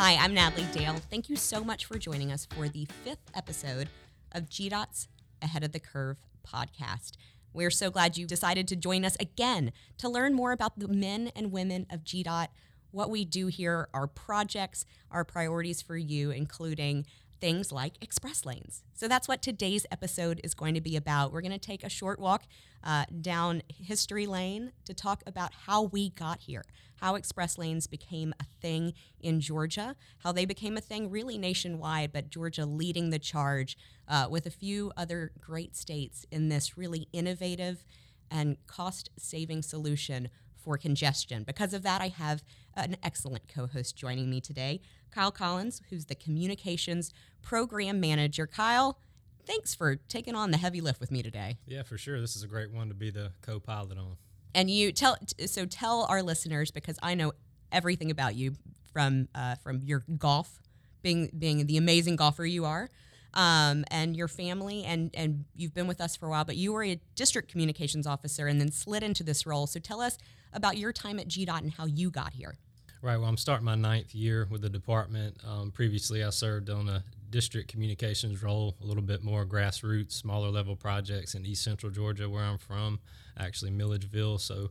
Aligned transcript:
Hi, 0.00 0.14
I'm 0.14 0.32
Natalie 0.32 0.68
Dale. 0.72 0.94
Thank 1.10 1.28
you 1.28 1.34
so 1.34 1.64
much 1.64 1.84
for 1.84 1.98
joining 1.98 2.30
us 2.30 2.46
for 2.46 2.68
the 2.68 2.86
fifth 3.02 3.32
episode 3.34 3.88
of 4.30 4.48
GDOT's 4.48 5.08
Ahead 5.42 5.64
of 5.64 5.72
the 5.72 5.80
Curve 5.80 6.18
podcast. 6.46 7.14
We're 7.52 7.72
so 7.72 7.90
glad 7.90 8.16
you 8.16 8.24
decided 8.24 8.68
to 8.68 8.76
join 8.76 9.04
us 9.04 9.16
again 9.18 9.72
to 9.96 10.08
learn 10.08 10.34
more 10.34 10.52
about 10.52 10.78
the 10.78 10.86
men 10.86 11.32
and 11.34 11.50
women 11.50 11.84
of 11.90 12.04
GDOT, 12.04 12.46
what 12.92 13.10
we 13.10 13.24
do 13.24 13.48
here, 13.48 13.88
our 13.92 14.06
projects, 14.06 14.84
our 15.10 15.24
priorities 15.24 15.82
for 15.82 15.96
you, 15.96 16.30
including 16.30 17.04
things 17.40 17.72
like 17.72 17.94
express 18.00 18.44
lanes. 18.44 18.82
So 18.94 19.08
that's 19.08 19.28
what 19.28 19.42
today's 19.42 19.86
episode 19.90 20.40
is 20.42 20.54
going 20.54 20.74
to 20.74 20.80
be 20.80 20.96
about. 20.96 21.32
We're 21.32 21.40
going 21.40 21.52
to 21.52 21.58
take 21.58 21.84
a 21.84 21.88
short 21.88 22.18
walk 22.18 22.44
uh, 22.82 23.04
down 23.20 23.62
history 23.68 24.26
lane 24.26 24.72
to 24.84 24.94
talk 24.94 25.22
about 25.26 25.52
how 25.66 25.84
we 25.84 26.10
got 26.10 26.40
here, 26.40 26.64
how 27.00 27.14
express 27.14 27.58
lanes 27.58 27.86
became 27.86 28.34
a 28.40 28.44
thing 28.60 28.92
in 29.20 29.40
Georgia, 29.40 29.96
how 30.18 30.32
they 30.32 30.44
became 30.44 30.76
a 30.76 30.80
thing 30.80 31.10
really 31.10 31.38
nationwide, 31.38 32.12
but 32.12 32.30
Georgia 32.30 32.66
leading 32.66 33.10
the 33.10 33.18
charge 33.18 33.76
uh, 34.08 34.26
with 34.30 34.46
a 34.46 34.50
few 34.50 34.92
other 34.96 35.32
great 35.40 35.76
states 35.76 36.26
in 36.30 36.48
this 36.48 36.76
really 36.76 37.08
innovative 37.12 37.84
and 38.30 38.56
cost 38.66 39.10
saving 39.18 39.62
solution 39.62 40.28
for 40.56 40.76
congestion. 40.76 41.44
Because 41.44 41.72
of 41.72 41.82
that, 41.82 42.02
I 42.02 42.08
have 42.08 42.42
an 42.84 42.96
excellent 43.02 43.48
co 43.52 43.66
host 43.66 43.96
joining 43.96 44.30
me 44.30 44.40
today, 44.40 44.80
Kyle 45.10 45.32
Collins, 45.32 45.82
who's 45.90 46.06
the 46.06 46.14
communications 46.14 47.12
program 47.42 48.00
manager. 48.00 48.46
Kyle, 48.46 48.98
thanks 49.46 49.74
for 49.74 49.96
taking 49.96 50.34
on 50.34 50.50
the 50.50 50.58
heavy 50.58 50.80
lift 50.80 51.00
with 51.00 51.10
me 51.10 51.22
today. 51.22 51.58
Yeah, 51.66 51.82
for 51.82 51.98
sure. 51.98 52.20
This 52.20 52.36
is 52.36 52.42
a 52.42 52.46
great 52.46 52.70
one 52.70 52.88
to 52.88 52.94
be 52.94 53.10
the 53.10 53.32
co 53.42 53.58
pilot 53.58 53.98
on. 53.98 54.16
And 54.54 54.70
you 54.70 54.92
tell, 54.92 55.16
so 55.46 55.66
tell 55.66 56.06
our 56.08 56.22
listeners, 56.22 56.70
because 56.70 56.98
I 57.02 57.14
know 57.14 57.32
everything 57.70 58.10
about 58.10 58.34
you 58.34 58.54
from, 58.92 59.28
uh, 59.34 59.56
from 59.56 59.82
your 59.82 60.04
golf, 60.16 60.62
being, 61.02 61.30
being 61.36 61.66
the 61.66 61.76
amazing 61.76 62.16
golfer 62.16 62.46
you 62.46 62.64
are. 62.64 62.88
Um, 63.34 63.84
and 63.90 64.16
your 64.16 64.26
family, 64.26 64.84
and 64.84 65.10
and 65.14 65.44
you've 65.54 65.74
been 65.74 65.86
with 65.86 66.00
us 66.00 66.16
for 66.16 66.26
a 66.26 66.30
while, 66.30 66.46
but 66.46 66.56
you 66.56 66.72
were 66.72 66.82
a 66.82 66.98
district 67.14 67.50
communications 67.50 68.06
officer 68.06 68.46
and 68.46 68.58
then 68.58 68.72
slid 68.72 69.02
into 69.02 69.22
this 69.22 69.44
role. 69.44 69.66
So 69.66 69.78
tell 69.78 70.00
us 70.00 70.16
about 70.54 70.78
your 70.78 70.94
time 70.94 71.18
at 71.18 71.28
GDOT 71.28 71.58
and 71.58 71.72
how 71.72 71.84
you 71.84 72.10
got 72.10 72.32
here. 72.32 72.56
Right. 73.00 73.16
Well, 73.16 73.28
I'm 73.28 73.36
starting 73.36 73.64
my 73.64 73.76
ninth 73.76 74.12
year 74.12 74.48
with 74.50 74.62
the 74.62 74.68
department. 74.68 75.36
Um, 75.46 75.70
previously, 75.70 76.24
I 76.24 76.30
served 76.30 76.68
on 76.68 76.88
a 76.88 77.04
district 77.30 77.70
communications 77.70 78.42
role, 78.42 78.74
a 78.82 78.86
little 78.86 79.04
bit 79.04 79.22
more 79.22 79.46
grassroots, 79.46 80.12
smaller 80.12 80.48
level 80.48 80.74
projects 80.74 81.36
in 81.36 81.46
East 81.46 81.62
Central 81.62 81.92
Georgia, 81.92 82.28
where 82.28 82.42
I'm 82.42 82.58
from, 82.58 82.98
actually 83.38 83.70
Milledgeville. 83.70 84.38
So, 84.38 84.70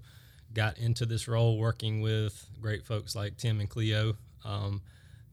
got 0.54 0.78
into 0.78 1.06
this 1.06 1.30
role 1.30 1.58
working 1.58 2.02
with 2.02 2.46
great 2.60 2.86
folks 2.86 3.16
like 3.16 3.38
Tim 3.38 3.62
and 3.62 3.70
Cleo. 3.70 4.18
Um, 4.44 4.82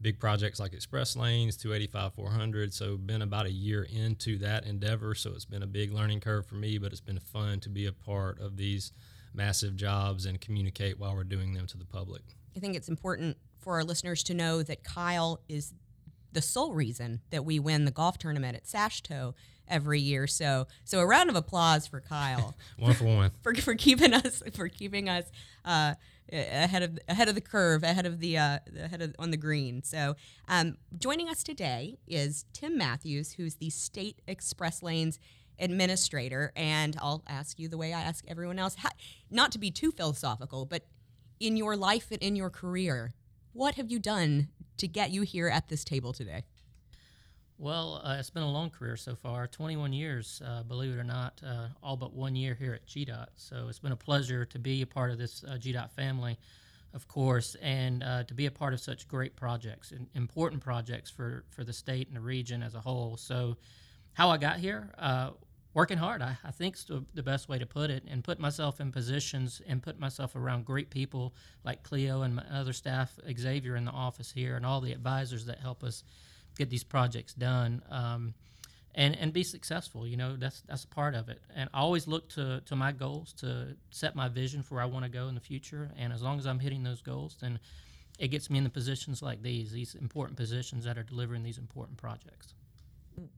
big 0.01 0.17
projects 0.17 0.59
like 0.59 0.73
express 0.73 1.15
lanes 1.15 1.55
285 1.55 2.13
400 2.13 2.73
so 2.73 2.97
been 2.97 3.21
about 3.21 3.45
a 3.45 3.51
year 3.51 3.87
into 3.91 4.37
that 4.37 4.65
endeavor 4.65 5.15
so 5.15 5.31
it's 5.31 5.45
been 5.45 5.63
a 5.63 5.67
big 5.67 5.93
learning 5.93 6.19
curve 6.19 6.45
for 6.45 6.55
me 6.55 6.77
but 6.77 6.91
it's 6.91 7.01
been 7.01 7.17
fun 7.17 7.61
to 7.61 7.69
be 7.69 7.85
a 7.85 7.93
part 7.93 8.39
of 8.39 8.57
these 8.57 8.91
massive 9.33 9.75
jobs 9.75 10.25
and 10.25 10.41
communicate 10.41 10.99
while 10.99 11.15
we're 11.15 11.23
doing 11.23 11.53
them 11.53 11.65
to 11.65 11.77
the 11.77 11.85
public 11.85 12.21
I 12.55 12.59
think 12.59 12.75
it's 12.75 12.89
important 12.89 13.37
for 13.59 13.73
our 13.73 13.83
listeners 13.83 14.23
to 14.23 14.33
know 14.33 14.63
that 14.63 14.83
Kyle 14.83 15.41
is 15.49 15.73
the 16.31 16.41
sole 16.41 16.73
reason 16.73 17.21
that 17.29 17.45
we 17.45 17.59
win 17.59 17.85
the 17.85 17.91
golf 17.91 18.17
tournament 18.17 18.55
at 18.55 18.65
SASHTO 18.65 19.33
every 19.67 19.99
year. 19.99 20.27
So, 20.27 20.67
so 20.83 20.99
a 20.99 21.05
round 21.05 21.29
of 21.29 21.35
applause 21.35 21.87
for 21.87 22.01
Kyle. 22.01 22.55
one 22.77 22.93
for 22.93 23.05
one. 23.05 23.31
for, 23.41 23.55
for 23.55 23.75
keeping 23.75 24.13
us 24.13 24.43
for 24.53 24.67
keeping 24.67 25.09
us 25.09 25.25
uh, 25.63 25.95
ahead 26.31 26.83
of 26.83 26.99
ahead 27.07 27.29
of 27.29 27.35
the 27.35 27.41
curve, 27.41 27.83
ahead 27.83 28.05
of 28.05 28.19
the 28.19 28.37
uh, 28.37 28.59
ahead 28.79 29.01
of 29.01 29.15
on 29.17 29.31
the 29.31 29.37
green. 29.37 29.81
So, 29.83 30.15
um, 30.47 30.77
joining 30.97 31.29
us 31.29 31.43
today 31.43 31.97
is 32.07 32.45
Tim 32.53 32.77
Matthews, 32.77 33.33
who's 33.33 33.55
the 33.55 33.69
State 33.69 34.21
Express 34.27 34.83
Lanes 34.83 35.19
administrator, 35.59 36.51
and 36.55 36.97
I'll 36.99 37.23
ask 37.27 37.59
you 37.59 37.69
the 37.69 37.77
way 37.77 37.93
I 37.93 38.01
ask 38.01 38.25
everyone 38.27 38.59
else, 38.59 38.75
how, 38.75 38.89
not 39.31 39.51
to 39.53 39.59
be 39.59 39.71
too 39.71 39.91
philosophical, 39.91 40.65
but 40.65 40.85
in 41.39 41.57
your 41.57 41.75
life 41.75 42.07
and 42.11 42.21
in 42.21 42.35
your 42.35 42.49
career, 42.49 43.13
what 43.53 43.75
have 43.75 43.91
you 43.91 43.99
done 43.99 44.49
to 44.77 44.87
get 44.87 45.11
you 45.11 45.21
here 45.21 45.47
at 45.47 45.69
this 45.69 45.83
table 45.83 46.13
today? 46.13 46.43
Well, 47.57 48.01
uh, 48.03 48.17
it's 48.19 48.29
been 48.29 48.43
a 48.43 48.51
long 48.51 48.69
career 48.69 48.97
so 48.97 49.15
far 49.15 49.47
21 49.47 49.93
years, 49.93 50.41
uh, 50.45 50.63
believe 50.63 50.93
it 50.93 50.99
or 50.99 51.05
not, 51.05 51.39
uh, 51.45 51.67
all 51.81 51.95
but 51.95 52.13
one 52.13 52.35
year 52.35 52.53
here 52.53 52.73
at 52.73 52.85
GDOT. 52.85 53.27
So 53.35 53.67
it's 53.69 53.79
been 53.79 53.93
a 53.93 53.97
pleasure 53.97 54.43
to 54.43 54.59
be 54.59 54.81
a 54.81 54.87
part 54.87 55.09
of 55.09 55.17
this 55.17 55.41
uh, 55.45 55.51
GDOT 55.51 55.91
family, 55.91 56.37
of 56.93 57.07
course, 57.07 57.55
and 57.61 58.03
uh, 58.03 58.23
to 58.25 58.33
be 58.33 58.45
a 58.47 58.51
part 58.51 58.73
of 58.73 58.81
such 58.81 59.07
great 59.07 59.37
projects, 59.37 59.91
and 59.91 60.07
important 60.15 60.61
projects 60.61 61.09
for, 61.09 61.45
for 61.49 61.63
the 61.63 61.71
state 61.71 62.07
and 62.09 62.17
the 62.17 62.21
region 62.21 62.61
as 62.61 62.75
a 62.75 62.81
whole. 62.81 63.15
So, 63.15 63.55
how 64.11 64.29
I 64.29 64.37
got 64.37 64.59
here, 64.59 64.93
uh, 64.97 65.31
working 65.75 65.99
hard. 65.99 66.23
I, 66.23 66.37
I 66.43 66.49
think 66.49 66.75
is 66.75 66.89
the 67.13 67.21
best 67.21 67.47
way 67.47 67.59
to 67.59 67.65
put 67.67 67.91
it, 67.91 68.03
and 68.07 68.23
put 68.23 68.39
myself 68.39 68.81
in 68.81 68.91
positions 68.91 69.61
and 69.67 69.83
put 69.83 69.99
myself 69.99 70.35
around 70.35 70.65
great 70.65 70.89
people 70.89 71.35
like 71.63 71.83
Cleo 71.83 72.23
and 72.23 72.37
my 72.37 72.45
other 72.51 72.73
staff, 72.73 73.19
Xavier 73.37 73.75
in 73.75 73.85
the 73.85 73.91
office 73.91 74.31
here, 74.31 74.55
and 74.55 74.65
all 74.65 74.81
the 74.81 74.93
advisors 74.93 75.45
that 75.45 75.59
help 75.59 75.83
us 75.83 76.03
get 76.57 76.71
these 76.71 76.83
projects 76.83 77.35
done. 77.35 77.83
Um, 77.91 78.33
and, 78.97 79.13
and 79.17 79.33
be 79.33 79.43
successful, 79.43 80.07
you 80.07 80.15
know, 80.15 80.37
that's 80.37 80.61
that's 80.61 80.85
part 80.85 81.15
of 81.15 81.27
it. 81.27 81.41
And 81.53 81.69
I 81.73 81.79
always 81.79 82.07
look 82.07 82.29
to, 82.29 82.61
to 82.65 82.75
my 82.77 82.93
goals 82.93 83.33
to 83.33 83.75
set 83.91 84.15
my 84.15 84.29
vision 84.29 84.63
for 84.63 84.75
where 84.75 84.83
I 84.83 84.87
want 84.87 85.03
to 85.03 85.11
go 85.11 85.27
in 85.27 85.35
the 85.35 85.41
future. 85.41 85.91
And 85.97 86.13
as 86.13 86.21
long 86.21 86.39
as 86.39 86.45
I'm 86.47 86.59
hitting 86.59 86.83
those 86.83 87.01
goals, 87.01 87.35
then 87.41 87.59
it 88.17 88.29
gets 88.29 88.49
me 88.49 88.57
in 88.57 88.63
the 88.63 88.69
positions 88.69 89.21
like 89.21 89.41
these, 89.41 89.73
these 89.73 89.95
important 89.95 90.37
positions 90.37 90.85
that 90.85 90.97
are 90.97 91.03
delivering 91.03 91.43
these 91.43 91.57
important 91.57 91.97
projects. 91.97 92.53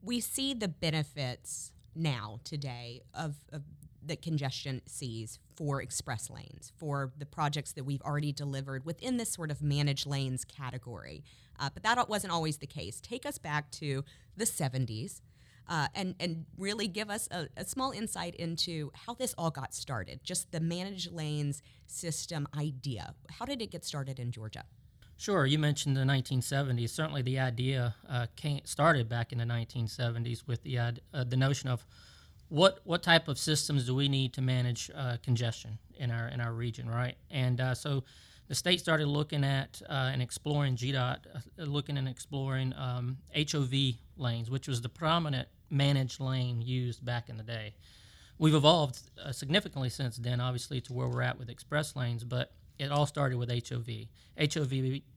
We 0.00 0.20
see 0.20 0.54
the 0.54 0.68
benefits 0.68 1.72
now 1.98 2.40
today 2.44 3.02
of, 3.14 3.36
of 3.52 3.62
that 4.06 4.22
congestion 4.22 4.80
sees 4.86 5.38
for 5.54 5.82
express 5.82 6.30
lanes 6.30 6.72
for 6.78 7.12
the 7.18 7.26
projects 7.26 7.72
that 7.72 7.84
we've 7.84 8.02
already 8.02 8.32
delivered 8.32 8.84
within 8.84 9.16
this 9.16 9.30
sort 9.30 9.50
of 9.50 9.60
managed 9.60 10.06
lanes 10.06 10.44
category. 10.44 11.24
Uh, 11.58 11.68
but 11.72 11.82
that 11.82 12.08
wasn't 12.08 12.32
always 12.32 12.58
the 12.58 12.66
case. 12.66 13.00
Take 13.00 13.26
us 13.26 13.38
back 13.38 13.70
to 13.72 14.04
the 14.36 14.44
70s 14.44 15.20
uh, 15.68 15.88
and 15.94 16.14
and 16.18 16.46
really 16.56 16.88
give 16.88 17.10
us 17.10 17.28
a, 17.30 17.48
a, 17.56 17.64
small 17.64 17.90
insight 17.90 18.34
into 18.36 18.90
how 19.06 19.12
this 19.12 19.34
all 19.36 19.50
got 19.50 19.74
started 19.74 20.20
just 20.24 20.50
the 20.50 20.60
managed 20.60 21.12
lanes 21.12 21.62
system 21.86 22.48
idea. 22.56 23.14
How 23.30 23.44
did 23.44 23.60
it 23.60 23.70
get 23.70 23.84
started 23.84 24.18
in 24.18 24.32
georgia 24.32 24.64
Sure, 25.18 25.44
you 25.44 25.58
mentioned 25.58 25.96
the 25.96 26.02
1970s. 26.02 26.90
Certainly, 26.90 27.22
the 27.22 27.40
idea 27.40 27.96
uh, 28.08 28.26
came, 28.36 28.60
started 28.62 29.08
back 29.08 29.32
in 29.32 29.38
the 29.38 29.44
1970s 29.44 30.46
with 30.46 30.62
the 30.62 30.78
uh, 30.78 30.92
the 31.12 31.36
notion 31.36 31.68
of 31.68 31.84
what 32.48 32.78
what 32.84 33.02
type 33.02 33.26
of 33.26 33.36
systems 33.36 33.86
do 33.86 33.96
we 33.96 34.08
need 34.08 34.32
to 34.34 34.40
manage 34.40 34.92
uh, 34.94 35.16
congestion 35.20 35.76
in 35.98 36.12
our 36.12 36.28
in 36.28 36.40
our 36.40 36.52
region, 36.52 36.88
right? 36.88 37.16
And 37.32 37.60
uh, 37.60 37.74
so 37.74 38.04
the 38.46 38.54
state 38.54 38.78
started 38.78 39.08
looking 39.08 39.42
at 39.42 39.82
uh, 39.90 40.10
and 40.12 40.22
exploring 40.22 40.76
GDOT, 40.76 41.18
uh, 41.34 41.64
looking 41.64 41.98
and 41.98 42.08
exploring 42.08 42.72
um, 42.74 43.18
HOV 43.34 43.72
lanes, 44.16 44.52
which 44.52 44.68
was 44.68 44.82
the 44.82 44.88
prominent 44.88 45.48
managed 45.68 46.20
lane 46.20 46.62
used 46.62 47.04
back 47.04 47.28
in 47.28 47.36
the 47.36 47.42
day. 47.42 47.74
We've 48.38 48.54
evolved 48.54 49.00
significantly 49.32 49.90
since 49.90 50.16
then, 50.16 50.40
obviously, 50.40 50.80
to 50.82 50.92
where 50.92 51.08
we're 51.08 51.22
at 51.22 51.40
with 51.40 51.50
express 51.50 51.96
lanes, 51.96 52.22
but 52.22 52.52
it 52.78 52.90
all 52.90 53.06
started 53.06 53.38
with 53.38 53.50
HOV. 53.50 54.06
HOV 54.38 54.70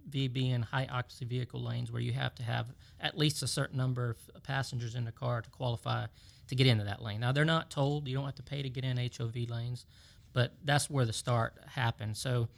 being 0.09 0.61
high 0.61 0.87
occupancy 0.91 1.25
vehicle 1.25 1.61
lanes 1.61 1.91
where 1.91 2.01
you 2.01 2.11
have 2.11 2.33
to 2.35 2.43
have 2.43 2.67
at 2.99 3.17
least 3.17 3.43
a 3.43 3.47
certain 3.47 3.77
number 3.77 4.15
of 4.35 4.43
passengers 4.43 4.95
in 4.95 5.05
the 5.05 5.11
car 5.11 5.41
to 5.41 5.49
qualify 5.49 6.05
to 6.47 6.55
get 6.55 6.67
into 6.67 6.83
that 6.83 7.01
lane. 7.01 7.19
Now 7.19 7.31
they're 7.31 7.45
not 7.45 7.69
told 7.69 8.07
you 8.07 8.15
don't 8.15 8.25
have 8.25 8.35
to 8.35 8.43
pay 8.43 8.61
to 8.61 8.69
get 8.69 8.83
in 8.83 8.97
HOV 8.97 9.49
lanes, 9.49 9.85
but 10.33 10.53
that's 10.63 10.89
where 10.89 11.05
the 11.05 11.13
start 11.13 11.55
happened. 11.67 12.17
So 12.17 12.49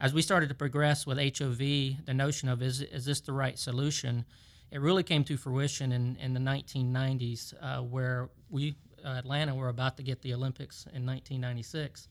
as 0.00 0.14
we 0.14 0.22
started 0.22 0.48
to 0.50 0.54
progress 0.54 1.06
with 1.06 1.18
HOV, 1.18 1.58
the 1.58 2.14
notion 2.14 2.48
of 2.48 2.62
is 2.62 2.80
is 2.80 3.04
this 3.04 3.20
the 3.20 3.32
right 3.32 3.58
solution? 3.58 4.24
It 4.70 4.80
really 4.80 5.02
came 5.02 5.24
to 5.24 5.36
fruition 5.36 5.90
in, 5.90 6.16
in 6.16 6.32
the 6.32 6.40
1990s, 6.40 7.54
uh, 7.60 7.82
where 7.82 8.30
we 8.50 8.76
uh, 9.04 9.08
Atlanta 9.08 9.54
were 9.54 9.68
about 9.68 9.96
to 9.96 10.02
get 10.02 10.22
the 10.22 10.32
Olympics 10.32 10.84
in 10.94 11.04
1996 11.04 12.08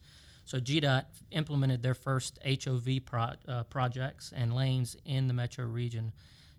so 0.50 0.58
GDOT 0.58 1.04
implemented 1.30 1.80
their 1.80 1.94
first 1.94 2.40
HOV 2.44 3.04
pro, 3.06 3.34
uh, 3.46 3.62
projects 3.70 4.32
and 4.34 4.52
lanes 4.52 4.96
in 5.04 5.28
the 5.28 5.32
metro 5.32 5.64
region 5.64 6.12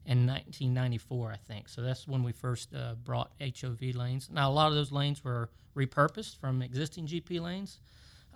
in 0.06 0.26
1994, 0.26 1.34
I 1.34 1.36
think. 1.36 1.68
So 1.68 1.82
that's 1.82 2.08
when 2.08 2.24
we 2.24 2.32
first 2.32 2.74
uh, 2.74 2.96
brought 3.04 3.34
HOV 3.42 3.82
lanes. 3.94 4.30
Now, 4.32 4.50
a 4.50 4.54
lot 4.54 4.70
of 4.70 4.76
those 4.76 4.94
lanes 4.94 5.26
were 5.26 5.50
repurposed 5.76 6.38
from 6.38 6.62
existing 6.62 7.08
GP 7.08 7.42
lanes, 7.42 7.82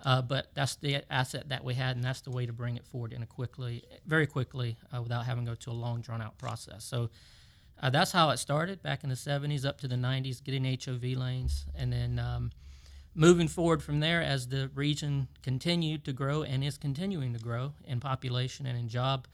uh, 0.04 0.20
but 0.20 0.50
that's 0.52 0.76
the 0.76 1.02
asset 1.10 1.48
that 1.48 1.64
we 1.64 1.72
had, 1.72 1.96
and 1.96 2.04
that's 2.04 2.20
the 2.20 2.30
way 2.30 2.44
to 2.44 2.52
bring 2.52 2.76
it 2.76 2.84
forward 2.84 3.14
in 3.14 3.22
a 3.22 3.26
quickly, 3.26 3.82
very 4.06 4.26
quickly, 4.26 4.76
uh, 4.94 5.00
without 5.00 5.24
having 5.24 5.46
to 5.46 5.52
go 5.52 5.54
to 5.54 5.70
a 5.70 5.72
long, 5.72 6.02
drawn-out 6.02 6.36
process. 6.36 6.84
So 6.84 7.08
uh, 7.82 7.88
that's 7.88 8.12
how 8.12 8.28
it 8.28 8.36
started 8.36 8.82
back 8.82 9.04
in 9.04 9.08
the 9.08 9.16
70s 9.16 9.64
up 9.64 9.80
to 9.80 9.88
the 9.88 9.96
90s, 9.96 10.44
getting 10.44 10.64
HOV 10.66 11.18
lanes, 11.18 11.64
and 11.74 11.90
then 11.90 12.18
um,– 12.18 12.50
moving 13.16 13.48
forward 13.48 13.82
from 13.82 13.98
there, 14.00 14.22
as 14.22 14.46
the 14.46 14.70
region 14.74 15.26
continued 15.42 16.04
to 16.04 16.12
grow 16.12 16.42
and 16.42 16.62
is 16.62 16.76
continuing 16.76 17.32
to 17.32 17.38
grow 17.38 17.72
in 17.86 17.98
population 17.98 18.66
and 18.66 18.78
in 18.78 18.88
job 18.88 19.26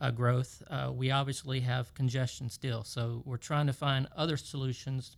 uh, 0.00 0.10
growth, 0.10 0.62
uh, 0.68 0.90
we 0.92 1.10
obviously 1.12 1.60
have 1.60 1.94
congestion 1.94 2.50
still. 2.50 2.82
So 2.82 3.22
we're 3.24 3.36
trying 3.36 3.68
to 3.68 3.72
find 3.72 4.08
other 4.16 4.36
solutions 4.36 5.16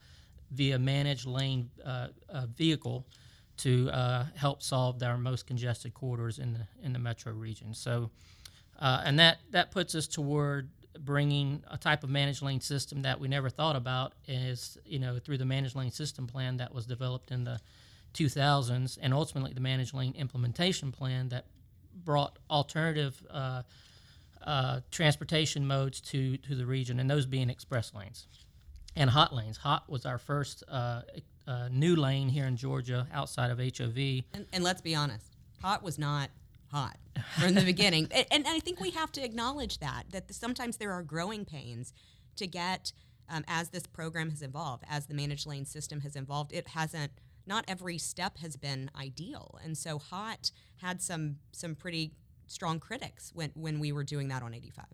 via 0.50 0.78
managed 0.78 1.24
lane 1.26 1.70
uh, 1.82 2.08
uh 2.28 2.44
vehicle 2.54 3.06
to 3.56 3.88
uh, 3.90 4.26
help 4.34 4.62
solve 4.62 5.02
our 5.02 5.16
most 5.16 5.46
congested 5.46 5.94
corridors 5.94 6.38
in 6.38 6.52
the 6.52 6.66
in 6.82 6.92
the 6.92 6.98
metro 6.98 7.32
region. 7.32 7.72
So, 7.72 8.10
uh, 8.78 9.02
and 9.04 9.18
that 9.18 9.38
that 9.50 9.70
puts 9.70 9.94
us 9.94 10.06
toward 10.06 10.68
bringing 10.98 11.62
a 11.70 11.78
type 11.78 12.04
of 12.04 12.10
managed 12.10 12.42
lane 12.42 12.60
system 12.60 13.02
that 13.02 13.18
we 13.18 13.28
never 13.28 13.48
thought 13.48 13.76
about 13.76 14.12
is 14.28 14.76
you 14.84 14.98
know 14.98 15.18
through 15.18 15.38
the 15.38 15.46
managed 15.46 15.74
lane 15.74 15.90
system 15.90 16.26
plan 16.26 16.58
that 16.58 16.74
was 16.74 16.84
developed 16.84 17.30
in 17.30 17.44
the 17.44 17.58
2000s 18.14 18.98
and 19.00 19.14
ultimately 19.14 19.52
the 19.52 19.60
managed 19.60 19.94
lane 19.94 20.14
implementation 20.16 20.92
plan 20.92 21.28
that 21.30 21.46
brought 22.04 22.38
alternative 22.50 23.22
uh, 23.30 23.62
uh, 24.44 24.80
transportation 24.90 25.66
modes 25.66 26.00
to, 26.00 26.36
to 26.38 26.54
the 26.54 26.66
region, 26.66 26.98
and 26.98 27.10
those 27.10 27.26
being 27.26 27.50
express 27.50 27.94
lanes 27.94 28.26
and 28.96 29.10
hot 29.10 29.34
lanes. 29.34 29.56
Hot 29.58 29.88
was 29.88 30.04
our 30.06 30.18
first 30.18 30.64
uh, 30.68 31.02
uh 31.46 31.68
new 31.70 31.96
lane 31.96 32.28
here 32.28 32.46
in 32.46 32.56
Georgia 32.56 33.06
outside 33.12 33.50
of 33.50 33.58
HOV. 33.58 34.24
And, 34.32 34.46
and 34.52 34.64
let's 34.64 34.80
be 34.80 34.94
honest, 34.94 35.36
hot 35.60 35.82
was 35.82 35.98
not 35.98 36.30
hot 36.72 36.96
from 37.38 37.54
the 37.54 37.62
beginning. 37.62 38.08
And, 38.10 38.26
and, 38.30 38.46
I 38.48 38.58
think 38.58 38.80
we 38.80 38.90
have 38.90 39.12
to 39.12 39.24
acknowledge 39.24 39.78
that, 39.78 40.04
that 40.10 40.32
sometimes 40.34 40.78
there 40.78 40.90
are 40.90 41.02
growing 41.02 41.44
pains 41.44 41.92
to 42.36 42.46
get, 42.46 42.92
um, 43.28 43.44
as 43.46 43.68
this 43.68 43.86
program 43.86 44.30
has 44.30 44.42
evolved, 44.42 44.84
as 44.88 45.06
the 45.06 45.14
managed 45.14 45.46
lane 45.46 45.66
system 45.66 46.00
has 46.00 46.16
evolved, 46.16 46.52
it 46.52 46.68
hasn't, 46.68 47.12
not 47.46 47.64
every 47.68 47.98
step 47.98 48.38
has 48.38 48.56
been 48.56 48.90
ideal. 48.98 49.58
And 49.64 49.76
so 49.76 49.98
hot 49.98 50.50
had 50.76 51.02
some, 51.02 51.36
some 51.52 51.74
pretty 51.74 52.12
strong 52.46 52.80
critics 52.80 53.32
when, 53.34 53.50
when 53.54 53.80
we 53.80 53.92
were 53.92 54.04
doing 54.04 54.28
that 54.28 54.42
on 54.42 54.54
85. 54.54 54.84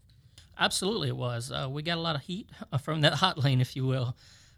Absolutely, 0.59 1.09
it 1.09 1.17
was. 1.17 1.53
Uh, 1.53 1.69
we 1.71 1.83
got 1.83 1.99
a 1.99 2.01
lot 2.01 2.17
of 2.17 2.23
heat 2.23 2.51
from 2.83 3.03
that 3.03 3.15
hot 3.15 3.39
lane, 3.39 3.61
if 3.61 3.77
you 3.77 3.87
will. 3.87 4.17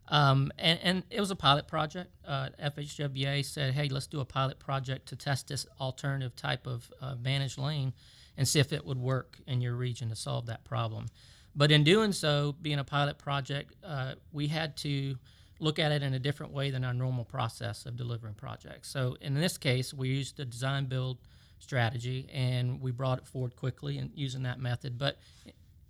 Um, 0.08 0.50
and, 0.58 0.78
and, 0.82 1.04
it 1.08 1.20
was 1.20 1.30
a 1.30 1.36
pilot 1.36 1.68
project. 1.68 2.10
Uh, 2.26 2.48
FHWA 2.60 3.44
said, 3.44 3.74
hey, 3.74 3.88
let's 3.88 4.08
do 4.08 4.18
a 4.18 4.24
pilot 4.24 4.58
project 4.58 5.06
to 5.10 5.16
test 5.16 5.46
this 5.46 5.66
alternative 5.80 6.34
type 6.34 6.66
of 6.66 6.90
uh, 7.00 7.14
managed 7.22 7.58
lane 7.58 7.92
and 8.36 8.48
see 8.48 8.58
if 8.58 8.72
it 8.72 8.84
would 8.84 8.98
work 8.98 9.38
in 9.46 9.60
your 9.60 9.76
region 9.76 10.08
to 10.08 10.16
solve 10.16 10.46
that 10.46 10.64
problem. 10.64 11.06
But 11.54 11.70
in 11.70 11.84
doing 11.84 12.12
so, 12.12 12.56
being 12.60 12.80
a 12.80 12.84
pilot 12.84 13.18
project, 13.18 13.74
uh, 13.84 14.14
we 14.32 14.48
had 14.48 14.76
to 14.78 15.16
look 15.60 15.78
at 15.78 15.92
it 15.92 16.02
in 16.02 16.14
a 16.14 16.18
different 16.18 16.52
way 16.52 16.70
than 16.70 16.84
our 16.84 16.94
normal 16.94 17.24
process 17.24 17.86
of 17.86 17.96
delivering 17.96 18.34
projects. 18.34 18.88
So 18.90 19.16
in 19.20 19.34
this 19.34 19.58
case, 19.58 19.92
we 19.94 20.08
used 20.08 20.36
the 20.36 20.44
design 20.44 20.86
build 20.86 21.18
strategy 21.58 22.28
and 22.32 22.80
we 22.80 22.90
brought 22.90 23.18
it 23.18 23.26
forward 23.26 23.54
quickly 23.54 23.98
and 23.98 24.10
using 24.14 24.42
that 24.44 24.58
method. 24.58 24.98
But 24.98 25.18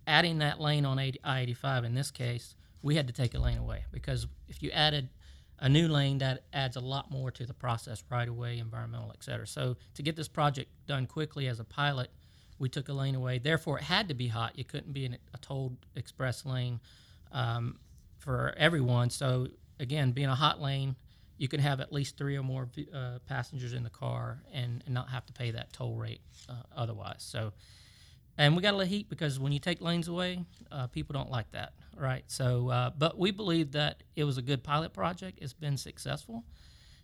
adding 0.05 0.39
that 0.39 0.59
lane 0.59 0.85
on 0.85 0.99
I 0.99 1.13
85 1.23 1.85
in 1.85 1.95
this 1.95 2.11
case, 2.11 2.55
we 2.81 2.95
had 2.95 3.07
to 3.07 3.13
take 3.13 3.33
a 3.33 3.39
lane 3.39 3.57
away 3.57 3.85
because 3.91 4.27
if 4.47 4.61
you 4.61 4.71
added 4.71 5.09
a 5.59 5.69
new 5.69 5.87
lane, 5.87 6.17
that 6.17 6.43
adds 6.53 6.75
a 6.75 6.79
lot 6.79 7.11
more 7.11 7.31
to 7.31 7.45
the 7.45 7.53
process 7.53 8.03
right 8.09 8.27
away, 8.27 8.57
environmental, 8.57 9.11
et 9.13 9.23
cetera. 9.23 9.45
So 9.45 9.77
to 9.93 10.01
get 10.01 10.15
this 10.15 10.27
project 10.27 10.71
done 10.87 11.05
quickly 11.05 11.47
as 11.47 11.59
a 11.59 11.63
pilot, 11.63 12.09
we 12.57 12.67
took 12.67 12.89
a 12.89 12.93
lane 12.93 13.15
away. 13.15 13.37
Therefore, 13.37 13.77
it 13.77 13.83
had 13.83 14.07
to 14.09 14.15
be 14.15 14.27
hot. 14.27 14.57
You 14.57 14.65
couldn't 14.65 14.91
be 14.91 15.05
in 15.05 15.17
a 15.33 15.37
tolled 15.37 15.77
express 15.95 16.45
lane 16.45 16.79
um, 17.31 17.77
for 18.17 18.53
everyone. 18.57 19.09
So 19.09 19.47
again, 19.81 20.11
being 20.11 20.29
a 20.29 20.35
hot 20.35 20.61
lane, 20.61 20.95
you 21.37 21.47
can 21.47 21.59
have 21.59 21.81
at 21.81 21.91
least 21.91 22.17
three 22.17 22.37
or 22.37 22.43
more 22.43 22.69
uh, 22.93 23.19
passengers 23.27 23.73
in 23.73 23.83
the 23.83 23.89
car 23.89 24.43
and, 24.53 24.83
and, 24.85 24.93
not 24.93 25.09
have 25.09 25.25
to 25.25 25.33
pay 25.33 25.51
that 25.51 25.73
toll 25.73 25.95
rate 25.95 26.21
uh, 26.47 26.53
otherwise. 26.75 27.17
So 27.19 27.51
and 28.37 28.55
we 28.55 28.61
got 28.61 28.73
a 28.73 28.77
little 28.77 28.89
heat 28.89 29.09
because 29.09 29.39
when 29.39 29.51
you 29.51 29.59
take 29.59 29.81
lanes 29.81 30.07
away, 30.07 30.43
uh, 30.71 30.87
people 30.87 31.13
don't 31.13 31.29
like 31.29 31.51
that, 31.51 31.73
right? 31.97 32.23
So, 32.27 32.69
uh, 32.69 32.91
but 32.97 33.17
we 33.17 33.31
believe 33.31 33.73
that 33.73 34.03
it 34.15 34.23
was 34.23 34.37
a 34.37 34.41
good 34.41 34.63
pilot 34.63 34.93
project. 34.93 35.39
It's 35.41 35.53
been 35.53 35.77
successful, 35.77 36.43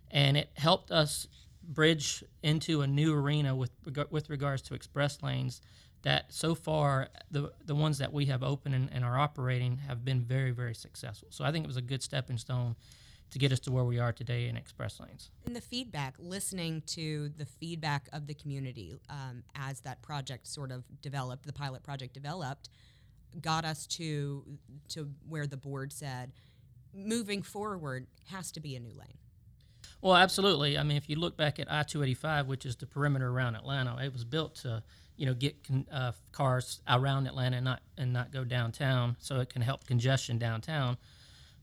and 0.09 0.37
it 0.37 0.49
helped 0.55 0.91
us 0.91 1.27
bridge 1.63 2.23
into 2.43 2.81
a 2.81 2.87
new 2.87 3.13
arena 3.13 3.55
with 3.55 3.71
with 4.09 4.29
regards 4.29 4.61
to 4.63 4.73
express 4.73 5.21
lanes. 5.21 5.61
That 6.03 6.31
so 6.31 6.55
far 6.55 7.09
the 7.31 7.51
the 7.65 7.75
ones 7.75 7.97
that 7.97 8.13
we 8.13 8.25
have 8.27 8.43
open 8.43 8.73
and, 8.73 8.89
and 8.93 9.03
are 9.03 9.17
operating 9.17 9.77
have 9.87 10.05
been 10.05 10.21
very 10.21 10.51
very 10.51 10.75
successful. 10.75 11.29
So 11.31 11.43
I 11.43 11.51
think 11.51 11.65
it 11.65 11.67
was 11.67 11.77
a 11.77 11.81
good 11.81 12.03
stepping 12.03 12.37
stone 12.37 12.75
to 13.31 13.39
get 13.39 13.51
us 13.51 13.59
to 13.59 13.71
where 13.71 13.83
we 13.83 13.99
are 13.99 14.13
today 14.13 14.47
in 14.47 14.55
express 14.55 14.99
lanes. 14.99 15.31
And 15.45 15.55
the 15.55 15.61
feedback, 15.61 16.15
listening 16.17 16.81
to 16.87 17.29
the 17.37 17.45
feedback 17.45 18.07
of 18.13 18.25
the 18.25 18.33
community 18.33 18.95
um, 19.09 19.43
as 19.55 19.81
that 19.81 20.01
project 20.01 20.47
sort 20.47 20.71
of 20.71 20.83
developed, 21.01 21.45
the 21.45 21.53
pilot 21.53 21.83
project 21.83 22.13
developed, 22.13 22.69
got 23.41 23.65
us 23.65 23.85
to 23.87 24.43
to 24.89 25.09
where 25.27 25.47
the 25.47 25.57
board 25.57 25.91
said, 25.91 26.31
moving 26.93 27.41
forward 27.41 28.07
has 28.25 28.51
to 28.53 28.59
be 28.59 28.75
a 28.75 28.79
new 28.79 28.93
lane. 28.93 29.17
Well, 30.01 30.15
absolutely. 30.15 30.77
I 30.77 30.83
mean, 30.83 30.97
if 30.97 31.09
you 31.09 31.15
look 31.15 31.37
back 31.37 31.59
at 31.59 31.71
I-285, 31.71 32.45
which 32.47 32.65
is 32.65 32.75
the 32.75 32.85
perimeter 32.85 33.29
around 33.29 33.55
Atlanta, 33.55 33.97
it 34.03 34.13
was 34.13 34.23
built 34.23 34.55
to 34.55 34.83
you 35.17 35.25
know 35.25 35.33
get 35.33 35.55
uh, 35.91 36.13
cars 36.31 36.81
around 36.87 37.27
Atlanta 37.27 37.57
and 37.57 37.65
not 37.65 37.81
and 37.97 38.13
not 38.13 38.31
go 38.31 38.43
downtown, 38.43 39.17
so 39.19 39.39
it 39.39 39.49
can 39.49 39.61
help 39.61 39.85
congestion 39.85 40.37
downtown. 40.37 40.97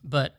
But 0.03 0.37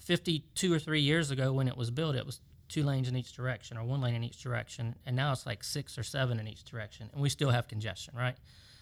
52 0.00 0.72
or 0.72 0.78
three 0.78 1.00
years 1.00 1.30
ago 1.30 1.52
when 1.52 1.68
it 1.68 1.76
was 1.76 1.90
built, 1.90 2.16
it 2.16 2.26
was 2.26 2.40
two 2.68 2.82
lanes 2.82 3.08
in 3.08 3.16
each 3.16 3.34
direction 3.34 3.78
or 3.78 3.84
one 3.84 4.00
lane 4.00 4.14
in 4.14 4.24
each 4.24 4.42
direction, 4.42 4.94
and 5.06 5.16
now 5.16 5.32
it's 5.32 5.46
like 5.46 5.64
six 5.64 5.96
or 5.96 6.02
seven 6.02 6.38
in 6.38 6.46
each 6.46 6.64
direction, 6.64 7.08
and 7.12 7.22
we 7.22 7.28
still 7.28 7.50
have 7.50 7.68
congestion, 7.68 8.14
right? 8.16 8.36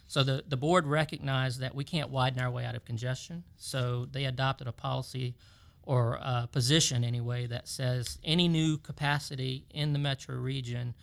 So 0.08 0.22
the, 0.22 0.44
the 0.46 0.56
board 0.56 0.86
recognized 0.86 1.60
that 1.60 1.74
we 1.74 1.84
can't 1.84 2.10
widen 2.10 2.40
our 2.40 2.50
way 2.50 2.64
out 2.64 2.74
of 2.74 2.84
congestion, 2.84 3.44
so 3.56 4.06
they 4.10 4.24
adopted 4.24 4.66
a 4.66 4.72
policy 4.72 5.34
or 5.82 6.14
a 6.14 6.48
position 6.50 7.04
anyway 7.04 7.46
that 7.46 7.68
says 7.68 8.18
any 8.24 8.48
new 8.48 8.76
capacity 8.78 9.64
in 9.70 9.92
the 9.92 9.98
metro 9.98 10.36
region 10.36 10.94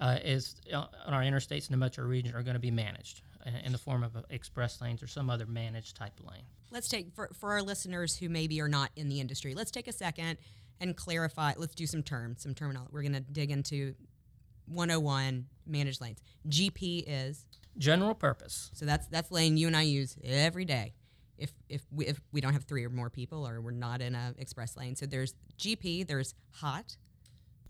uh, 0.00 0.18
is 0.24 0.56
uh, 0.72 0.86
on 1.06 1.14
our 1.14 1.22
interstates 1.22 1.68
in 1.68 1.72
the 1.72 1.76
metro 1.76 2.04
region 2.04 2.34
are 2.34 2.42
going 2.42 2.54
to 2.54 2.60
be 2.60 2.70
managed 2.70 3.22
in 3.64 3.72
the 3.72 3.78
form 3.78 4.02
of 4.02 4.12
express 4.28 4.80
lanes 4.80 5.02
or 5.02 5.06
some 5.06 5.30
other 5.30 5.46
managed 5.46 5.96
type 5.96 6.12
of 6.20 6.26
lane. 6.26 6.42
Let's 6.70 6.88
take 6.88 7.14
for, 7.14 7.30
for 7.38 7.52
our 7.52 7.62
listeners 7.62 8.16
who 8.16 8.28
maybe 8.28 8.60
are 8.60 8.68
not 8.68 8.90
in 8.96 9.08
the 9.08 9.20
industry 9.20 9.54
let's 9.54 9.70
take 9.70 9.88
a 9.88 9.92
second 9.92 10.38
and 10.80 10.96
clarify 10.96 11.52
let's 11.56 11.74
do 11.74 11.86
some 11.86 12.02
terms 12.02 12.42
some 12.42 12.54
terminology 12.54 12.90
we're 12.92 13.02
going 13.02 13.14
to 13.14 13.20
dig 13.20 13.50
into 13.50 13.94
101 14.70 15.46
managed 15.66 16.00
lanes. 16.00 16.22
Gp 16.48 17.04
is? 17.06 17.46
General 17.78 18.14
purpose. 18.14 18.70
So 18.74 18.84
that's 18.84 19.06
that's 19.08 19.30
lane 19.30 19.56
you 19.56 19.66
and 19.66 19.76
i 19.76 19.82
use 19.82 20.16
every 20.22 20.64
day. 20.64 20.94
If 21.38 21.52
if 21.68 21.82
we, 21.90 22.06
if 22.06 22.20
we 22.32 22.40
don't 22.40 22.52
have 22.52 22.64
three 22.64 22.84
or 22.84 22.90
more 22.90 23.10
people 23.10 23.46
or 23.46 23.60
we're 23.60 23.70
not 23.70 24.00
in 24.00 24.14
a 24.14 24.34
express 24.38 24.76
lane 24.76 24.94
so 24.94 25.06
there's 25.06 25.34
gp 25.58 26.06
there's 26.06 26.34
hot 26.50 26.96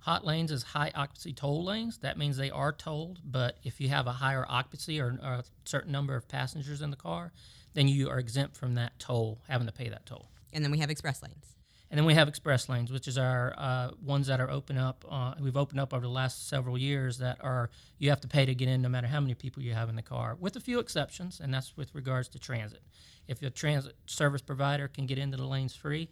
Hot 0.01 0.25
lanes 0.25 0.51
is 0.51 0.63
high 0.63 0.91
occupancy 0.95 1.33
toll 1.33 1.65
lanes. 1.65 1.99
That 1.99 2.17
means 2.17 2.37
they 2.37 2.51
are 2.51 2.73
tolled, 2.73 3.21
but 3.25 3.59
if 3.63 3.81
you 3.81 3.89
have 3.91 4.07
a 4.07 4.13
higher 4.13 4.47
occupancy 4.49 5.01
or, 5.01 5.19
or, 5.23 5.33
a 5.33 5.45
certain 5.65 5.93
number 5.93 6.17
of 6.17 6.27
passengers 6.27 6.81
in 6.81 6.91
the 6.91 6.97
car, 6.97 7.33
then 7.75 7.87
you 7.87 8.09
are 8.09 8.19
exempt 8.19 8.57
from 8.57 8.75
that 8.77 8.99
toll, 8.99 9.43
having 9.49 9.67
to 9.67 9.73
pay 9.73 9.89
that 9.91 10.07
toll. 10.07 10.31
And 10.53 10.65
then 10.65 10.71
we 10.71 10.79
have 10.79 10.91
express 10.91 11.23
lanes. 11.23 11.55
And 11.91 11.99
then 11.99 12.07
we 12.07 12.15
have 12.15 12.29
express 12.29 12.69
lanes, 12.69 12.93
which 12.93 13.09
is 13.09 13.19
our 13.19 13.53
uh, 13.59 13.91
ones 14.01 14.29
that 14.29 14.41
are 14.41 14.49
open 14.49 14.79
up. 14.79 15.05
Uh, 15.11 15.35
we've 15.41 15.57
opened 15.57 15.81
up 15.81 15.93
over 15.93 16.03
the 16.03 16.09
last 16.09 16.49
several 16.49 16.79
years 16.79 17.19
that 17.19 17.39
are 17.43 17.69
you 17.99 18.11
have 18.11 18.21
to 18.21 18.29
pay 18.29 18.47
to 18.47 18.55
get 18.55 18.69
in, 18.69 18.81
no 18.81 18.89
matter 18.89 19.09
how 19.09 19.21
many 19.21 19.35
people 19.35 19.61
you 19.63 19.75
have 19.75 19.89
in 19.89 19.97
the 19.97 20.03
car, 20.03 20.37
with 20.39 20.55
a 20.55 20.61
few 20.61 20.79
exceptions, 20.79 21.41
and 21.41 21.53
that's 21.53 21.77
with 21.77 21.93
regards 21.95 22.29
to 22.29 22.39
transit. 22.39 22.83
If 23.27 23.43
a 23.43 23.51
transit 23.51 23.97
service 24.07 24.41
provider 24.41 24.87
can 24.87 25.07
get 25.07 25.19
into 25.19 25.37
the 25.37 25.47
lanes 25.47 25.75
free, 25.75 26.09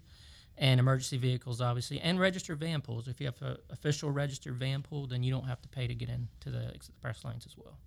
and 0.58 0.80
emergency 0.80 1.16
vehicles, 1.16 1.60
obviously, 1.60 2.00
and 2.00 2.18
registered 2.18 2.58
van 2.58 2.80
pools. 2.80 3.08
If 3.08 3.20
you 3.20 3.26
have 3.26 3.40
an 3.42 3.56
official 3.70 4.10
registered 4.10 4.56
van 4.56 4.82
pool, 4.82 5.06
then 5.06 5.22
you 5.22 5.32
don't 5.32 5.46
have 5.46 5.62
to 5.62 5.68
pay 5.68 5.86
to 5.86 5.94
get 5.94 6.08
into 6.08 6.50
the 6.50 6.68
express 6.74 7.24
lanes 7.24 7.46
as 7.46 7.56
well. 7.56 7.78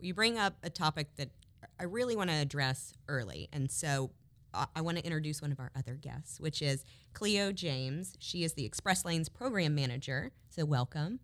You 0.00 0.14
bring 0.14 0.38
up 0.38 0.54
a 0.62 0.70
topic 0.70 1.08
that 1.16 1.30
I 1.78 1.84
really 1.84 2.16
want 2.16 2.30
to 2.30 2.36
address 2.36 2.94
early. 3.08 3.48
And 3.52 3.70
so 3.70 4.10
I, 4.52 4.66
I 4.76 4.80
want 4.80 4.98
to 4.98 5.04
introduce 5.04 5.42
one 5.42 5.52
of 5.52 5.60
our 5.60 5.70
other 5.76 5.94
guests, 5.94 6.40
which 6.40 6.62
is 6.62 6.84
Cleo 7.12 7.52
James. 7.52 8.16
She 8.18 8.42
is 8.42 8.54
the 8.54 8.64
Express 8.64 9.04
Lanes 9.04 9.28
program 9.28 9.74
manager. 9.74 10.32
So 10.48 10.64
welcome. 10.64 11.20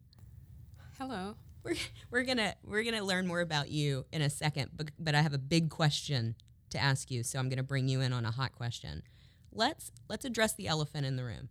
Hello. 0.99 1.37
We're, 1.63 1.77
we're 2.11 2.23
gonna 2.23 2.55
we're 2.65 2.85
gonna 2.85 3.05
learn 3.05 3.27
more 3.27 3.41
about 3.41 3.69
you 3.69 4.07
in 4.13 4.23
a 4.23 4.31
second, 4.31 4.71
but, 4.75 4.93
but 4.99 5.15
I 5.15 5.21
have 5.21 5.35
a 5.35 5.39
big 5.39 5.69
question 5.69 6.35
to 6.71 6.79
ask 6.79 7.11
you, 7.11 7.23
so 7.23 7.39
I'm 7.39 7.51
gonna 7.51 7.63
bring 7.63 7.87
you 7.87 8.01
in 8.01 8.15
on 8.15 8.25
a 8.25 8.31
hot 8.31 8.53
question. 8.53 9.03
Let's 9.53 9.91
let's 10.09 10.25
address 10.25 10.55
the 10.55 10.69
elephant 10.69 11.07
in 11.07 11.17
the 11.17 11.25
room. 11.25 11.49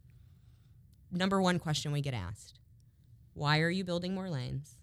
Number 1.12 1.42
one 1.42 1.60
question 1.60 1.92
we 1.92 2.02
get 2.02 2.14
asked: 2.14 2.60
Why 3.34 3.60
are 3.60 3.70
you 3.70 3.84
building 3.84 4.14
more 4.14 4.30
lanes? 4.30 4.76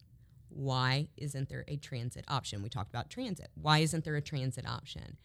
why 0.57 1.09
isn't 1.17 1.49
there 1.49 1.65
a 1.69 1.77
transit 1.77 2.25
option? 2.29 2.63
We 2.63 2.69
talked 2.69 2.91
about 2.91 3.11
transit. 3.11 3.51
Why 3.55 3.79
isn't 3.79 4.05
there 4.05 4.17
a 4.17 4.23
transit 4.23 4.67
option? 4.67 5.19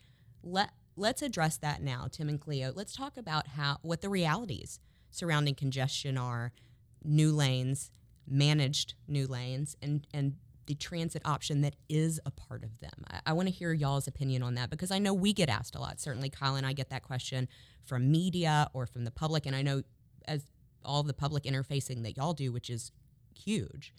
Let 0.44 0.72
let's 0.96 1.22
address 1.22 1.58
that 1.58 1.82
now, 1.82 2.08
Tim 2.12 2.30
and 2.30 2.40
Cleo. 2.40 2.72
Let's 2.76 2.96
talk 2.96 3.18
about 3.18 3.48
how 3.48 3.78
what 3.82 4.02
the 4.02 4.10
realities 4.10 4.80
surrounding 5.10 5.56
congestion 5.56 6.18
are, 6.18 6.52
new 7.04 7.32
lanes, 7.32 7.92
managed 8.28 8.96
new 9.08 9.28
lanes, 9.28 9.76
and 9.82 10.06
and 10.14 10.36
the 10.66 10.76
transit 10.76 11.22
option 11.26 11.62
that 11.62 11.76
is 11.90 12.20
a 12.26 12.32
part 12.32 12.64
of 12.64 12.80
them. 12.80 13.04
I, 13.10 13.20
I 13.28 13.34
want 13.34 13.48
to 13.48 13.54
hear 13.54 13.74
y'all's 13.74 14.08
opinion 14.08 14.44
on 14.44 14.56
that 14.56 14.70
because 14.70 14.92
I 14.92 15.00
know 15.00 15.14
we 15.14 15.34
get 15.34 15.50
asked 15.50 15.76
a 15.76 15.80
lot. 15.80 16.00
Certainly, 16.00 16.30
Kyle 16.30 16.56
and 16.56 16.66
I 16.66 16.74
get 16.74 16.90
that 16.90 17.04
question 17.04 17.48
from 17.84 18.12
media 18.12 18.70
or 18.74 18.86
from 18.86 19.04
the 19.04 19.12
public, 19.12 19.46
and 19.46 19.56
I 19.56 19.62
know 19.62 19.84
as 20.28 20.44
all 20.84 21.04
the 21.04 21.14
public 21.14 21.44
interfacing 21.44 22.04
that 22.04 22.18
y'all 22.18 22.34
do, 22.34 22.52
which 22.52 22.70
is 22.70 22.92
huge, 23.36 23.94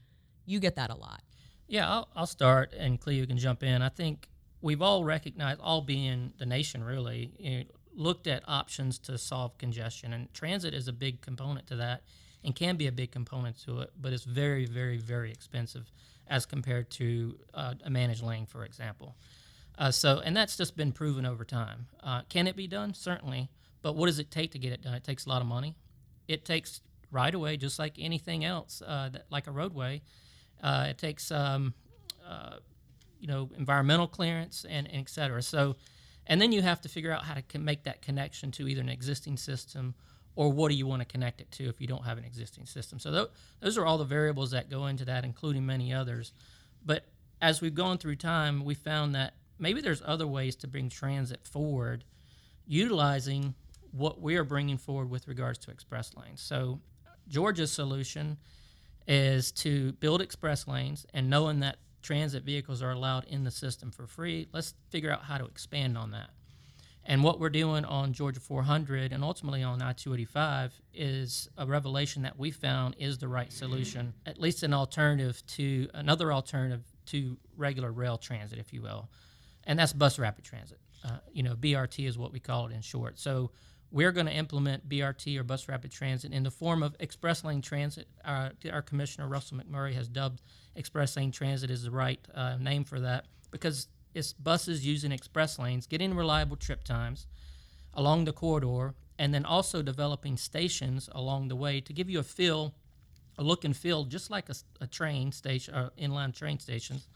you 0.46 0.60
get 0.60 0.76
that 0.76 0.90
a 0.90 0.94
lot. 0.94 1.22
Yeah, 1.68 1.88
I'll, 1.88 2.08
I'll 2.14 2.26
start, 2.26 2.72
and 2.76 3.00
Cleo 3.00 3.24
can 3.26 3.38
jump 3.38 3.62
in. 3.62 3.82
I 3.82 3.88
think 3.88 4.28
we've 4.60 4.82
all 4.82 5.04
recognized, 5.04 5.60
all 5.60 5.80
being 5.80 6.32
the 6.38 6.46
nation 6.46 6.84
really, 6.84 7.32
you 7.38 7.58
know, 7.58 7.64
looked 7.94 8.26
at 8.26 8.42
options 8.48 8.98
to 9.00 9.18
solve 9.18 9.58
congestion, 9.58 10.12
and 10.12 10.32
transit 10.32 10.74
is 10.74 10.88
a 10.88 10.92
big 10.92 11.20
component 11.20 11.66
to 11.68 11.76
that 11.76 12.02
and 12.44 12.54
can 12.54 12.76
be 12.76 12.86
a 12.86 12.92
big 12.92 13.12
component 13.12 13.60
to 13.64 13.80
it, 13.80 13.90
but 14.00 14.12
it's 14.12 14.24
very, 14.24 14.66
very, 14.66 14.98
very 14.98 15.30
expensive 15.30 15.90
as 16.28 16.46
compared 16.46 16.90
to 16.90 17.38
uh, 17.54 17.74
a 17.84 17.90
managed 17.90 18.22
lane, 18.22 18.46
for 18.46 18.64
example. 18.64 19.16
Uh, 19.78 19.90
so, 19.90 20.20
and 20.24 20.36
that's 20.36 20.56
just 20.56 20.76
been 20.76 20.92
proven 20.92 21.26
over 21.26 21.44
time. 21.44 21.86
Uh, 22.02 22.22
can 22.28 22.46
it 22.46 22.56
be 22.56 22.66
done? 22.66 22.94
Certainly. 22.94 23.48
But 23.82 23.96
what 23.96 24.06
does 24.06 24.18
it 24.18 24.30
take 24.30 24.52
to 24.52 24.58
get 24.58 24.72
it 24.72 24.82
done? 24.82 24.94
It 24.94 25.02
takes 25.02 25.26
a 25.26 25.28
lot 25.28 25.40
of 25.42 25.48
money. 25.48 25.74
It 26.28 26.44
takes 26.44 26.82
right-of-way, 27.10 27.56
just 27.56 27.78
like 27.78 27.94
anything 27.98 28.44
else, 28.44 28.82
uh, 28.86 29.08
that, 29.12 29.26
like 29.30 29.46
a 29.48 29.50
roadway. 29.50 30.02
Uh, 30.62 30.86
it 30.90 30.98
takes, 30.98 31.32
um, 31.32 31.74
uh, 32.26 32.56
you 33.18 33.26
know, 33.26 33.50
environmental 33.58 34.06
clearance 34.06 34.64
and, 34.68 34.86
and 34.86 35.00
et 35.00 35.08
cetera. 35.08 35.42
So, 35.42 35.76
and 36.26 36.40
then 36.40 36.52
you 36.52 36.62
have 36.62 36.80
to 36.82 36.88
figure 36.88 37.10
out 37.10 37.24
how 37.24 37.34
to 37.34 37.58
make 37.58 37.82
that 37.82 38.02
connection 38.02 38.52
to 38.52 38.68
either 38.68 38.80
an 38.80 38.88
existing 38.88 39.36
system 39.36 39.94
or 40.34 40.50
what 40.50 40.70
do 40.70 40.74
you 40.74 40.86
want 40.86 41.00
to 41.00 41.06
connect 41.06 41.40
it 41.40 41.50
to 41.52 41.68
if 41.68 41.80
you 41.80 41.86
don't 41.86 42.04
have 42.04 42.18
an 42.18 42.24
existing 42.24 42.66
system. 42.66 42.98
So 42.98 43.10
th- 43.10 43.28
those 43.60 43.76
are 43.76 43.84
all 43.84 43.98
the 43.98 44.04
variables 44.04 44.52
that 44.52 44.70
go 44.70 44.86
into 44.86 45.04
that, 45.04 45.24
including 45.24 45.66
many 45.66 45.92
others. 45.92 46.32
But 46.84 47.04
as 47.40 47.60
we've 47.60 47.74
gone 47.74 47.98
through 47.98 48.16
time, 48.16 48.64
we 48.64 48.74
found 48.74 49.14
that 49.14 49.34
maybe 49.58 49.80
there's 49.80 50.02
other 50.04 50.26
ways 50.26 50.56
to 50.56 50.66
bring 50.66 50.88
transit 50.88 51.46
forward, 51.46 52.04
utilizing 52.66 53.54
what 53.90 54.20
we 54.20 54.36
are 54.36 54.44
bringing 54.44 54.78
forward 54.78 55.10
with 55.10 55.28
regards 55.28 55.58
to 55.58 55.70
express 55.70 56.14
lanes. 56.16 56.40
So 56.40 56.80
Georgia's 57.28 57.72
solution 57.72 58.38
is 59.06 59.52
to 59.52 59.92
build 59.94 60.22
express 60.22 60.66
lanes, 60.66 61.06
and 61.12 61.28
knowing 61.28 61.60
that 61.60 61.76
transit 62.00 62.44
vehicles 62.44 62.82
are 62.82 62.90
allowed 62.90 63.24
in 63.24 63.44
the 63.44 63.50
system 63.50 63.90
for 63.90 64.06
free, 64.06 64.48
let's 64.52 64.74
figure 64.90 65.10
out 65.10 65.22
how 65.22 65.38
to 65.38 65.44
expand 65.44 65.98
on 65.98 66.12
that. 66.12 66.30
And 67.04 67.24
what 67.24 67.40
we're 67.40 67.50
doing 67.50 67.84
on 67.84 68.12
Georgia 68.12 68.38
400 68.38 69.12
and 69.12 69.24
ultimately 69.24 69.62
on 69.62 69.82
I 69.82 69.92
285 69.92 70.80
is 70.94 71.48
a 71.58 71.66
revelation 71.66 72.22
that 72.22 72.38
we 72.38 72.52
found 72.52 72.94
is 72.98 73.18
the 73.18 73.26
right 73.28 73.52
solution, 73.52 74.14
at 74.24 74.38
least 74.38 74.62
an 74.62 74.72
alternative 74.72 75.42
to 75.48 75.88
another 75.94 76.32
alternative 76.32 76.84
to 77.06 77.36
regular 77.56 77.90
rail 77.90 78.18
transit, 78.18 78.58
if 78.58 78.72
you 78.72 78.82
will. 78.82 79.08
And 79.64 79.78
that's 79.78 79.92
bus 79.92 80.18
rapid 80.18 80.44
transit. 80.44 80.78
Uh, 81.04 81.18
you 81.32 81.42
know, 81.42 81.56
BRT 81.56 82.06
is 82.06 82.16
what 82.16 82.32
we 82.32 82.38
call 82.38 82.66
it 82.66 82.72
in 82.72 82.82
short. 82.82 83.18
So 83.18 83.50
we're 83.90 84.12
going 84.12 84.26
to 84.26 84.32
implement 84.32 84.88
BRT 84.88 85.38
or 85.38 85.42
bus 85.42 85.68
rapid 85.68 85.90
transit 85.90 86.32
in 86.32 86.44
the 86.44 86.50
form 86.50 86.84
of 86.84 86.96
express 87.00 87.42
lane 87.42 87.62
transit. 87.62 88.06
Our, 88.24 88.52
our 88.72 88.82
commissioner, 88.82 89.28
Russell 89.28 89.58
McMurray, 89.58 89.94
has 89.94 90.08
dubbed 90.08 90.40
express 90.76 91.16
lane 91.16 91.32
transit 91.32 91.70
as 91.70 91.82
the 91.82 91.90
right 91.90 92.20
uh, 92.34 92.56
name 92.56 92.84
for 92.84 93.00
that 93.00 93.26
because 93.50 93.88
buses 94.42 94.86
using 94.86 95.12
express 95.12 95.58
lanes, 95.58 95.86
getting 95.86 96.14
reliable 96.14 96.56
trip 96.56 96.84
times 96.84 97.26
along 97.94 98.24
the 98.24 98.32
corridor, 98.32 98.94
and 99.18 99.32
then 99.32 99.44
also 99.44 99.82
developing 99.82 100.36
stations 100.36 101.08
along 101.12 101.48
the 101.48 101.56
way 101.56 101.80
to 101.80 101.92
give 101.92 102.08
you 102.08 102.18
a 102.18 102.22
feel, 102.22 102.74
a 103.38 103.42
look 103.42 103.64
and 103.64 103.76
feel, 103.76 104.04
just 104.04 104.30
like 104.30 104.48
a, 104.48 104.54
a 104.80 104.86
train 104.86 105.32
station, 105.32 105.74
or 105.74 105.84
uh, 105.84 105.90
inline 106.00 106.34
train 106.34 106.58
stations. 106.58 107.08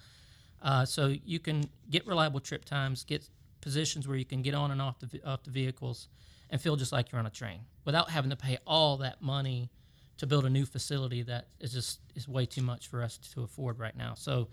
Uh, 0.62 0.84
so 0.84 1.14
you 1.24 1.38
can 1.38 1.68
get 1.90 2.06
reliable 2.06 2.40
trip 2.40 2.64
times, 2.64 3.04
get 3.04 3.28
positions 3.60 4.06
where 4.06 4.16
you 4.16 4.24
can 4.24 4.42
get 4.42 4.54
on 4.54 4.70
and 4.70 4.80
off 4.80 4.98
the 5.00 5.22
off 5.24 5.42
the 5.42 5.50
vehicles, 5.50 6.08
and 6.50 6.60
feel 6.60 6.76
just 6.76 6.92
like 6.92 7.10
you're 7.10 7.18
on 7.18 7.26
a 7.26 7.30
train 7.30 7.60
without 7.84 8.10
having 8.10 8.30
to 8.30 8.36
pay 8.36 8.58
all 8.66 8.96
that 8.96 9.20
money 9.20 9.70
to 10.18 10.26
build 10.26 10.46
a 10.46 10.50
new 10.50 10.64
facility 10.64 11.22
that 11.22 11.48
is 11.60 11.72
just 11.72 12.00
is 12.14 12.28
way 12.28 12.46
too 12.46 12.62
much 12.62 12.88
for 12.88 13.02
us 13.02 13.18
to 13.18 13.42
afford 13.42 13.78
right 13.78 13.96
now. 13.96 14.14
So 14.14 14.48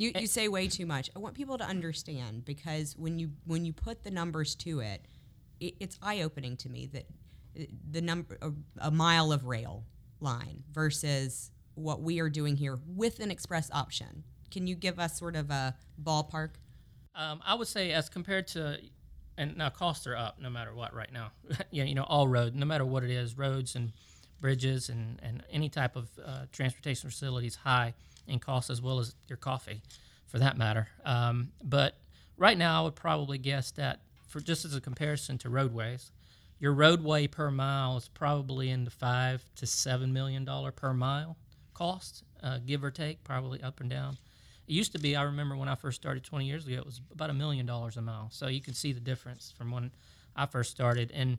you, 0.00 0.12
you 0.18 0.26
say 0.26 0.48
way 0.48 0.66
too 0.66 0.86
much. 0.86 1.10
I 1.14 1.18
want 1.18 1.34
people 1.34 1.58
to 1.58 1.64
understand 1.64 2.46
because 2.46 2.96
when 2.96 3.18
you 3.18 3.32
when 3.44 3.66
you 3.66 3.74
put 3.74 4.02
the 4.02 4.10
numbers 4.10 4.54
to 4.56 4.80
it, 4.80 5.04
it 5.60 5.74
it's 5.78 5.98
eye 6.02 6.22
opening 6.22 6.56
to 6.58 6.70
me 6.70 6.86
that 6.86 7.06
uh, 7.58 7.64
the 7.90 8.00
number 8.00 8.38
a, 8.40 8.50
a, 8.78 8.90
mile 8.90 9.30
of 9.30 9.44
rail 9.44 9.84
line 10.20 10.64
versus 10.72 11.50
what 11.74 12.00
we 12.00 12.18
are 12.18 12.30
doing 12.30 12.56
here 12.56 12.78
with 12.86 13.20
an 13.20 13.30
express 13.30 13.70
option. 13.72 14.24
Can 14.50 14.66
you 14.66 14.74
give 14.74 14.98
us 14.98 15.18
sort 15.18 15.36
of 15.36 15.50
a 15.50 15.76
ballpark? 16.02 16.52
Um, 17.14 17.42
I 17.44 17.54
would 17.54 17.68
say 17.68 17.92
as 17.92 18.08
compared 18.08 18.46
to, 18.48 18.78
and 19.36 19.58
now 19.58 19.68
costs 19.68 20.06
are 20.06 20.16
up 20.16 20.40
no 20.40 20.48
matter 20.48 20.74
what 20.74 20.94
right 20.94 21.12
now. 21.12 21.32
yeah, 21.70 21.84
you 21.84 21.94
know 21.94 22.04
all 22.04 22.26
road, 22.26 22.54
no 22.54 22.64
matter 22.64 22.86
what 22.86 23.04
it 23.04 23.10
is, 23.10 23.36
roads 23.36 23.76
and 23.76 23.92
bridges 24.40 24.88
and, 24.88 25.20
and 25.22 25.42
any 25.50 25.68
type 25.68 25.94
of 25.94 26.08
uh, 26.24 26.46
transportation 26.52 27.10
facilities 27.10 27.56
high 27.56 27.92
in 28.26 28.38
cost 28.38 28.70
as 28.70 28.80
well 28.80 28.98
as 28.98 29.14
your 29.28 29.36
coffee, 29.36 29.82
for 30.26 30.38
that 30.38 30.56
matter. 30.56 30.88
Um, 31.04 31.52
but 31.62 31.96
right 32.36 32.56
now, 32.56 32.80
I 32.80 32.84
would 32.84 32.96
probably 32.96 33.38
guess 33.38 33.70
that 33.72 34.00
for 34.28 34.40
just 34.40 34.64
as 34.64 34.74
a 34.74 34.80
comparison 34.80 35.38
to 35.38 35.50
roadways, 35.50 36.12
your 36.58 36.72
roadway 36.72 37.26
per 37.26 37.50
mile 37.50 37.96
is 37.96 38.08
probably 38.08 38.70
in 38.70 38.84
the 38.84 38.90
five 38.90 39.42
to 39.56 39.66
seven 39.66 40.12
million 40.12 40.44
dollar 40.44 40.70
per 40.72 40.92
mile 40.92 41.36
cost, 41.74 42.24
uh, 42.42 42.58
give 42.64 42.84
or 42.84 42.90
take, 42.90 43.24
probably 43.24 43.62
up 43.62 43.80
and 43.80 43.88
down. 43.88 44.18
It 44.68 44.74
used 44.74 44.92
to 44.92 44.98
be. 44.98 45.16
I 45.16 45.22
remember 45.22 45.56
when 45.56 45.68
I 45.68 45.74
first 45.74 46.00
started 46.00 46.22
20 46.22 46.44
years 46.44 46.66
ago, 46.66 46.76
it 46.76 46.86
was 46.86 47.00
about 47.10 47.30
a 47.30 47.34
million 47.34 47.66
dollars 47.66 47.96
a 47.96 48.02
mile. 48.02 48.28
So 48.30 48.46
you 48.48 48.60
can 48.60 48.74
see 48.74 48.92
the 48.92 49.00
difference 49.00 49.52
from 49.56 49.70
when 49.70 49.90
I 50.36 50.46
first 50.46 50.70
started. 50.70 51.10
And 51.12 51.38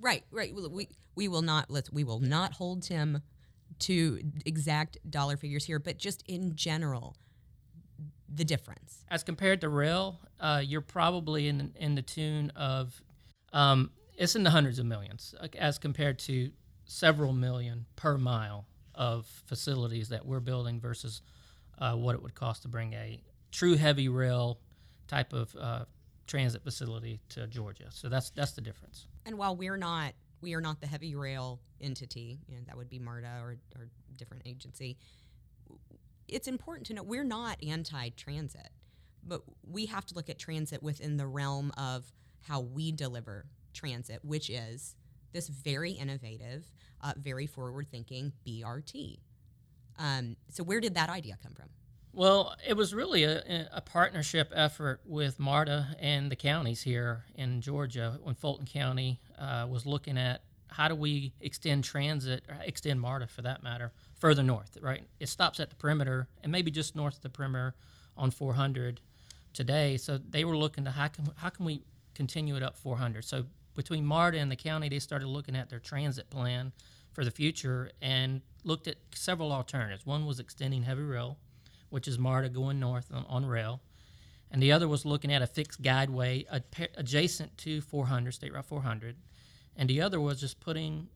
right, 0.00 0.24
right. 0.30 0.52
We 0.54 0.88
we 1.14 1.28
will 1.28 1.42
not 1.42 1.70
let 1.70 1.92
we 1.92 2.02
will 2.02 2.18
not 2.20 2.54
hold 2.54 2.82
Tim 2.82 3.22
to 3.80 4.20
exact 4.44 4.98
dollar 5.10 5.36
figures 5.36 5.64
here, 5.64 5.78
but 5.78 5.98
just 5.98 6.22
in 6.26 6.54
general, 6.54 7.16
the 8.32 8.44
difference. 8.44 9.04
As 9.10 9.22
compared 9.22 9.60
to 9.60 9.68
rail, 9.68 10.20
uh, 10.40 10.62
you're 10.64 10.80
probably 10.80 11.48
in 11.48 11.72
in 11.76 11.94
the 11.94 12.02
tune 12.02 12.50
of 12.56 13.00
um, 13.52 13.90
it's 14.16 14.36
in 14.36 14.42
the 14.42 14.50
hundreds 14.50 14.78
of 14.78 14.86
millions, 14.86 15.34
as 15.58 15.78
compared 15.78 16.18
to 16.20 16.50
several 16.84 17.32
million 17.32 17.86
per 17.96 18.18
mile 18.18 18.66
of 18.94 19.26
facilities 19.46 20.08
that 20.08 20.24
we're 20.24 20.40
building 20.40 20.80
versus 20.80 21.22
uh, 21.78 21.94
what 21.94 22.14
it 22.14 22.22
would 22.22 22.34
cost 22.34 22.62
to 22.62 22.68
bring 22.68 22.92
a 22.92 23.20
true 23.50 23.76
heavy 23.76 24.08
rail 24.08 24.58
type 25.08 25.32
of 25.32 25.54
uh, 25.60 25.84
transit 26.26 26.62
facility 26.62 27.20
to 27.28 27.46
Georgia. 27.46 27.86
So 27.90 28.08
that's 28.08 28.30
that's 28.30 28.52
the 28.52 28.60
difference. 28.60 29.06
And 29.26 29.38
while 29.38 29.56
we're 29.56 29.76
not 29.76 30.14
we 30.44 30.54
are 30.54 30.60
not 30.60 30.80
the 30.80 30.86
heavy 30.86 31.14
rail 31.14 31.58
entity, 31.80 32.38
you 32.46 32.54
know, 32.54 32.62
that 32.66 32.76
would 32.76 32.90
be 32.90 32.98
MARTA 32.98 33.38
or, 33.40 33.56
or 33.74 33.88
different 34.16 34.42
agency. 34.46 34.96
It's 36.28 36.46
important 36.46 36.86
to 36.88 36.94
know 36.94 37.02
we're 37.02 37.24
not 37.24 37.56
anti 37.66 38.10
transit, 38.10 38.68
but 39.26 39.40
we 39.66 39.86
have 39.86 40.04
to 40.06 40.14
look 40.14 40.28
at 40.28 40.38
transit 40.38 40.82
within 40.82 41.16
the 41.16 41.26
realm 41.26 41.72
of 41.76 42.12
how 42.42 42.60
we 42.60 42.92
deliver 42.92 43.46
transit, 43.72 44.20
which 44.22 44.50
is 44.50 44.94
this 45.32 45.48
very 45.48 45.92
innovative, 45.92 46.70
uh, 47.00 47.14
very 47.16 47.46
forward 47.46 47.88
thinking 47.90 48.32
BRT. 48.46 49.18
Um, 49.98 50.36
so, 50.50 50.62
where 50.62 50.80
did 50.80 50.94
that 50.94 51.08
idea 51.08 51.38
come 51.42 51.54
from? 51.54 51.70
Well, 52.14 52.54
it 52.64 52.74
was 52.74 52.94
really 52.94 53.24
a, 53.24 53.68
a, 53.72 53.80
partnership 53.80 54.52
effort 54.54 55.00
with 55.04 55.40
MARTA 55.40 55.96
and 55.98 56.30
the 56.30 56.36
counties 56.36 56.80
here 56.80 57.24
in 57.34 57.60
Georgia 57.60 58.20
when 58.22 58.36
Fulton 58.36 58.66
County 58.66 59.20
uh, 59.36 59.66
was 59.68 59.84
looking 59.84 60.16
at 60.16 60.42
how 60.68 60.86
do 60.86 60.94
we 60.94 61.32
extend 61.40 61.82
transit, 61.82 62.44
extend 62.62 63.00
MARTA 63.00 63.26
for 63.26 63.42
that 63.42 63.64
matter, 63.64 63.90
further 64.20 64.44
north, 64.44 64.78
right? 64.80 65.02
It 65.18 65.28
stops 65.28 65.58
at 65.58 65.70
the 65.70 65.76
perimeter 65.76 66.28
and 66.44 66.52
maybe 66.52 66.70
just 66.70 66.94
north 66.94 67.16
of 67.16 67.22
the 67.22 67.30
perimeter 67.30 67.74
on 68.16 68.30
400 68.30 69.00
today. 69.52 69.96
So 69.96 70.16
they 70.18 70.44
were 70.44 70.56
looking 70.56 70.84
to 70.84 70.92
how 70.92 71.08
can, 71.08 71.28
how 71.34 71.48
can 71.48 71.64
we 71.64 71.82
continue 72.14 72.54
it 72.54 72.62
up 72.62 72.76
400? 72.76 73.24
So 73.24 73.46
between 73.74 74.06
MARTA 74.06 74.38
and 74.38 74.52
the 74.52 74.56
county, 74.56 74.88
they 74.88 75.00
started 75.00 75.26
looking 75.26 75.56
at 75.56 75.68
their 75.68 75.80
transit 75.80 76.30
plan 76.30 76.70
for 77.12 77.24
the 77.24 77.32
future 77.32 77.90
and 78.00 78.40
looked 78.62 78.86
at 78.86 78.98
several 79.12 79.50
alternatives. 79.50 80.06
One 80.06 80.26
was 80.26 80.38
extending 80.38 80.84
heavy 80.84 81.02
rail 81.02 81.38
which 81.94 82.08
is 82.08 82.18
MARTA 82.18 82.48
going 82.48 82.80
north 82.80 83.06
on, 83.14 83.24
on 83.28 83.46
rail, 83.46 83.80
and 84.50 84.60
the 84.60 84.72
other 84.72 84.88
was 84.88 85.04
looking 85.04 85.32
at 85.32 85.42
a 85.42 85.46
fixed 85.46 85.80
guideway 85.80 86.44
adjacent 86.96 87.56
to 87.58 87.80
400 87.82 88.34
State 88.34 88.52
Route 88.52 88.66
400, 88.66 89.14
and 89.76 89.88
the 89.88 90.00
other 90.00 90.20
was 90.20 90.40
just 90.40 90.58
putting 90.58 91.06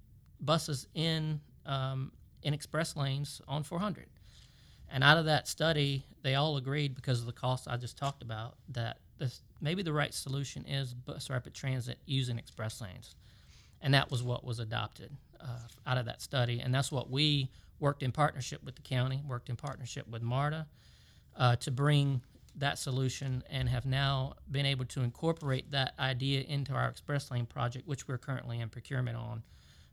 buses 0.41 0.87
in 0.95 1.41
um, 1.67 2.13
in 2.45 2.55
express 2.55 2.95
lanes 2.95 3.43
on 3.49 3.65
400. 3.65 4.07
And 4.89 5.03
out 5.03 5.19
of 5.19 5.25
that 5.25 5.49
study, 5.49 6.07
they 6.23 6.37
all 6.37 6.57
agreed 6.57 6.95
because 6.95 7.19
of 7.19 7.27
the 7.27 7.33
costs 7.33 7.67
I 7.67 7.77
just 7.77 7.99
talked 7.99 8.23
about 8.23 8.55
that 8.69 8.99
this, 9.19 9.43
maybe 9.61 9.83
the 9.83 9.93
right 9.93 10.15
solution 10.15 10.65
is 10.65 10.95
bus 10.95 11.29
rapid 11.29 11.55
transit 11.55 11.99
using 12.07 12.39
express 12.39 12.81
lanes, 12.81 13.17
and 13.83 13.93
that 13.95 14.13
was 14.13 14.23
what 14.23 14.45
was 14.45 14.61
adopted 14.61 15.11
uh, 15.41 15.59
out 15.89 15.99
of 15.99 16.05
that 16.05 16.23
study, 16.23 16.61
and 16.61 16.73
that's 16.73 16.93
what 16.93 17.11
we 17.11 17.51
worked 17.81 18.03
in 18.03 18.13
partnership 18.13 18.63
with 18.65 18.77
the 18.77 18.83
county, 18.83 19.23
worked 19.27 19.49
in 19.49 19.57
partnership 19.57 20.09
with 20.09 20.23
MARTA 20.23 20.67
uh, 21.37 21.57
to 21.57 21.71
bring 21.71 22.23
that 22.57 22.79
solution 22.79 23.43
and 23.49 23.69
have 23.69 23.87
now 23.87 24.35
been 24.51 24.67
able 24.67 24.85
to 24.85 25.01
incorporate 25.03 25.71
that 25.71 25.95
idea 25.99 26.43
into 26.43 26.73
our 26.73 26.89
express 26.89 27.31
lane 27.31 27.47
project, 27.47 27.87
which 27.87 28.09
we're 28.09 28.19
currently 28.19 28.61
in 28.61 28.69
procurement 28.69 29.17
on. 29.17 29.43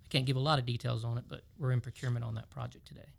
I 0.04 0.08
can't 0.10 0.26
give 0.26 0.36
a 0.36 0.40
lot 0.40 0.60
of 0.60 0.66
details 0.66 1.04
on 1.04 1.18
it, 1.18 1.26
but 1.28 1.42
we're 1.60 1.72
in 1.72 1.82
procurement 1.82 2.26
on 2.26 2.36
that 2.36 2.50
project 2.50 2.88
today. 2.88 3.10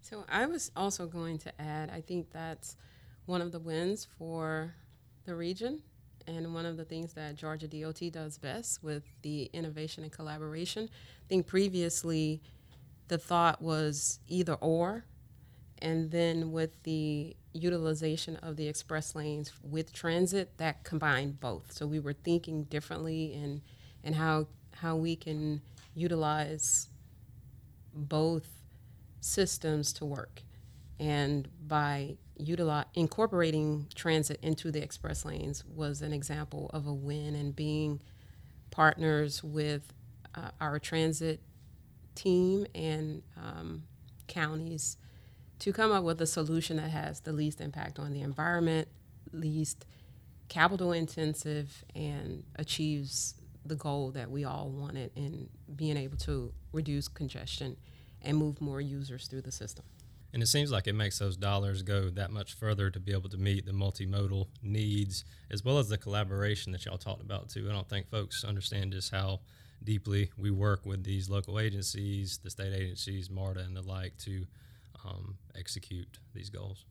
So 0.00 0.24
I 0.28 0.46
was 0.46 0.72
also 0.76 1.06
going 1.06 1.38
to 1.38 1.60
add, 1.60 1.90
I 1.90 2.00
think 2.00 2.30
that's 2.32 2.76
one 3.26 3.40
of 3.40 3.52
the 3.52 3.60
wins 3.60 4.08
for 4.18 4.74
the 5.24 5.34
region 5.34 5.82
and 6.26 6.52
one 6.54 6.66
of 6.66 6.76
the 6.76 6.84
things 6.84 7.12
that 7.14 7.36
Georgia 7.36 7.68
DOT 7.68 8.00
does 8.12 8.38
best 8.38 8.82
with 8.82 9.04
the 9.22 9.44
innovation 9.52 10.02
and 10.02 10.12
collaboration. 10.12 10.88
I 10.92 11.28
think 11.28 11.46
previously 11.46 12.42
the 13.10 13.18
thought 13.18 13.60
was 13.60 14.20
either 14.28 14.54
or, 14.54 15.04
and 15.82 16.10
then 16.12 16.52
with 16.52 16.82
the 16.84 17.36
utilization 17.52 18.36
of 18.36 18.56
the 18.56 18.68
express 18.68 19.14
lanes 19.16 19.52
with 19.62 19.92
transit, 19.92 20.56
that 20.58 20.84
combined 20.84 21.40
both. 21.40 21.72
So 21.72 21.86
we 21.86 21.98
were 21.98 22.12
thinking 22.12 22.64
differently 22.64 23.34
and 23.34 23.60
in 24.04 24.14
how, 24.14 24.46
how 24.76 24.94
we 24.96 25.16
can 25.16 25.60
utilize 25.94 26.88
both 27.92 28.46
systems 29.20 29.92
to 29.94 30.04
work. 30.04 30.42
And 31.00 31.48
by 31.66 32.16
utilize, 32.36 32.86
incorporating 32.94 33.88
transit 33.94 34.38
into 34.40 34.70
the 34.70 34.82
express 34.82 35.24
lanes 35.24 35.64
was 35.64 36.00
an 36.00 36.12
example 36.12 36.70
of 36.72 36.86
a 36.86 36.94
win 36.94 37.34
and 37.34 37.56
being 37.56 38.00
partners 38.70 39.42
with 39.42 39.92
uh, 40.36 40.50
our 40.60 40.78
transit 40.78 41.40
team 42.14 42.66
and 42.74 43.22
um, 43.36 43.84
counties 44.26 44.96
to 45.60 45.72
come 45.72 45.92
up 45.92 46.04
with 46.04 46.20
a 46.20 46.26
solution 46.26 46.78
that 46.78 46.90
has 46.90 47.20
the 47.20 47.32
least 47.32 47.60
impact 47.60 47.98
on 47.98 48.12
the 48.12 48.22
environment, 48.22 48.88
least 49.32 49.86
capital 50.48 50.92
intensive, 50.92 51.84
and 51.94 52.44
achieves 52.56 53.34
the 53.64 53.76
goal 53.76 54.10
that 54.10 54.30
we 54.30 54.44
all 54.44 54.70
wanted 54.70 55.10
in 55.14 55.48
being 55.76 55.96
able 55.96 56.16
to 56.16 56.52
reduce 56.72 57.08
congestion 57.08 57.76
and 58.22 58.36
move 58.36 58.60
more 58.60 58.80
users 58.80 59.26
through 59.26 59.42
the 59.42 59.52
system. 59.52 59.84
And 60.32 60.42
it 60.42 60.46
seems 60.46 60.70
like 60.70 60.86
it 60.86 60.94
makes 60.94 61.18
those 61.18 61.36
dollars 61.36 61.82
go 61.82 62.08
that 62.10 62.30
much 62.30 62.54
further 62.54 62.88
to 62.90 63.00
be 63.00 63.12
able 63.12 63.28
to 63.30 63.36
meet 63.36 63.66
the 63.66 63.72
multimodal 63.72 64.46
needs 64.62 65.24
as 65.50 65.64
well 65.64 65.78
as 65.78 65.88
the 65.88 65.98
collaboration 65.98 66.72
that 66.72 66.84
y'all 66.84 66.98
talked 66.98 67.22
about 67.22 67.48
too. 67.48 67.68
I 67.68 67.72
don't 67.72 67.88
think 67.88 68.08
folks 68.08 68.44
understand 68.44 68.92
just 68.92 69.10
how 69.10 69.40
deeply 69.82 70.30
we 70.38 70.50
work 70.50 70.84
with 70.84 71.04
these 71.04 71.28
local 71.28 71.58
agencies, 71.58 72.38
the 72.42 72.50
state 72.50 72.72
agencies, 72.72 73.30
MARTA, 73.30 73.60
and 73.60 73.76
the 73.76 73.82
like 73.82 74.16
to 74.18 74.46
um, 75.04 75.36
execute 75.56 76.18
these 76.34 76.50
goals. 76.50 76.84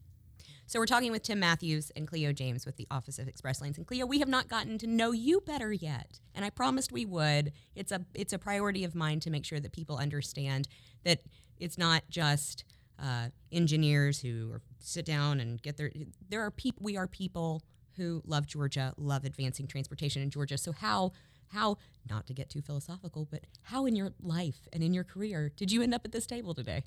So 0.66 0.78
we're 0.78 0.86
talking 0.86 1.10
with 1.10 1.24
Tim 1.24 1.40
Matthews 1.40 1.90
and 1.96 2.06
Cleo 2.06 2.32
James 2.32 2.64
with 2.64 2.76
the 2.76 2.86
Office 2.92 3.18
of 3.18 3.26
Express 3.26 3.60
Lanes. 3.60 3.76
And 3.76 3.84
Cleo, 3.84 4.06
we 4.06 4.20
have 4.20 4.28
not 4.28 4.46
gotten 4.46 4.78
to 4.78 4.86
know 4.86 5.10
you 5.10 5.40
better 5.40 5.72
yet, 5.72 6.20
and 6.32 6.44
I 6.44 6.50
promised 6.50 6.92
we 6.92 7.04
would. 7.04 7.52
It's 7.74 7.90
a 7.90 8.04
it's 8.14 8.32
a 8.32 8.38
priority 8.38 8.84
of 8.84 8.94
mine 8.94 9.18
to 9.20 9.30
make 9.30 9.44
sure 9.44 9.58
that 9.58 9.72
people 9.72 9.96
understand 9.96 10.68
that 11.02 11.22
it's 11.58 11.76
not 11.76 12.04
just 12.08 12.64
uh, 13.00 13.30
engineers 13.50 14.20
who 14.20 14.60
sit 14.78 15.04
down 15.04 15.40
and 15.40 15.60
get 15.60 15.76
their. 15.76 15.90
There 16.28 16.42
are 16.42 16.52
people. 16.52 16.84
We 16.84 16.96
are 16.96 17.08
people 17.08 17.62
who 17.96 18.22
love 18.24 18.46
Georgia, 18.46 18.94
love 18.96 19.24
advancing 19.24 19.66
transportation 19.66 20.22
in 20.22 20.30
Georgia. 20.30 20.56
So 20.56 20.72
how 20.72 21.12
how 21.50 21.78
not 22.08 22.26
to 22.26 22.32
get 22.32 22.48
too 22.48 22.62
philosophical, 22.62 23.26
but 23.30 23.42
how 23.62 23.86
in 23.86 23.94
your 23.94 24.12
life 24.22 24.68
and 24.72 24.82
in 24.82 24.94
your 24.94 25.04
career 25.04 25.52
did 25.56 25.70
you 25.70 25.82
end 25.82 25.94
up 25.94 26.04
at 26.04 26.12
this 26.12 26.26
table 26.26 26.54
today? 26.54 26.84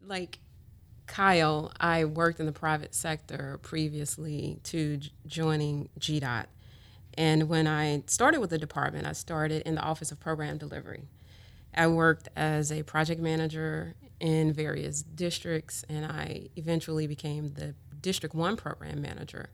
Like 0.00 0.38
Kyle, 1.06 1.72
I 1.78 2.04
worked 2.04 2.40
in 2.40 2.46
the 2.46 2.52
private 2.52 2.94
sector 2.94 3.58
previously 3.62 4.60
to 4.64 5.00
joining 5.26 5.88
GDOT. 5.98 6.46
And 7.16 7.48
when 7.48 7.66
I 7.66 8.02
started 8.06 8.40
with 8.40 8.50
the 8.50 8.58
department, 8.58 9.06
I 9.06 9.12
started 9.12 9.62
in 9.62 9.76
the 9.76 9.82
Office 9.82 10.10
of 10.10 10.18
Program 10.18 10.58
Delivery. 10.58 11.04
I 11.74 11.86
worked 11.88 12.28
as 12.36 12.72
a 12.72 12.82
project 12.82 13.20
manager 13.20 13.94
in 14.20 14.52
various 14.52 15.02
districts, 15.02 15.84
and 15.88 16.06
I 16.06 16.48
eventually 16.56 17.06
became 17.06 17.52
the 17.54 17.74
District 18.00 18.34
1 18.34 18.56
program 18.56 19.00
manager. 19.00 19.50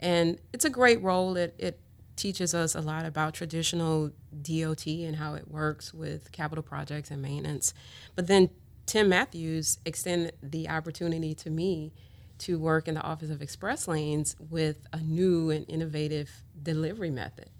And 0.00 0.38
it's 0.52 0.64
a 0.64 0.70
great 0.70 1.02
role. 1.02 1.36
It, 1.36 1.54
it 1.58 1.80
teaches 2.16 2.54
us 2.54 2.74
a 2.74 2.80
lot 2.80 3.04
about 3.04 3.34
traditional 3.34 4.10
DOT 4.42 4.86
and 4.86 5.16
how 5.16 5.34
it 5.34 5.48
works 5.48 5.94
with 5.94 6.32
capital 6.32 6.62
projects 6.62 7.10
and 7.10 7.22
maintenance. 7.22 7.74
But 8.14 8.26
then 8.26 8.50
Tim 8.86 9.08
Matthews 9.08 9.78
extended 9.84 10.34
the 10.42 10.68
opportunity 10.68 11.34
to 11.36 11.50
me 11.50 11.92
to 12.38 12.58
work 12.58 12.88
in 12.88 12.94
the 12.94 13.02
Office 13.02 13.30
of 13.30 13.40
Express 13.40 13.86
Lanes 13.86 14.36
with 14.50 14.86
a 14.92 14.98
new 14.98 15.50
and 15.50 15.64
innovative 15.68 16.30
delivery 16.60 17.10
method. 17.10 17.50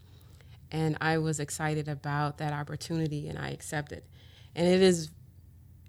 And 0.71 0.97
I 1.01 1.19
was 1.19 1.39
excited 1.41 1.89
about 1.89 2.39
that 2.39 2.53
opportunity 2.53 3.29
and 3.29 3.39
I 3.39 3.51
accepted. 3.51 4.03
And 4.55 4.67
it 4.67 4.83
is 4.83 5.11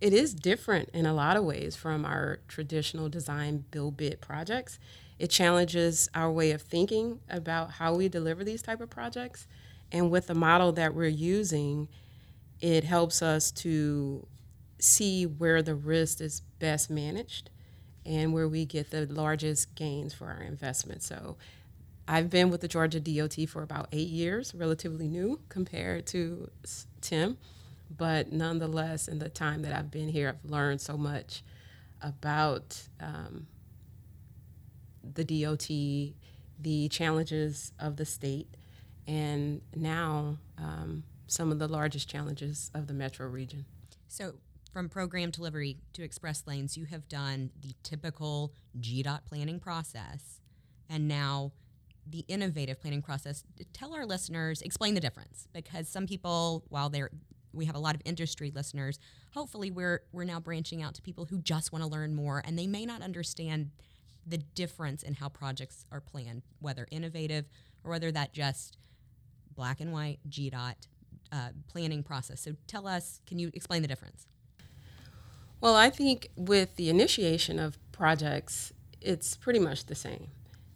it 0.01 0.13
is 0.13 0.33
different 0.33 0.89
in 0.89 1.05
a 1.05 1.13
lot 1.13 1.37
of 1.37 1.45
ways 1.45 1.75
from 1.75 2.05
our 2.05 2.39
traditional 2.49 3.07
design 3.09 3.63
build 3.71 3.97
bid 3.97 4.19
projects. 4.21 4.77
It 5.19 5.29
challenges 5.29 6.09
our 6.13 6.31
way 6.31 6.51
of 6.51 6.61
thinking 6.61 7.19
about 7.29 7.71
how 7.71 7.95
we 7.95 8.09
deliver 8.09 8.43
these 8.43 8.61
type 8.61 8.81
of 8.81 8.89
projects. 8.89 9.47
And 9.91 10.09
with 10.09 10.27
the 10.27 10.35
model 10.35 10.71
that 10.73 10.93
we're 10.93 11.07
using, 11.07 11.87
it 12.59 12.83
helps 12.83 13.21
us 13.21 13.51
to 13.51 14.25
see 14.79 15.25
where 15.25 15.61
the 15.61 15.75
risk 15.75 16.19
is 16.21 16.41
best 16.59 16.89
managed 16.89 17.49
and 18.05 18.33
where 18.33 18.47
we 18.47 18.65
get 18.65 18.89
the 18.91 19.05
largest 19.05 19.75
gains 19.75 20.13
for 20.13 20.27
our 20.27 20.41
investment. 20.41 21.03
So 21.03 21.37
I've 22.07 22.29
been 22.29 22.49
with 22.49 22.61
the 22.61 22.67
Georgia 22.67 22.99
DOT 22.99 23.47
for 23.47 23.63
about 23.63 23.87
eight 23.91 24.09
years, 24.09 24.53
relatively 24.53 25.07
new 25.07 25.39
compared 25.47 26.05
to 26.07 26.49
Tim, 26.99 27.37
but 27.95 28.31
nonetheless, 28.31 29.07
in 29.07 29.19
the 29.19 29.29
time 29.29 29.61
that 29.61 29.73
I've 29.73 29.91
been 29.91 30.09
here, 30.09 30.29
I've 30.29 30.49
learned 30.49 30.81
so 30.81 30.97
much 30.97 31.43
about 32.01 32.81
um, 32.99 33.47
the 35.03 35.23
DOT, 35.23 35.67
the 36.59 36.89
challenges 36.89 37.73
of 37.79 37.97
the 37.97 38.05
state, 38.05 38.47
and 39.07 39.61
now 39.75 40.37
um, 40.57 41.03
some 41.27 41.51
of 41.51 41.59
the 41.59 41.67
largest 41.67 42.09
challenges 42.09 42.71
of 42.73 42.87
the 42.87 42.93
metro 42.93 43.27
region. 43.27 43.65
So, 44.07 44.35
from 44.71 44.89
program 44.89 45.29
delivery 45.29 45.77
to 45.93 46.03
express 46.03 46.43
lanes, 46.47 46.77
you 46.77 46.85
have 46.85 47.07
done 47.07 47.51
the 47.61 47.73
typical 47.83 48.53
GDOT 48.79 49.25
planning 49.25 49.59
process 49.59 50.39
and 50.89 51.07
now 51.07 51.51
the 52.07 52.25
innovative 52.27 52.81
planning 52.81 53.01
process. 53.01 53.43
Tell 53.71 53.93
our 53.93 54.05
listeners, 54.05 54.61
explain 54.61 54.95
the 54.95 54.99
difference 54.99 55.47
because 55.53 55.87
some 55.87 56.07
people, 56.07 56.63
while 56.69 56.89
they're 56.89 57.11
we 57.53 57.65
have 57.65 57.75
a 57.75 57.79
lot 57.79 57.93
of 57.93 58.01
industry 58.03 58.51
listeners, 58.53 58.99
hopefully 59.33 59.69
we're 59.69 60.01
we're 60.11 60.23
now 60.23 60.39
branching 60.39 60.81
out 60.81 60.95
to 60.95 61.01
people 61.01 61.25
who 61.25 61.39
just 61.39 61.71
want 61.71 61.83
to 61.83 61.89
learn 61.89 62.15
more 62.15 62.41
and 62.45 62.57
they 62.57 62.67
may 62.67 62.85
not 62.85 63.01
understand 63.01 63.69
the 64.25 64.37
difference 64.37 65.03
in 65.03 65.15
how 65.15 65.29
projects 65.29 65.85
are 65.91 66.01
planned, 66.01 66.43
whether 66.59 66.87
innovative 66.91 67.45
or 67.83 67.91
whether 67.91 68.11
that 68.11 68.33
just 68.33 68.77
black 69.55 69.79
and 69.79 69.91
white 69.91 70.19
GDOT 70.29 70.75
uh, 71.31 71.49
planning 71.67 72.03
process. 72.03 72.41
So 72.41 72.55
tell 72.67 72.87
us, 72.87 73.21
can 73.27 73.39
you 73.39 73.51
explain 73.53 73.81
the 73.81 73.87
difference? 73.87 74.27
Well, 75.59 75.75
I 75.75 75.89
think 75.89 76.29
with 76.35 76.75
the 76.75 76.89
initiation 76.89 77.59
of 77.59 77.77
projects, 77.91 78.73
it's 79.01 79.35
pretty 79.35 79.59
much 79.59 79.85
the 79.85 79.95
same. 79.95 80.27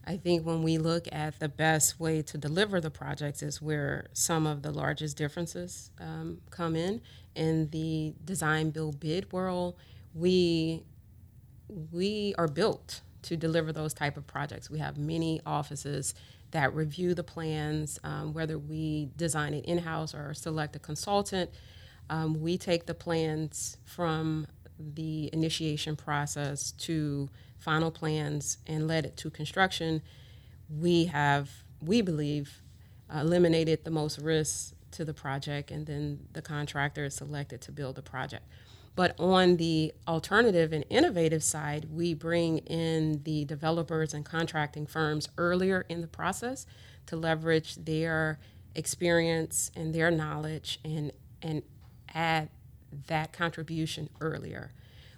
I 0.05 0.15
think 0.15 0.45
when 0.45 0.63
we 0.63 0.77
look 0.77 1.07
at 1.11 1.39
the 1.39 1.49
best 1.49 1.99
way 1.99 2.21
to 2.21 2.37
deliver 2.37 2.79
the 2.79 2.89
projects 2.89 3.43
is 3.43 3.61
where 3.61 4.07
some 4.13 4.47
of 4.47 4.61
the 4.61 4.71
largest 4.71 5.17
differences 5.17 5.91
um, 5.99 6.39
come 6.49 6.77
in. 6.77 7.01
In 7.35 7.69
the 7.71 8.13
design 8.23 8.69
build 8.69 9.01
bid 9.01 9.31
world, 9.33 9.75
we 10.13 10.83
we 11.91 12.33
are 12.37 12.47
built 12.47 13.01
to 13.27 13.37
deliver 13.37 13.71
those 13.71 13.93
type 13.93 14.17
of 14.17 14.25
projects. 14.27 14.69
We 14.69 14.79
have 14.79 14.97
many 14.97 15.41
offices 15.45 16.13
that 16.51 16.73
review 16.73 17.13
the 17.13 17.23
plans, 17.23 17.99
um, 18.03 18.33
whether 18.33 18.57
we 18.57 19.09
design 19.15 19.53
it 19.53 19.65
in 19.65 19.79
house 19.79 20.13
or 20.13 20.33
select 20.33 20.75
a 20.75 20.79
consultant. 20.79 21.51
Um, 22.09 22.41
we 22.41 22.57
take 22.57 22.85
the 22.85 22.93
plans 22.93 23.77
from 23.85 24.47
the 24.79 25.29
initiation 25.33 25.95
process 25.95 26.71
to 26.71 27.29
final 27.57 27.91
plans 27.91 28.59
and 28.67 28.87
led 28.87 29.05
it 29.05 29.17
to 29.17 29.29
construction, 29.29 30.01
we 30.69 31.05
have, 31.05 31.49
we 31.81 32.01
believe, 32.01 32.61
eliminated 33.13 33.83
the 33.83 33.91
most 33.91 34.19
risks 34.19 34.73
to 34.91 35.03
the 35.03 35.13
project, 35.13 35.71
and 35.71 35.85
then 35.85 36.19
the 36.33 36.41
contractor 36.41 37.05
is 37.05 37.15
selected 37.15 37.61
to 37.61 37.71
build 37.71 37.95
the 37.95 38.01
project. 38.01 38.45
But 38.97 39.13
on 39.19 39.57
the 39.57 39.93
alternative 40.07 40.73
and 40.73 40.83
innovative 40.89 41.43
side, 41.43 41.85
we 41.91 42.15
bring 42.15 42.57
in 42.57 43.21
the 43.25 43.45
developers 43.45 44.11
and 44.11 44.25
contracting 44.25 44.87
firms 44.87 45.29
earlier 45.37 45.85
in 45.87 46.01
the 46.01 46.07
process 46.07 46.65
to 47.05 47.15
leverage 47.15 47.75
their 47.75 48.39
experience 48.73 49.69
and 49.75 49.93
their 49.93 50.09
knowledge 50.09 50.79
and, 50.83 51.11
and 51.43 51.61
add 52.15 52.49
that 53.05 53.33
contribution 53.33 54.09
earlier. 54.19 54.71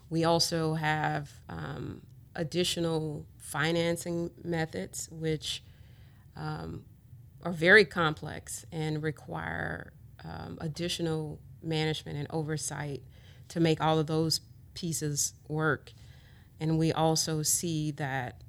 We 0.10 0.26
also 0.26 0.74
have 0.74 1.32
um, 1.48 2.02
additional 2.36 3.26
financing 3.38 4.32
methods, 4.44 5.08
which 5.10 5.64
um, 6.36 6.84
are 7.44 7.54
very 7.54 7.86
complex 7.86 8.66
and 8.74 9.02
require 9.02 9.94
um, 10.26 10.58
additional 10.60 11.40
management 11.64 12.18
and 12.18 12.28
oversight 12.30 13.04
to 13.50 13.60
make 13.60 13.82
all 13.82 14.00
of 14.00 14.08
those 14.08 14.42
pieces 14.74 15.34
work. 15.48 15.92
And 16.60 16.78
we 16.78 16.92
also 16.92 17.42
see 17.44 17.92
that 17.92 18.42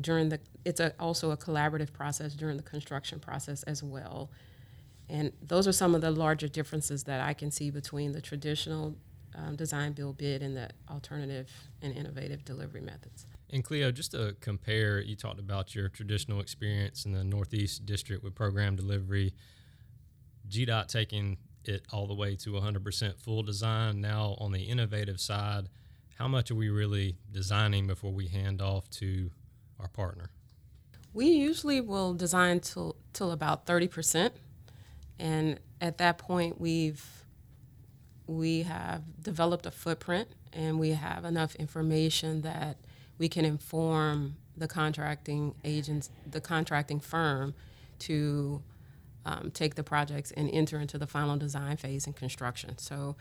during 0.00 0.28
the 0.28 0.40
it's 0.64 0.80
a, 0.80 0.94
also 0.98 1.30
a 1.30 1.36
collaborative 1.36 1.92
process 1.92 2.34
during 2.34 2.56
the 2.56 2.62
construction 2.62 3.20
process 3.20 3.62
as 3.64 3.82
well. 3.82 4.30
And 5.08 5.32
those 5.42 5.68
are 5.68 5.72
some 5.72 5.94
of 5.94 6.00
the 6.00 6.10
larger 6.10 6.48
differences 6.48 7.04
that 7.04 7.20
I 7.20 7.34
can 7.34 7.50
see 7.50 7.70
between 7.70 8.12
the 8.12 8.22
traditional 8.22 8.96
um, 9.34 9.56
design, 9.56 9.92
build, 9.92 10.16
bid, 10.16 10.42
and 10.42 10.56
the 10.56 10.70
alternative 10.90 11.50
and 11.82 11.94
innovative 11.94 12.44
delivery 12.44 12.80
methods. 12.80 13.26
And 13.50 13.62
Cleo, 13.62 13.92
just 13.92 14.12
to 14.12 14.34
compare, 14.40 15.00
you 15.00 15.16
talked 15.16 15.38
about 15.38 15.74
your 15.74 15.88
traditional 15.88 16.40
experience 16.40 17.04
in 17.04 17.12
the 17.12 17.24
Northeast 17.24 17.84
District 17.84 18.24
with 18.24 18.34
program 18.34 18.76
delivery. 18.76 19.34
GDOT 20.48 20.88
taking 20.88 21.36
it 21.68 21.84
all 21.92 22.06
the 22.06 22.14
way 22.14 22.36
to 22.36 22.50
100% 22.50 23.18
full 23.18 23.42
design. 23.42 24.00
Now, 24.00 24.36
on 24.38 24.52
the 24.52 24.62
innovative 24.62 25.20
side, 25.20 25.68
how 26.18 26.28
much 26.28 26.50
are 26.50 26.54
we 26.54 26.68
really 26.68 27.16
designing 27.32 27.86
before 27.86 28.12
we 28.12 28.28
hand 28.28 28.62
off 28.62 28.88
to 28.90 29.30
our 29.80 29.88
partner? 29.88 30.30
We 31.12 31.26
usually 31.26 31.80
will 31.80 32.14
design 32.14 32.60
till 32.60 32.96
till 33.12 33.30
about 33.30 33.66
30%, 33.66 34.30
and 35.18 35.60
at 35.80 35.98
that 35.98 36.18
point, 36.18 36.60
we've 36.60 37.04
we 38.26 38.62
have 38.62 39.02
developed 39.22 39.66
a 39.66 39.70
footprint 39.70 40.28
and 40.52 40.78
we 40.78 40.90
have 40.90 41.24
enough 41.24 41.54
information 41.56 42.40
that 42.42 42.76
we 43.18 43.28
can 43.28 43.44
inform 43.44 44.36
the 44.56 44.66
contracting 44.68 45.54
agents, 45.64 46.10
the 46.30 46.40
contracting 46.40 47.00
firm, 47.00 47.54
to 47.98 48.62
um, 49.26 49.50
take 49.52 49.74
the 49.74 49.84
projects 49.84 50.30
and 50.32 50.50
enter 50.50 50.78
into 50.78 50.98
the 50.98 51.06
final 51.06 51.36
design 51.36 51.76
phase 51.76 52.06
and 52.06 52.14
construction. 52.14 52.78
So 52.78 53.16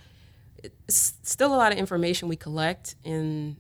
it's 0.63 1.13
still 1.24 1.54
a 1.54 1.58
lot 1.58 1.72
of 1.72 1.78
information 1.78 2.28
we 2.28 2.36
collect 2.36 2.96
in 3.04 3.58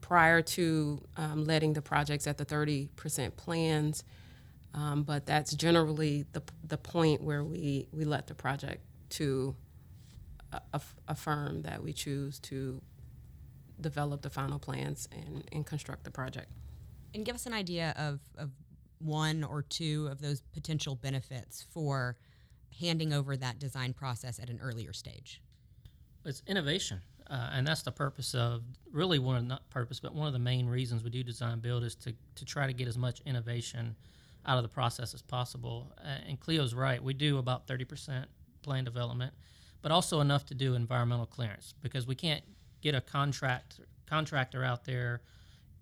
prior 0.00 0.40
to 0.40 1.02
um, 1.16 1.44
letting 1.44 1.72
the 1.72 1.82
projects 1.82 2.26
at 2.26 2.38
the 2.38 2.44
30% 2.44 3.36
plans. 3.36 4.04
Um, 4.72 5.02
but 5.02 5.26
that's 5.26 5.54
generally 5.54 6.26
the, 6.32 6.42
the 6.62 6.78
point 6.78 7.22
where 7.22 7.42
we, 7.42 7.88
we 7.92 8.04
let 8.04 8.26
the 8.26 8.34
project 8.34 8.82
to 9.10 9.56
a, 10.52 10.80
a 11.08 11.14
firm 11.14 11.62
that 11.62 11.82
we 11.82 11.92
choose 11.92 12.38
to 12.40 12.80
develop 13.80 14.22
the 14.22 14.30
final 14.30 14.58
plans 14.58 15.08
and, 15.12 15.44
and 15.52 15.66
construct 15.66 16.04
the 16.04 16.10
project. 16.10 16.52
And 17.14 17.24
give 17.24 17.34
us 17.34 17.46
an 17.46 17.52
idea 17.52 17.94
of, 17.96 18.20
of 18.36 18.50
one 18.98 19.44
or 19.44 19.62
two 19.62 20.08
of 20.10 20.20
those 20.20 20.40
potential 20.52 20.94
benefits 20.94 21.64
for 21.72 22.16
handing 22.80 23.12
over 23.12 23.36
that 23.36 23.58
design 23.58 23.92
process 23.92 24.38
at 24.38 24.50
an 24.50 24.60
earlier 24.62 24.92
stage. 24.92 25.40
It's 26.24 26.42
innovation. 26.46 27.00
Uh, 27.28 27.50
and 27.52 27.66
that's 27.66 27.82
the 27.82 27.90
purpose 27.90 28.34
of 28.34 28.62
really 28.92 29.18
one 29.18 29.36
of 29.36 29.44
not 29.44 29.68
purpose, 29.68 29.98
but 29.98 30.14
one 30.14 30.28
of 30.28 30.32
the 30.32 30.38
main 30.38 30.68
reasons 30.68 31.02
we 31.02 31.10
do 31.10 31.24
design 31.24 31.58
build 31.58 31.82
is 31.82 31.96
to, 31.96 32.14
to 32.36 32.44
try 32.44 32.66
to 32.66 32.72
get 32.72 32.86
as 32.86 32.96
much 32.96 33.20
innovation 33.26 33.96
out 34.46 34.56
of 34.56 34.62
the 34.62 34.68
process 34.68 35.12
as 35.12 35.22
possible. 35.22 35.92
Uh, 35.98 36.28
and 36.28 36.38
Cleo's 36.38 36.72
right, 36.72 37.02
we 37.02 37.14
do 37.14 37.38
about 37.38 37.66
30% 37.66 38.26
plan 38.62 38.84
development 38.84 39.32
but 39.86 39.92
also 39.92 40.20
enough 40.20 40.44
to 40.46 40.52
do 40.52 40.74
environmental 40.74 41.26
clearance 41.26 41.72
because 41.80 42.08
we 42.08 42.14
can't 42.16 42.42
get 42.80 42.96
a 42.96 43.00
contract 43.00 43.78
contractor 44.04 44.64
out 44.64 44.84
there 44.84 45.20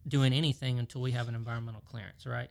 doing 0.08 0.30
anything 0.34 0.78
until 0.78 1.00
we 1.00 1.10
have 1.10 1.26
an 1.26 1.34
environmental 1.34 1.82
clearance, 1.90 2.26
right? 2.26 2.50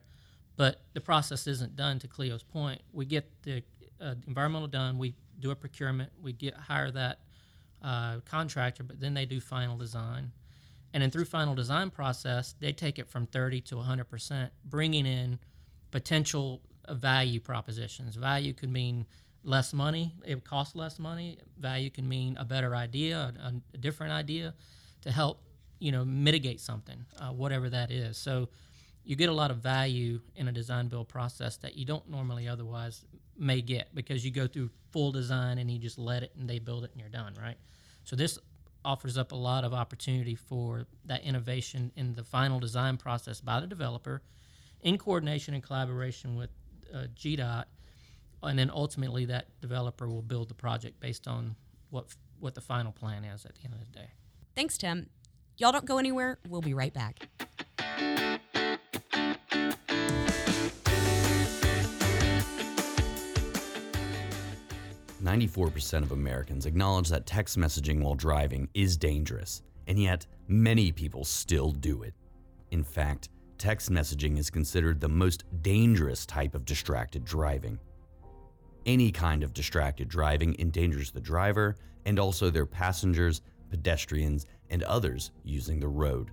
But 0.56 0.82
the 0.92 1.00
process 1.00 1.46
isn't 1.46 1.74
done. 1.76 1.98
To 2.00 2.08
Cleo's 2.08 2.42
point, 2.42 2.80
we 2.92 3.06
get 3.06 3.30
the 3.42 3.62
uh, 4.00 4.14
environmental 4.26 4.68
done, 4.68 4.98
we 4.98 5.14
do 5.40 5.50
a 5.50 5.54
procurement, 5.54 6.10
we 6.22 6.32
get 6.32 6.54
hire 6.54 6.90
that 6.92 7.20
uh, 7.82 8.20
contractor, 8.20 8.82
but 8.82 9.00
then 9.00 9.14
they 9.14 9.26
do 9.26 9.40
final 9.40 9.76
design, 9.76 10.32
and 10.92 11.02
then 11.02 11.10
through 11.10 11.24
final 11.24 11.54
design 11.54 11.90
process, 11.90 12.54
they 12.60 12.72
take 12.72 12.98
it 12.98 13.08
from 13.08 13.26
30 13.26 13.60
to 13.62 13.76
100 13.76 14.04
percent, 14.04 14.52
bringing 14.64 15.06
in 15.06 15.38
potential 15.90 16.60
value 16.90 17.40
propositions. 17.40 18.16
Value 18.16 18.52
could 18.52 18.70
mean 18.70 19.06
less 19.42 19.72
money. 19.72 20.14
It 20.24 20.44
costs 20.44 20.74
less 20.74 20.98
money. 20.98 21.38
Value 21.58 21.90
can 21.90 22.08
mean 22.08 22.36
a 22.38 22.44
better 22.44 22.74
idea, 22.74 23.32
a, 23.42 23.52
a 23.74 23.78
different 23.78 24.12
idea, 24.12 24.54
to 25.02 25.10
help 25.10 25.42
you 25.78 25.92
know 25.92 26.04
mitigate 26.04 26.60
something, 26.60 27.04
uh, 27.20 27.30
whatever 27.30 27.68
that 27.70 27.90
is. 27.90 28.16
So 28.16 28.48
you 29.04 29.16
get 29.16 29.28
a 29.28 29.32
lot 29.32 29.50
of 29.50 29.58
value 29.58 30.20
in 30.36 30.48
a 30.48 30.52
design 30.52 30.88
build 30.88 31.08
process 31.08 31.56
that 31.58 31.76
you 31.76 31.84
don't 31.84 32.08
normally 32.08 32.48
otherwise 32.48 33.04
may 33.36 33.60
get 33.60 33.94
because 33.94 34.24
you 34.24 34.30
go 34.30 34.46
through 34.46 34.70
full 34.90 35.12
design 35.12 35.58
and 35.58 35.70
you 35.70 35.78
just 35.78 35.98
let 35.98 36.22
it 36.22 36.32
and 36.38 36.48
they 36.48 36.58
build 36.58 36.84
it 36.84 36.90
and 36.92 37.00
you're 37.00 37.10
done, 37.10 37.34
right? 37.40 37.56
So 38.04 38.16
this 38.16 38.38
offers 38.84 39.18
up 39.18 39.32
a 39.32 39.36
lot 39.36 39.64
of 39.64 39.72
opportunity 39.72 40.34
for 40.34 40.86
that 41.06 41.22
innovation 41.22 41.90
in 41.96 42.14
the 42.14 42.24
final 42.24 42.60
design 42.60 42.96
process 42.96 43.40
by 43.40 43.60
the 43.60 43.66
developer 43.66 44.22
in 44.82 44.98
coordination 44.98 45.54
and 45.54 45.62
collaboration 45.62 46.36
with 46.36 46.50
uh, 46.94 47.06
GDOT 47.14 47.64
and 48.42 48.58
then 48.58 48.70
ultimately 48.70 49.24
that 49.26 49.46
developer 49.60 50.08
will 50.08 50.22
build 50.22 50.48
the 50.48 50.54
project 50.54 51.00
based 51.00 51.26
on 51.26 51.56
what 51.90 52.06
what 52.40 52.54
the 52.54 52.60
final 52.60 52.92
plan 52.92 53.24
is 53.24 53.44
at 53.46 53.54
the 53.54 53.64
end 53.64 53.74
of 53.74 53.80
the 53.80 53.98
day. 53.98 54.08
Thanks, 54.54 54.76
Tim. 54.76 55.08
Y'all 55.56 55.72
don't 55.72 55.86
go 55.86 55.98
anywhere. 55.98 56.38
We'll 56.46 56.60
be 56.60 56.74
right 56.74 56.92
back. 56.92 57.28
Ninety-four 65.24 65.70
percent 65.70 66.04
of 66.04 66.12
Americans 66.12 66.66
acknowledge 66.66 67.08
that 67.08 67.24
text 67.24 67.56
messaging 67.58 68.02
while 68.02 68.14
driving 68.14 68.68
is 68.74 68.98
dangerous, 68.98 69.62
and 69.86 69.98
yet 69.98 70.26
many 70.48 70.92
people 70.92 71.24
still 71.24 71.72
do 71.72 72.02
it. 72.02 72.12
In 72.72 72.84
fact, 72.84 73.30
text 73.56 73.90
messaging 73.90 74.36
is 74.36 74.50
considered 74.50 75.00
the 75.00 75.08
most 75.08 75.44
dangerous 75.62 76.26
type 76.26 76.54
of 76.54 76.66
distracted 76.66 77.24
driving. 77.24 77.78
Any 78.84 79.10
kind 79.10 79.42
of 79.42 79.54
distracted 79.54 80.08
driving 80.08 80.56
endangers 80.58 81.10
the 81.10 81.22
driver 81.22 81.76
and 82.04 82.18
also 82.18 82.50
their 82.50 82.66
passengers, 82.66 83.40
pedestrians, 83.70 84.44
and 84.68 84.82
others 84.82 85.30
using 85.42 85.80
the 85.80 85.88
road. 85.88 86.32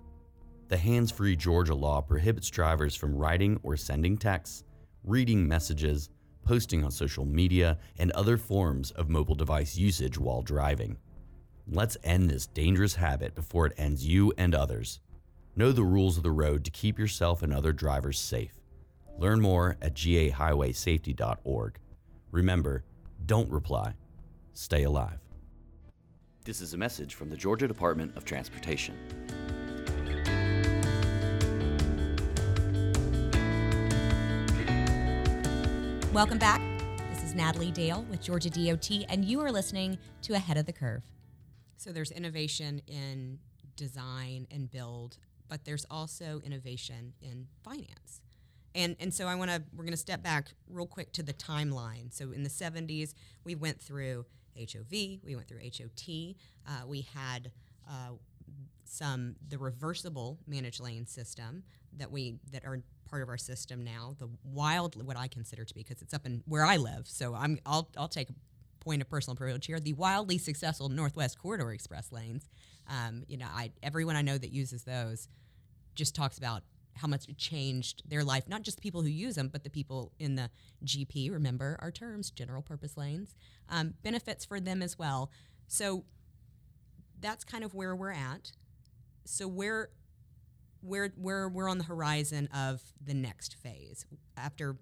The 0.67 0.75
hands 0.75 1.12
free 1.12 1.38
Georgia 1.38 1.75
law 1.75 2.01
prohibits 2.01 2.49
drivers 2.49 2.97
from 2.97 3.15
writing 3.15 3.58
or 3.63 3.77
sending 3.77 4.17
texts, 4.17 4.65
reading 5.06 5.47
messages, 5.47 6.10
posting 6.43 6.84
on 6.84 6.91
social 6.91 7.25
media, 7.25 7.77
and 7.97 8.12
other 8.12 8.38
forms 8.38 8.91
of 8.91 9.10
mobile 9.10 9.36
device 9.36 9.77
usage 9.77 10.17
while 10.17 10.41
driving. 10.41 10.97
Let's 11.67 11.97
end 12.04 12.30
this 12.30 12.47
dangerous 12.47 12.95
habit 12.95 13.36
before 13.36 13.67
it 13.67 13.73
ends 13.77 14.06
you 14.06 14.34
and 14.38 14.54
others. 14.54 14.99
Know 15.56 15.71
the 15.71 15.84
rules 15.84 16.17
of 16.17 16.23
the 16.23 16.32
road 16.32 16.65
to 16.65 16.71
keep 16.71 16.97
yourself 16.97 17.43
and 17.43 17.54
other 17.54 17.73
drivers 17.73 18.19
safe. 18.19 18.60
Learn 19.17 19.41
more 19.41 19.77
at 19.82 19.95
gahighwaysafety.org. 19.95 21.77
Remember, 22.32 22.84
don't 23.25 23.51
reply. 23.51 23.93
Stay 24.54 24.84
alive. 24.84 25.19
This 26.43 26.62
is 26.62 26.73
a 26.73 26.77
message 26.77 27.13
from 27.13 27.30
the 27.30 27.38
Georgia 27.38 27.67
Department 27.67 28.17
of 28.17 28.25
Transportation. 28.25 28.97
Welcome 36.13 36.39
back. 36.39 36.62
This 37.10 37.24
is 37.24 37.36
Natalie 37.36 37.71
Dale 37.71 38.06
with 38.10 38.21
Georgia 38.21 38.50
DOT, 38.50 38.91
and 39.08 39.24
you 39.24 39.39
are 39.39 39.50
listening 39.50 39.97
to 40.24 40.34
Ahead 40.34 40.58
of 40.58 40.65
the 40.65 40.74
Curve. 40.74 41.04
So 41.78 41.93
there's 41.93 42.12
innovation 42.12 42.82
in 42.86 43.39
design 43.78 44.45
and 44.52 44.69
build, 44.69 45.15
but 45.47 45.63
there's 45.63 45.86
also 45.89 46.41
innovation 46.43 47.13
in 47.21 47.47
finance. 47.63 48.19
And 48.76 48.97
and 49.00 49.13
so 49.13 49.28
I 49.28 49.36
want 49.36 49.52
to 49.52 49.63
we're 49.74 49.86
going 49.86 49.93
to 49.93 49.97
step 49.97 50.21
back 50.21 50.50
real 50.69 50.86
quick 50.86 51.13
to 51.13 51.24
the 51.24 51.32
timeline. 51.32 52.12
So 52.12 52.34
in 52.34 52.43
the 52.43 52.50
70s, 52.50 53.13
we 53.45 53.56
went 53.56 53.80
through 53.80 54.26
HOV, 54.58 54.91
we 54.91 55.34
went 55.34 55.47
through 55.47 55.60
HOT, 55.60 56.36
uh, 56.67 56.86
we 56.86 57.08
had 57.13 57.52
uh, 57.89 58.15
some 58.84 59.38
the 59.47 59.58
reversible 59.58 60.39
managed 60.45 60.82
lane 60.82 61.08
system 61.08 61.63
that 61.95 62.12
we 62.12 62.36
that 62.52 62.65
are 62.65 62.82
part 63.12 63.21
of 63.21 63.30
our 63.30 63.38
system 63.38 63.84
now. 63.84 64.15
The 64.17 64.30
wild 64.43 65.02
what 65.06 65.17
I 65.17 65.28
consider 65.28 65.65
to 65.65 65.74
be 65.74 65.84
because 65.84 66.02
it's 66.02 66.13
up 66.13 66.26
in 66.26 66.41
where 66.47 66.65
I 66.65 66.78
live. 66.78 67.08
So 67.08 67.36
I'm 67.36 67.60
I'll 67.65 67.89
I'll 67.97 68.08
take 68.08 68.30
a 68.30 68.34
point 68.80 69.02
of 69.02 69.10
personal 69.10 69.36
privilege 69.36 69.67
here. 69.67 69.80
The 69.80 69.93
wildly 69.93 70.39
successful 70.39 70.89
Northwest 70.89 71.38
Corridor 71.38 71.71
Express 71.71 72.12
lanes. 72.12 72.50
Um, 72.88 73.24
you 73.28 73.38
know, 73.38 73.47
I 73.47 73.71
everyone 73.84 74.15
I 74.15 74.24
know 74.24 74.38
that 74.38 74.52
uses 74.52 74.84
those 74.84 75.28
just 75.93 76.15
talks 76.15 76.38
about 76.38 76.63
how 76.95 77.08
much 77.08 77.28
it 77.30 77.38
changed 77.38 78.04
their 78.10 78.24
life, 78.24 78.47
not 78.47 78.63
just 78.63 78.82
people 78.82 79.02
who 79.02 79.10
use 79.10 79.36
them, 79.36 79.47
but 79.47 79.63
the 79.63 79.69
people 79.69 80.12
in 80.19 80.36
the 80.36 80.50
GP, 80.86 81.32
remember 81.32 81.78
our 81.82 81.91
terms, 81.91 82.32
general 82.32 82.62
purpose 82.62 82.97
lanes, 82.97 83.36
um, 83.69 83.93
benefits 84.04 84.43
for 84.45 84.60
them 84.60 84.82
as 84.82 84.97
well. 85.00 85.32
So 85.67 86.04
that's 87.21 87.43
kind 87.43 87.63
of 87.63 87.74
where 87.74 87.95
we're 87.95 88.12
at. 88.12 88.52
So, 89.24 89.47
where 89.47 89.89
we're 90.82 91.13
we're 91.17 91.50
we're 91.50 91.70
on 91.70 91.78
the 91.78 91.84
horizon 91.84 92.48
of 92.54 92.82
the 93.04 93.13
next 93.13 93.56
phase 93.56 94.06
after 94.38 94.78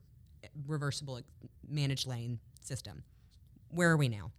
reversible 0.67 1.19
managed 1.67 2.07
lane 2.07 2.39
system. 2.61 3.03
Where 3.69 3.91
are 3.91 3.97
we 3.97 4.09
now? 4.09 4.31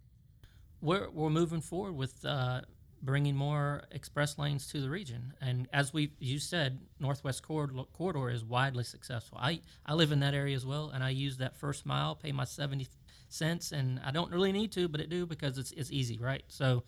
We're 0.81 1.09
we're 1.09 1.29
moving 1.29 1.61
forward 1.61 1.93
with 1.93 2.25
uh, 2.25 2.61
bringing 3.01 3.35
more 3.35 3.83
express 3.91 4.37
lanes 4.37 4.67
to 4.67 4.81
the 4.81 4.89
region, 4.89 5.33
and 5.41 5.67
as 5.71 5.93
we 5.93 6.13
you 6.19 6.39
said, 6.39 6.79
Northwest 6.99 7.43
corridor, 7.43 7.83
corridor 7.93 8.29
is 8.29 8.43
widely 8.43 8.83
successful. 8.83 9.37
I 9.39 9.61
I 9.85 9.93
live 9.93 10.11
in 10.11 10.19
that 10.21 10.33
area 10.33 10.55
as 10.55 10.65
well, 10.65 10.89
and 10.89 11.03
I 11.03 11.09
use 11.09 11.37
that 11.37 11.55
first 11.55 11.85
mile, 11.85 12.15
pay 12.15 12.31
my 12.31 12.45
seventy 12.45 12.87
cents, 13.29 13.71
and 13.71 13.99
I 14.05 14.11
don't 14.11 14.31
really 14.31 14.51
need 14.51 14.71
to, 14.73 14.87
but 14.87 14.99
it 14.99 15.09
do 15.09 15.25
because 15.25 15.57
it's 15.57 15.71
it's 15.71 15.91
easy, 15.91 16.17
right? 16.17 16.43
So 16.47 16.83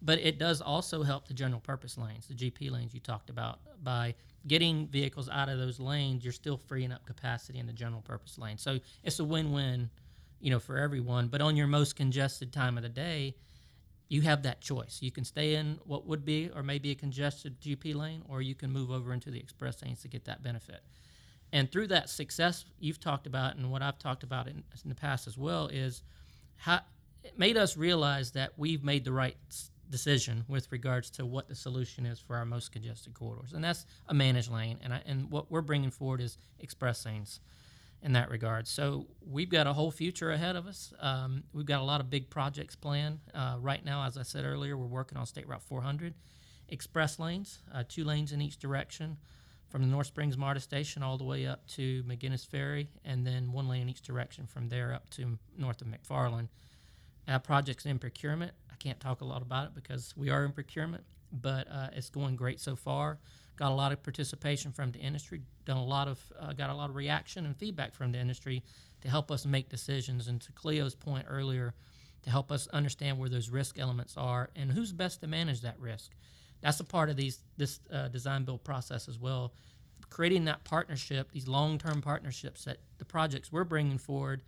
but 0.00 0.18
it 0.18 0.38
does 0.38 0.60
also 0.60 1.02
help 1.02 1.26
the 1.26 1.34
general 1.34 1.60
purpose 1.60 1.98
lanes, 1.98 2.26
the 2.28 2.34
GP 2.34 2.70
lanes 2.70 2.94
you 2.94 3.00
talked 3.00 3.30
about. 3.30 3.58
By 3.82 4.14
getting 4.46 4.86
vehicles 4.86 5.28
out 5.28 5.48
of 5.48 5.58
those 5.58 5.80
lanes, 5.80 6.24
you're 6.24 6.32
still 6.32 6.56
freeing 6.56 6.92
up 6.92 7.04
capacity 7.04 7.58
in 7.58 7.66
the 7.66 7.72
general 7.72 8.02
purpose 8.02 8.38
lane. 8.38 8.58
So 8.58 8.78
it's 9.02 9.18
a 9.18 9.24
win-win, 9.24 9.90
you 10.40 10.50
know, 10.50 10.60
for 10.60 10.78
everyone. 10.78 11.28
But 11.28 11.40
on 11.40 11.56
your 11.56 11.66
most 11.66 11.96
congested 11.96 12.52
time 12.52 12.76
of 12.76 12.82
the 12.82 12.88
day, 12.88 13.34
you 14.08 14.22
have 14.22 14.42
that 14.44 14.60
choice. 14.60 14.98
You 15.02 15.10
can 15.10 15.24
stay 15.24 15.56
in 15.56 15.78
what 15.84 16.06
would 16.06 16.24
be 16.24 16.50
or 16.54 16.62
maybe 16.62 16.90
a 16.90 16.94
congested 16.94 17.60
GP 17.60 17.94
lane, 17.94 18.22
or 18.28 18.40
you 18.40 18.54
can 18.54 18.70
move 18.70 18.90
over 18.90 19.12
into 19.12 19.30
the 19.30 19.38
express 19.38 19.82
lanes 19.82 20.00
to 20.02 20.08
get 20.08 20.24
that 20.24 20.42
benefit. 20.42 20.80
And 21.52 21.70
through 21.70 21.88
that 21.88 22.08
success 22.08 22.64
you've 22.78 23.00
talked 23.00 23.26
about, 23.26 23.56
and 23.56 23.70
what 23.70 23.82
I've 23.82 23.98
talked 23.98 24.22
about 24.22 24.48
in, 24.48 24.62
in 24.82 24.88
the 24.88 24.94
past 24.94 25.26
as 25.26 25.36
well, 25.36 25.66
is 25.68 26.02
how 26.56 26.80
it 27.22 27.38
made 27.38 27.56
us 27.56 27.76
realize 27.76 28.32
that 28.32 28.52
we've 28.56 28.84
made 28.84 29.04
the 29.04 29.12
right 29.12 29.36
decision 29.90 30.44
with 30.48 30.70
regards 30.70 31.10
to 31.10 31.26
what 31.26 31.48
the 31.48 31.54
solution 31.54 32.06
is 32.06 32.18
for 32.18 32.36
our 32.36 32.44
most 32.44 32.72
congested 32.72 33.14
corridors, 33.14 33.52
and 33.52 33.62
that's 33.62 33.86
a 34.08 34.14
managed 34.14 34.50
lane. 34.50 34.78
And 34.82 34.92
I, 34.94 35.02
and 35.06 35.30
what 35.30 35.50
we're 35.50 35.62
bringing 35.62 35.90
forward 35.90 36.20
is 36.20 36.38
express 36.58 37.04
lanes 37.06 37.40
in 38.02 38.12
that 38.12 38.30
regard. 38.30 38.66
So 38.66 39.06
we've 39.26 39.48
got 39.50 39.66
a 39.66 39.72
whole 39.72 39.90
future 39.90 40.30
ahead 40.30 40.56
of 40.56 40.66
us. 40.66 40.92
Um, 41.00 41.44
we've 41.52 41.66
got 41.66 41.80
a 41.80 41.84
lot 41.84 42.00
of 42.00 42.10
big 42.10 42.30
projects 42.30 42.76
planned 42.76 43.18
uh, 43.34 43.56
right 43.60 43.84
now. 43.84 44.04
As 44.04 44.16
I 44.16 44.22
said 44.22 44.44
earlier, 44.44 44.76
we're 44.76 44.86
working 44.86 45.18
on 45.18 45.26
State 45.26 45.48
Route 45.48 45.62
400 45.62 46.14
express 46.68 47.18
lanes, 47.18 47.60
uh, 47.74 47.82
two 47.88 48.04
lanes 48.04 48.32
in 48.32 48.40
each 48.40 48.58
direction. 48.58 49.16
From 49.68 49.82
the 49.82 49.88
North 49.88 50.06
Springs 50.06 50.38
MARTA 50.38 50.60
station 50.60 51.02
all 51.02 51.18
the 51.18 51.24
way 51.24 51.46
up 51.46 51.66
to 51.68 52.02
McGinnis 52.04 52.46
Ferry, 52.46 52.88
and 53.04 53.26
then 53.26 53.52
one 53.52 53.68
lane 53.68 53.82
in 53.82 53.88
each 53.90 54.00
direction 54.00 54.46
from 54.46 54.70
there 54.70 54.94
up 54.94 55.10
to 55.10 55.38
north 55.58 55.82
of 55.82 55.88
McFarland. 55.88 56.48
Uh, 57.26 57.38
projects 57.38 57.84
in 57.84 57.98
procurement 57.98 58.52
can't 58.78 59.00
talk 59.00 59.20
a 59.20 59.24
lot 59.24 59.42
about 59.42 59.66
it 59.66 59.74
because 59.74 60.14
we 60.16 60.30
are 60.30 60.44
in 60.44 60.52
procurement, 60.52 61.04
but 61.32 61.68
uh, 61.70 61.88
it's 61.92 62.10
going 62.10 62.36
great 62.36 62.60
so 62.60 62.76
far. 62.76 63.18
Got 63.56 63.72
a 63.72 63.74
lot 63.74 63.92
of 63.92 64.02
participation 64.02 64.72
from 64.72 64.92
the 64.92 65.00
industry. 65.00 65.42
Done 65.64 65.76
a 65.76 65.84
lot 65.84 66.08
of 66.08 66.20
uh, 66.38 66.52
got 66.52 66.70
a 66.70 66.74
lot 66.74 66.90
of 66.90 66.96
reaction 66.96 67.44
and 67.44 67.56
feedback 67.56 67.94
from 67.94 68.12
the 68.12 68.18
industry 68.18 68.62
to 69.00 69.08
help 69.08 69.30
us 69.30 69.44
make 69.44 69.68
decisions. 69.68 70.28
And 70.28 70.40
to 70.42 70.52
Cleo's 70.52 70.94
point 70.94 71.26
earlier, 71.28 71.74
to 72.22 72.30
help 72.30 72.52
us 72.52 72.68
understand 72.68 73.18
where 73.18 73.28
those 73.28 73.50
risk 73.50 73.78
elements 73.78 74.16
are 74.16 74.50
and 74.54 74.70
who's 74.70 74.92
best 74.92 75.20
to 75.22 75.26
manage 75.26 75.62
that 75.62 75.78
risk. 75.80 76.12
That's 76.60 76.80
a 76.80 76.84
part 76.84 77.10
of 77.10 77.16
these 77.16 77.40
this 77.56 77.80
uh, 77.92 78.08
design 78.08 78.44
build 78.44 78.64
process 78.64 79.08
as 79.08 79.18
well. 79.18 79.52
Creating 80.10 80.44
that 80.46 80.64
partnership, 80.64 81.30
these 81.32 81.48
long-term 81.48 82.00
partnerships 82.00 82.64
that 82.64 82.78
the 82.98 83.04
projects 83.04 83.52
we're 83.52 83.64
bringing 83.64 83.98
forward 83.98 84.42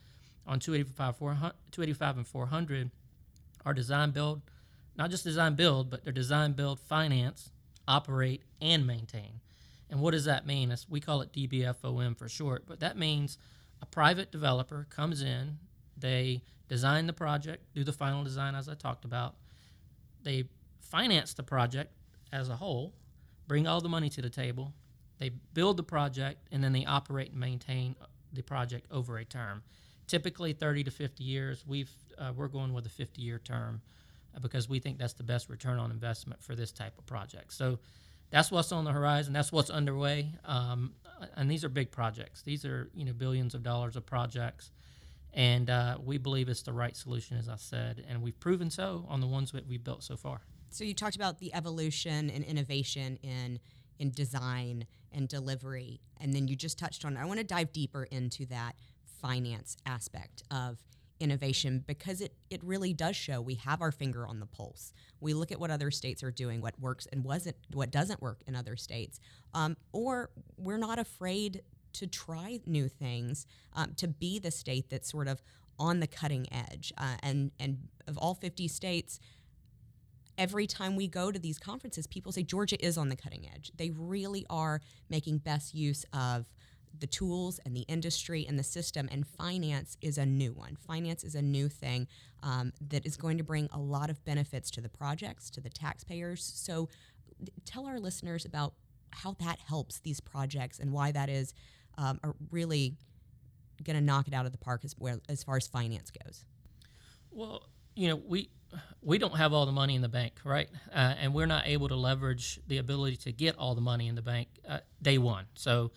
on 0.46 0.58
285, 0.58 1.18
285 1.18 2.16
and 2.16 2.26
400 2.26 2.90
are 3.64 3.74
design 3.74 4.10
build, 4.10 4.42
not 4.96 5.10
just 5.10 5.24
design 5.24 5.54
build, 5.54 5.90
but 5.90 6.04
they're 6.04 6.12
design 6.12 6.52
build, 6.52 6.80
finance, 6.80 7.50
operate, 7.86 8.42
and 8.60 8.86
maintain. 8.86 9.40
And 9.88 10.00
what 10.00 10.12
does 10.12 10.24
that 10.24 10.46
mean? 10.46 10.70
It's, 10.70 10.88
we 10.88 11.00
call 11.00 11.20
it 11.22 11.32
DBFOM 11.32 12.16
for 12.16 12.28
short, 12.28 12.64
but 12.66 12.80
that 12.80 12.96
means 12.96 13.38
a 13.82 13.86
private 13.86 14.30
developer 14.30 14.86
comes 14.90 15.22
in, 15.22 15.58
they 15.96 16.42
design 16.68 17.06
the 17.06 17.12
project, 17.12 17.64
do 17.74 17.82
the 17.82 17.92
final 17.92 18.22
design 18.22 18.54
as 18.54 18.68
I 18.68 18.74
talked 18.74 19.04
about, 19.04 19.34
they 20.22 20.44
finance 20.80 21.34
the 21.34 21.42
project 21.42 21.92
as 22.32 22.48
a 22.48 22.56
whole, 22.56 22.94
bring 23.48 23.66
all 23.66 23.80
the 23.80 23.88
money 23.88 24.08
to 24.10 24.22
the 24.22 24.30
table, 24.30 24.72
they 25.18 25.30
build 25.52 25.76
the 25.76 25.82
project, 25.82 26.46
and 26.52 26.62
then 26.62 26.72
they 26.72 26.84
operate 26.84 27.30
and 27.32 27.40
maintain 27.40 27.96
the 28.32 28.42
project 28.42 28.86
over 28.90 29.18
a 29.18 29.24
term 29.24 29.62
typically 30.10 30.52
30 30.52 30.84
to 30.84 30.90
50 30.90 31.22
years. 31.22 31.64
We've 31.66 31.90
uh, 32.18 32.32
we're 32.36 32.48
going 32.48 32.74
with 32.74 32.84
a 32.84 32.90
50 32.90 33.22
year 33.22 33.38
term 33.38 33.80
uh, 34.34 34.40
because 34.40 34.68
we 34.68 34.80
think 34.80 34.98
that's 34.98 35.14
the 35.14 35.22
best 35.22 35.48
return 35.48 35.78
on 35.78 35.90
investment 35.90 36.42
for 36.42 36.54
this 36.54 36.72
type 36.72 36.98
of 36.98 37.06
project. 37.06 37.52
So 37.52 37.78
that's 38.30 38.50
what's 38.50 38.72
on 38.72 38.84
the 38.84 38.92
horizon. 38.92 39.32
That's 39.32 39.52
what's 39.52 39.70
underway. 39.70 40.32
Um, 40.44 40.92
and 41.36 41.50
these 41.50 41.64
are 41.64 41.68
big 41.68 41.90
projects. 41.90 42.42
These 42.42 42.64
are 42.64 42.90
you 42.94 43.04
know 43.04 43.12
billions 43.12 43.54
of 43.54 43.62
dollars 43.62 43.96
of 43.96 44.04
projects, 44.04 44.72
and 45.32 45.70
uh, 45.70 45.98
we 46.04 46.18
believe 46.18 46.48
it's 46.48 46.62
the 46.62 46.72
right 46.72 46.96
solution, 46.96 47.36
as 47.36 47.48
I 47.48 47.56
said, 47.56 48.04
and 48.08 48.22
we've 48.22 48.38
proven 48.40 48.70
so 48.70 49.06
on 49.08 49.20
the 49.20 49.26
ones 49.26 49.52
that 49.52 49.66
we've 49.66 49.84
built 49.84 50.02
so 50.02 50.16
far. 50.16 50.40
So 50.70 50.84
you 50.84 50.94
talked 50.94 51.16
about 51.16 51.38
the 51.38 51.54
evolution 51.54 52.30
and 52.30 52.44
innovation 52.44 53.18
in 53.22 53.60
in 53.98 54.10
design 54.10 54.86
and 55.12 55.28
delivery, 55.28 56.00
and 56.20 56.32
then 56.34 56.48
you 56.48 56.56
just 56.56 56.78
touched 56.78 57.04
on. 57.04 57.16
I 57.16 57.26
want 57.26 57.38
to 57.38 57.44
dive 57.44 57.72
deeper 57.72 58.04
into 58.04 58.46
that 58.46 58.74
finance 59.20 59.76
aspect 59.86 60.42
of 60.50 60.78
innovation 61.20 61.84
because 61.86 62.20
it, 62.20 62.32
it 62.48 62.64
really 62.64 62.94
does 62.94 63.14
show 63.14 63.40
we 63.40 63.54
have 63.54 63.82
our 63.82 63.92
finger 63.92 64.26
on 64.26 64.40
the 64.40 64.46
pulse. 64.46 64.92
We 65.20 65.34
look 65.34 65.52
at 65.52 65.60
what 65.60 65.70
other 65.70 65.90
states 65.90 66.22
are 66.22 66.30
doing, 66.30 66.62
what 66.62 66.80
works 66.80 67.06
and 67.12 67.22
wasn't, 67.22 67.56
what 67.72 67.90
doesn't 67.90 68.22
work 68.22 68.42
in 68.46 68.56
other 68.56 68.76
states, 68.76 69.20
um, 69.52 69.76
or 69.92 70.30
we're 70.56 70.78
not 70.78 70.98
afraid 70.98 71.62
to 71.92 72.06
try 72.06 72.60
new 72.66 72.88
things, 72.88 73.46
um, 73.74 73.92
to 73.96 74.08
be 74.08 74.38
the 74.38 74.50
state 74.50 74.88
that's 74.88 75.10
sort 75.10 75.28
of 75.28 75.42
on 75.78 76.00
the 76.00 76.06
cutting 76.06 76.46
edge. 76.52 76.92
Uh, 76.96 77.16
and 77.22 77.50
and 77.60 77.88
of 78.06 78.16
all 78.16 78.34
50 78.34 78.68
states, 78.68 79.20
every 80.38 80.66
time 80.66 80.96
we 80.96 81.06
go 81.06 81.30
to 81.30 81.38
these 81.38 81.58
conferences, 81.58 82.06
people 82.06 82.32
say 82.32 82.42
Georgia 82.42 82.82
is 82.84 82.96
on 82.96 83.08
the 83.08 83.16
cutting 83.16 83.46
edge. 83.54 83.70
They 83.76 83.90
really 83.90 84.46
are 84.48 84.80
making 85.08 85.38
best 85.38 85.74
use 85.74 86.04
of 86.12 86.46
the 86.98 87.06
tools 87.06 87.60
and 87.64 87.76
the 87.76 87.82
industry 87.82 88.44
and 88.48 88.58
the 88.58 88.64
system, 88.64 89.08
and 89.10 89.26
finance 89.26 89.96
is 90.00 90.18
a 90.18 90.26
new 90.26 90.52
one. 90.52 90.76
Finance 90.76 91.24
is 91.24 91.34
a 91.34 91.42
new 91.42 91.68
thing 91.68 92.06
um, 92.42 92.72
that 92.88 93.06
is 93.06 93.16
going 93.16 93.38
to 93.38 93.44
bring 93.44 93.68
a 93.72 93.78
lot 93.78 94.10
of 94.10 94.24
benefits 94.24 94.70
to 94.72 94.80
the 94.80 94.88
projects, 94.88 95.50
to 95.50 95.60
the 95.60 95.70
taxpayers. 95.70 96.42
So, 96.54 96.88
tell 97.64 97.86
our 97.86 97.98
listeners 97.98 98.44
about 98.44 98.74
how 99.12 99.36
that 99.40 99.58
helps 99.66 100.00
these 100.00 100.20
projects 100.20 100.78
and 100.78 100.92
why 100.92 101.10
that 101.12 101.28
is 101.28 101.54
um, 101.96 102.20
really 102.50 102.96
going 103.82 103.96
to 103.96 104.02
knock 104.02 104.28
it 104.28 104.34
out 104.34 104.46
of 104.46 104.52
the 104.52 104.58
park 104.58 104.84
as, 104.84 104.94
as 105.28 105.42
far 105.42 105.56
as 105.56 105.66
finance 105.66 106.10
goes. 106.24 106.44
Well, 107.30 107.62
you 107.94 108.08
know, 108.08 108.16
we 108.16 108.50
we 109.02 109.18
don't 109.18 109.36
have 109.36 109.52
all 109.52 109.66
the 109.66 109.72
money 109.72 109.94
in 109.94 110.02
the 110.02 110.08
bank, 110.08 110.34
right? 110.44 110.68
Uh, 110.92 111.14
and 111.20 111.34
we're 111.34 111.46
not 111.46 111.66
able 111.66 111.88
to 111.88 111.96
leverage 111.96 112.60
the 112.68 112.78
ability 112.78 113.16
to 113.16 113.32
get 113.32 113.56
all 113.56 113.74
the 113.74 113.80
money 113.80 114.06
in 114.06 114.14
the 114.14 114.22
bank 114.22 114.48
uh, 114.68 114.78
day 115.02 115.18
one. 115.18 115.46
So 115.54 115.90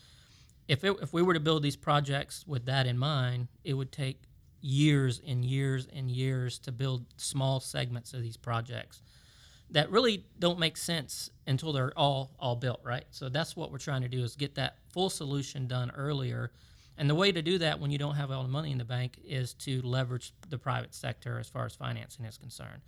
if 0.68 0.84
it, 0.84 0.96
if 1.02 1.14
we 1.14 1.22
were 1.22 1.34
to 1.34 1.40
build 1.40 1.64
these 1.64 1.76
projects 1.76 2.46
with 2.48 2.66
that 2.66 2.86
in 2.86 2.98
mind, 2.98 3.48
it 3.64 3.74
would 3.74 3.92
take 3.92 4.22
years 4.62 5.22
and 5.28 5.44
years 5.44 5.88
and 5.94 6.10
years 6.10 6.58
to 6.60 6.72
build 6.72 7.06
small 7.18 7.60
segments 7.60 8.14
of 8.14 8.22
these 8.22 8.38
projects 8.38 9.02
that 9.74 9.90
really 9.90 10.26
don't 10.40 10.60
make 10.60 10.78
sense 10.78 11.30
until 11.48 11.74
they're 11.74 11.92
all 11.98 12.32
all 12.40 12.56
built, 12.56 12.80
right? 12.84 13.06
So 13.12 13.28
that's 13.28 13.56
what 13.56 13.72
we're 13.72 13.80
trying 13.80 14.04
to 14.04 14.08
do 14.08 14.24
is 14.24 14.36
get 14.36 14.56
that 14.56 14.78
full 14.90 15.10
solution 15.10 15.68
done 15.68 15.92
earlier. 15.96 16.52
And 16.98 17.10
the 17.10 17.16
way 17.16 17.32
to 17.32 17.42
do 17.42 17.58
that 17.58 17.80
when 17.80 17.90
you 17.90 17.98
don't 17.98 18.16
have 18.16 18.30
all 18.30 18.44
the 18.44 18.50
money 18.50 18.72
in 18.72 18.78
the 18.78 18.86
bank 18.86 19.20
is 19.26 19.56
to 19.56 19.82
leverage 19.82 20.32
the 20.50 20.60
private 20.60 20.94
sector 20.94 21.40
as 21.40 21.50
far 21.50 21.66
as 21.66 21.76
financing 21.76 22.24
is 22.24 22.38
concerned. 22.38 22.82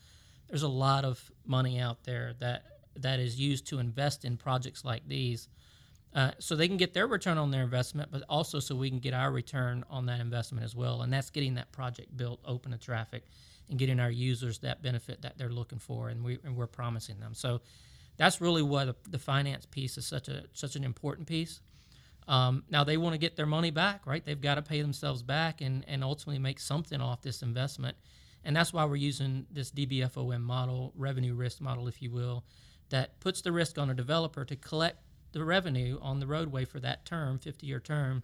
There's 0.48 0.62
a 0.62 0.68
lot 0.68 1.06
of 1.06 1.32
money 1.44 1.80
out 1.80 2.04
there 2.04 2.34
that 2.40 2.66
that 2.98 3.20
is 3.20 3.40
used 3.40 3.66
to 3.68 3.80
invest 3.80 4.24
in 4.24 4.38
projects 4.38 4.86
like 4.86 5.08
these 5.08 5.50
uh, 6.16 6.32
so 6.40 6.56
they 6.56 6.70
can 6.70 6.78
get 6.78 6.94
their 6.94 7.08
return 7.08 7.38
on 7.38 7.52
their 7.52 7.64
investment, 7.64 8.10
but 8.10 8.24
also 8.30 8.60
so 8.62 8.74
we 8.74 8.90
can 8.90 9.00
get 9.00 9.14
our 9.14 9.32
return 9.32 9.84
on 9.90 10.06
that 10.06 10.22
investment 10.22 10.64
as 10.64 10.74
well. 10.74 11.02
And 11.02 11.12
that's 11.12 11.30
getting 11.30 11.56
that 11.56 11.74
project 11.74 12.16
built, 12.16 12.40
open 12.46 12.72
to 12.72 12.78
traffic, 12.78 13.26
and 13.70 13.78
getting 13.78 14.00
our 14.00 14.10
users 14.10 14.60
that 14.60 14.82
benefit 14.82 15.24
that 15.24 15.38
they're 15.38 15.50
looking 15.50 15.78
for, 15.80 16.08
and 16.08 16.24
we 16.24 16.40
and 16.46 16.56
we're 16.56 16.68
promising 16.68 17.20
them. 17.20 17.34
So 17.34 17.62
that's 18.16 18.40
really 18.40 18.62
why 18.62 18.86
the, 18.86 18.96
the 19.10 19.20
finance 19.20 19.66
piece 19.66 19.98
is 19.98 20.06
such 20.06 20.30
a 20.30 20.46
such 20.54 20.78
an 20.78 20.86
important 20.86 21.28
piece. 21.28 21.60
Um, 22.30 22.64
now 22.70 22.86
they 22.86 22.96
want 22.96 23.14
to 23.14 23.20
get 23.20 23.36
their 23.36 23.46
money 23.46 23.70
back, 23.70 24.08
right? 24.08 24.24
They've 24.24 24.40
got 24.40 24.56
to 24.56 24.62
pay 24.62 24.82
themselves 24.82 25.22
back 25.22 25.60
and 25.60 25.84
and 25.86 26.02
ultimately 26.02 26.40
make 26.40 26.62
something 26.62 27.02
off 27.02 27.24
this 27.24 27.42
investment, 27.42 27.98
and 28.46 28.56
that's 28.56 28.72
why 28.72 28.86
we're 28.86 28.96
using 28.96 29.48
this 29.52 29.70
DBFOM 29.70 30.40
model, 30.40 30.94
revenue 30.96 31.34
risk 31.34 31.60
model, 31.60 31.90
if 31.90 32.02
you 32.02 32.10
will, 32.10 32.46
that 32.90 33.20
puts 33.20 33.42
the 33.42 33.52
risk 33.52 33.78
on 33.78 33.90
a 33.90 33.94
developer 33.94 34.46
to 34.46 34.56
collect 34.56 35.05
the 35.36 35.44
revenue 35.44 36.00
on 36.02 36.20
the 36.20 36.28
roadway 36.28 36.64
for 36.64 36.80
that 36.80 37.06
term, 37.06 37.38
50 37.38 37.68
year 37.68 37.82
term, 37.82 38.24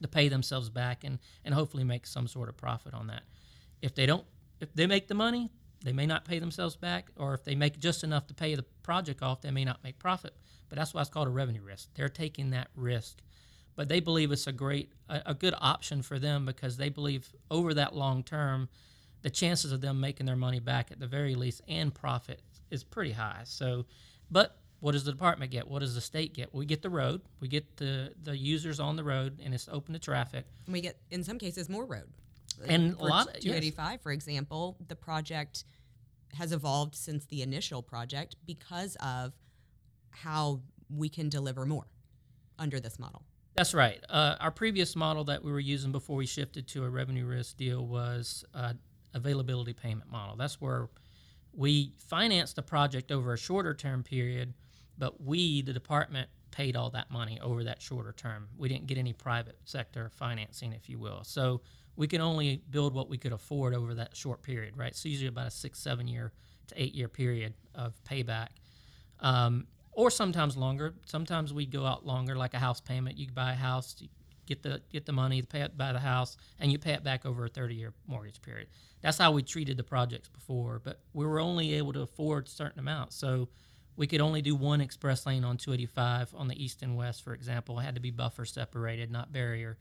to 0.00 0.08
pay 0.08 0.28
themselves 0.28 0.70
back 0.70 1.04
and, 1.04 1.18
and 1.44 1.54
hopefully 1.54 1.84
make 1.84 2.06
some 2.06 2.26
sort 2.26 2.48
of 2.48 2.56
profit 2.56 2.94
on 2.94 3.08
that. 3.08 3.22
If 3.82 3.94
they 3.94 4.06
don't, 4.06 4.24
if 4.58 4.72
they 4.72 4.86
make 4.86 5.08
the 5.08 5.14
money, 5.14 5.50
they 5.84 5.92
may 5.92 6.06
not 6.06 6.24
pay 6.24 6.38
themselves 6.38 6.74
back, 6.74 7.10
or 7.16 7.34
if 7.34 7.44
they 7.44 7.54
make 7.54 7.78
just 7.78 8.02
enough 8.02 8.26
to 8.28 8.34
pay 8.34 8.54
the 8.54 8.64
project 8.82 9.22
off, 9.22 9.42
they 9.42 9.50
may 9.50 9.64
not 9.64 9.84
make 9.84 9.98
profit. 9.98 10.34
but 10.68 10.76
that's 10.76 10.94
why 10.94 11.02
it's 11.02 11.10
called 11.10 11.28
a 11.28 11.30
revenue 11.30 11.62
risk. 11.62 11.90
They're 11.94 12.08
taking 12.08 12.50
that 12.50 12.68
risk, 12.74 13.18
but 13.76 13.88
they 13.88 14.00
believe 14.00 14.32
it's 14.32 14.46
a 14.46 14.52
great, 14.52 14.90
a, 15.08 15.22
a 15.26 15.34
good 15.34 15.54
option 15.60 16.02
for 16.02 16.18
them 16.18 16.46
because 16.46 16.78
they 16.78 16.88
believe 16.88 17.30
over 17.50 17.74
that 17.74 17.94
long 17.94 18.22
term, 18.22 18.68
the 19.22 19.30
chances 19.30 19.70
of 19.70 19.80
them 19.80 20.00
making 20.00 20.26
their 20.26 20.36
money 20.36 20.60
back 20.60 20.90
at 20.90 20.98
the 20.98 21.06
very 21.06 21.34
least 21.34 21.60
and 21.68 21.94
profit 21.94 22.40
is 22.70 22.84
pretty 22.84 23.12
high. 23.12 23.42
So, 23.44 23.84
but 24.30 24.56
what 24.80 24.92
does 24.92 25.04
the 25.04 25.12
department 25.12 25.50
get? 25.50 25.68
What 25.68 25.80
does 25.80 25.94
the 25.94 26.00
state 26.00 26.34
get? 26.34 26.54
We 26.54 26.66
get 26.66 26.82
the 26.82 26.90
road. 26.90 27.22
We 27.40 27.48
get 27.48 27.76
the 27.76 28.12
the 28.22 28.36
users 28.36 28.80
on 28.80 28.96
the 28.96 29.04
road, 29.04 29.40
and 29.42 29.52
it's 29.52 29.68
open 29.70 29.94
to 29.94 29.98
traffic. 30.00 30.46
And 30.66 30.72
we 30.72 30.80
get, 30.80 30.96
in 31.10 31.24
some 31.24 31.38
cases, 31.38 31.68
more 31.68 31.84
road. 31.84 32.08
And 32.66 32.94
a 32.94 32.96
for 32.96 33.08
lot- 33.08 33.26
yes. 33.34 33.42
285, 33.42 34.00
for 34.00 34.12
example, 34.12 34.76
the 34.86 34.96
project 34.96 35.64
has 36.34 36.52
evolved 36.52 36.94
since 36.94 37.24
the 37.26 37.42
initial 37.42 37.82
project 37.82 38.36
because 38.44 38.96
of 38.96 39.32
how 40.10 40.60
we 40.94 41.08
can 41.08 41.28
deliver 41.28 41.64
more 41.64 41.86
under 42.58 42.80
this 42.80 42.98
model. 42.98 43.22
That's 43.54 43.74
right. 43.74 44.02
Uh, 44.08 44.36
our 44.40 44.50
previous 44.50 44.94
model 44.94 45.24
that 45.24 45.42
we 45.42 45.50
were 45.50 45.60
using 45.60 45.90
before 45.90 46.16
we 46.16 46.26
shifted 46.26 46.68
to 46.68 46.84
a 46.84 46.88
revenue 46.88 47.26
risk 47.26 47.56
deal 47.56 47.84
was 47.84 48.44
uh, 48.54 48.74
availability 49.14 49.72
payment 49.72 50.10
model. 50.10 50.36
That's 50.36 50.60
where 50.60 50.88
we 51.52 51.92
financed 51.96 52.56
the 52.56 52.62
project 52.62 53.10
over 53.10 53.32
a 53.32 53.38
shorter 53.38 53.74
term 53.74 54.02
period, 54.02 54.54
but 54.98 55.22
we, 55.22 55.62
the 55.62 55.72
department, 55.72 56.28
paid 56.50 56.76
all 56.76 56.90
that 56.90 57.10
money 57.10 57.38
over 57.40 57.64
that 57.64 57.80
shorter 57.80 58.12
term. 58.12 58.48
We 58.56 58.68
didn't 58.68 58.86
get 58.86 58.98
any 58.98 59.12
private 59.12 59.56
sector 59.64 60.10
financing, 60.16 60.72
if 60.72 60.88
you 60.88 60.98
will. 60.98 61.22
So 61.24 61.60
we 61.96 62.06
can 62.06 62.20
only 62.20 62.62
build 62.70 62.94
what 62.94 63.08
we 63.08 63.18
could 63.18 63.32
afford 63.32 63.74
over 63.74 63.94
that 63.94 64.16
short 64.16 64.42
period, 64.42 64.76
right? 64.76 64.94
So 64.94 65.08
usually 65.08 65.28
about 65.28 65.48
a 65.48 65.50
six, 65.50 65.78
seven 65.78 66.08
year 66.08 66.32
to 66.68 66.82
eight 66.82 66.94
year 66.94 67.08
period 67.08 67.54
of 67.74 67.94
payback. 68.04 68.48
Um, 69.20 69.66
or 69.92 70.10
sometimes 70.10 70.56
longer. 70.56 70.94
Sometimes 71.06 71.52
we 71.52 71.66
go 71.66 71.84
out 71.84 72.06
longer, 72.06 72.36
like 72.36 72.54
a 72.54 72.58
house 72.58 72.80
payment. 72.80 73.18
You 73.18 73.26
buy 73.34 73.52
a 73.52 73.56
house, 73.56 74.00
get 74.46 74.62
the 74.62 74.80
get 74.92 75.06
the 75.06 75.12
money, 75.12 75.42
pay 75.42 75.62
it 75.62 75.76
buy 75.76 75.92
the 75.92 75.98
house, 75.98 76.36
and 76.60 76.70
you 76.70 76.78
pay 76.78 76.92
it 76.92 77.02
back 77.02 77.26
over 77.26 77.46
a 77.46 77.48
30 77.48 77.74
year 77.74 77.92
mortgage 78.06 78.40
period. 78.40 78.68
That's 79.00 79.18
how 79.18 79.32
we 79.32 79.42
treated 79.42 79.76
the 79.76 79.82
projects 79.82 80.28
before, 80.28 80.80
but 80.84 81.00
we 81.14 81.26
were 81.26 81.40
only 81.40 81.74
able 81.74 81.92
to 81.94 82.02
afford 82.02 82.48
certain 82.48 82.78
amounts. 82.78 83.16
So 83.16 83.48
we 83.98 84.06
could 84.06 84.20
only 84.20 84.40
do 84.40 84.54
one 84.54 84.80
express 84.80 85.26
lane 85.26 85.44
on 85.44 85.56
285 85.56 86.32
on 86.36 86.46
the 86.46 86.64
east 86.64 86.82
and 86.82 86.96
west, 86.96 87.24
for 87.24 87.34
example. 87.34 87.80
It 87.80 87.82
had 87.82 87.96
to 87.96 88.00
be 88.00 88.12
buffer 88.12 88.44
separated, 88.44 89.10
not 89.10 89.32
barrier. 89.32 89.76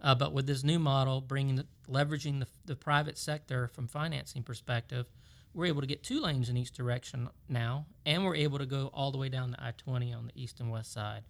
Uh, 0.00 0.14
but 0.14 0.32
with 0.32 0.46
this 0.46 0.64
new 0.64 0.78
model, 0.78 1.20
bringing 1.20 1.56
the, 1.56 1.66
leveraging 1.88 2.40
the, 2.40 2.46
the 2.64 2.74
private 2.74 3.18
sector 3.18 3.68
from 3.68 3.86
financing 3.86 4.42
perspective, 4.42 5.06
we're 5.52 5.66
able 5.66 5.82
to 5.82 5.86
get 5.86 6.02
two 6.02 6.22
lanes 6.22 6.48
in 6.48 6.56
each 6.56 6.72
direction 6.72 7.28
now, 7.46 7.84
and 8.06 8.24
we're 8.24 8.34
able 8.34 8.58
to 8.58 8.66
go 8.66 8.90
all 8.94 9.12
the 9.12 9.18
way 9.18 9.28
down 9.28 9.52
to 9.52 9.62
I-20 9.62 10.16
on 10.16 10.26
the 10.26 10.42
east 10.42 10.60
and 10.60 10.70
west 10.70 10.90
side, 10.90 11.22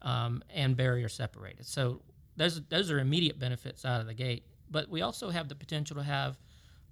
um, 0.00 0.42
and 0.48 0.74
barrier 0.74 1.10
separated. 1.10 1.66
So 1.66 2.00
those 2.36 2.60
those 2.68 2.90
are 2.90 2.98
immediate 2.98 3.38
benefits 3.38 3.84
out 3.84 4.00
of 4.00 4.06
the 4.06 4.14
gate. 4.14 4.44
But 4.70 4.88
we 4.88 5.02
also 5.02 5.28
have 5.28 5.48
the 5.48 5.54
potential 5.54 5.96
to 5.96 6.02
have 6.02 6.38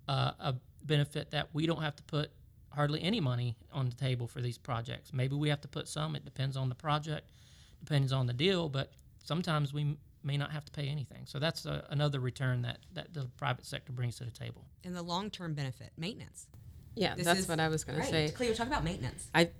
uh, 0.08 0.32
a 0.38 0.54
benefit 0.84 1.30
that 1.30 1.48
we 1.54 1.66
don't 1.66 1.82
have 1.82 1.96
to 1.96 2.02
put 2.02 2.30
hardly 2.74 3.02
any 3.02 3.20
money 3.20 3.56
on 3.72 3.88
the 3.88 3.94
table 3.94 4.26
for 4.26 4.40
these 4.40 4.58
projects. 4.58 5.12
Maybe 5.12 5.34
we 5.36 5.48
have 5.48 5.60
to 5.62 5.68
put 5.68 5.88
some. 5.88 6.16
It 6.16 6.24
depends 6.24 6.56
on 6.56 6.68
the 6.68 6.74
project, 6.74 7.28
depends 7.84 8.12
on 8.12 8.26
the 8.26 8.32
deal. 8.32 8.68
But 8.68 8.92
sometimes 9.22 9.72
we 9.72 9.82
m- 9.82 9.98
may 10.24 10.36
not 10.36 10.50
have 10.52 10.64
to 10.64 10.72
pay 10.72 10.88
anything. 10.88 11.22
So 11.26 11.38
that's 11.38 11.66
a, 11.66 11.84
another 11.90 12.20
return 12.20 12.62
that, 12.62 12.78
that 12.94 13.12
the 13.14 13.28
private 13.36 13.66
sector 13.66 13.92
brings 13.92 14.16
to 14.16 14.24
the 14.24 14.30
table. 14.30 14.64
And 14.84 14.94
the 14.94 15.02
long 15.02 15.30
term 15.30 15.54
benefit, 15.54 15.90
maintenance. 15.96 16.46
Yeah, 16.94 17.14
This 17.14 17.24
that's 17.24 17.40
is- 17.40 17.48
what 17.48 17.60
I 17.60 17.68
was 17.68 17.84
going 17.84 17.98
Right. 17.98 18.04
to 18.06 18.10
say. 18.10 18.28
Cleo, 18.30 18.52
talk 18.54 18.66
about 18.66 18.84
maintenance. 18.84 19.28
I, 19.34 19.50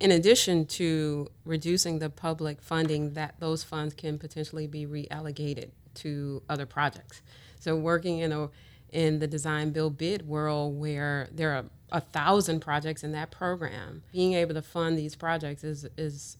in 0.00 0.10
addition 0.12 0.64
to 0.66 1.28
reducing 1.44 1.98
the 1.98 2.08
public 2.10 2.62
funding, 2.62 3.14
that 3.14 3.40
those 3.40 3.64
funds 3.64 3.94
can 3.94 4.18
potentially 4.18 4.66
be 4.66 4.86
reallocated 4.86 5.70
to 5.96 6.42
other 6.48 6.66
projects. 6.66 7.20
So 7.60 7.76
working 7.76 8.18
in 8.20 8.32
a 8.32 8.50
in 8.90 9.18
the 9.18 9.26
design 9.26 9.70
build 9.70 9.98
bid 9.98 10.26
world 10.26 10.78
where 10.78 11.28
there 11.30 11.52
are 11.52 11.64
a 11.90 12.00
thousand 12.00 12.60
projects 12.60 13.02
in 13.02 13.12
that 13.12 13.30
program, 13.30 14.02
being 14.12 14.34
able 14.34 14.54
to 14.54 14.62
fund 14.62 14.98
these 14.98 15.14
projects 15.16 15.64
is 15.64 15.86
is 15.96 16.36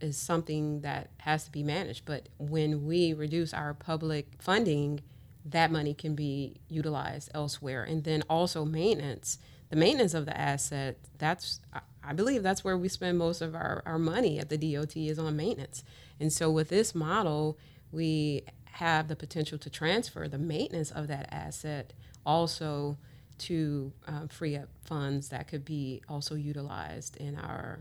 is 0.00 0.16
something 0.16 0.80
that 0.82 1.10
has 1.18 1.44
to 1.44 1.50
be 1.52 1.62
managed. 1.62 2.04
But 2.04 2.28
when 2.38 2.84
we 2.84 3.14
reduce 3.14 3.54
our 3.54 3.72
public 3.74 4.26
funding, 4.38 5.00
that 5.44 5.70
money 5.70 5.94
can 5.94 6.14
be 6.14 6.56
utilized 6.68 7.30
elsewhere. 7.34 7.84
And 7.84 8.04
then 8.04 8.22
also 8.28 8.64
maintenance, 8.64 9.38
the 9.70 9.76
maintenance 9.76 10.14
of 10.14 10.26
the 10.26 10.36
asset, 10.38 10.98
that's, 11.18 11.60
I- 12.02 12.12
believe 12.12 12.42
that's 12.42 12.62
where 12.64 12.76
we 12.76 12.88
spend 12.88 13.18
most 13.18 13.40
of 13.40 13.54
our, 13.54 13.82
our 13.86 13.98
money 13.98 14.38
at 14.38 14.50
the 14.50 14.58
DOT 14.58 14.96
is 14.96 15.18
on 15.18 15.36
maintenance. 15.36 15.84
And 16.20 16.32
so 16.32 16.50
with 16.50 16.68
this 16.68 16.94
model, 16.94 17.58
we 17.90 18.42
have 18.64 19.08
the 19.08 19.16
potential 19.16 19.56
to 19.58 19.70
transfer 19.70 20.28
the 20.28 20.38
maintenance 20.38 20.90
of 20.90 21.08
that 21.08 21.28
asset 21.32 21.92
also 22.26 22.98
to 23.38 23.92
um, 24.06 24.28
free 24.28 24.56
up 24.56 24.68
funds 24.84 25.28
that 25.28 25.48
could 25.48 25.64
be 25.64 26.02
also 26.08 26.34
utilized 26.34 27.16
in 27.16 27.36
our 27.36 27.80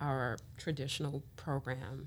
our 0.00 0.38
traditional 0.56 1.24
program 1.36 2.06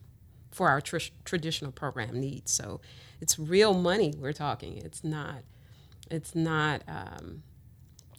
for 0.51 0.69
our 0.69 0.81
tr- 0.81 0.97
traditional 1.25 1.71
program 1.71 2.19
needs. 2.19 2.51
So 2.51 2.79
it's 3.19 3.37
real 3.37 3.73
money 3.73 4.13
we're 4.17 4.33
talking. 4.33 4.77
It's 4.77 5.03
not 5.03 5.43
it's 6.09 6.35
not 6.35 6.83
um, 6.87 7.43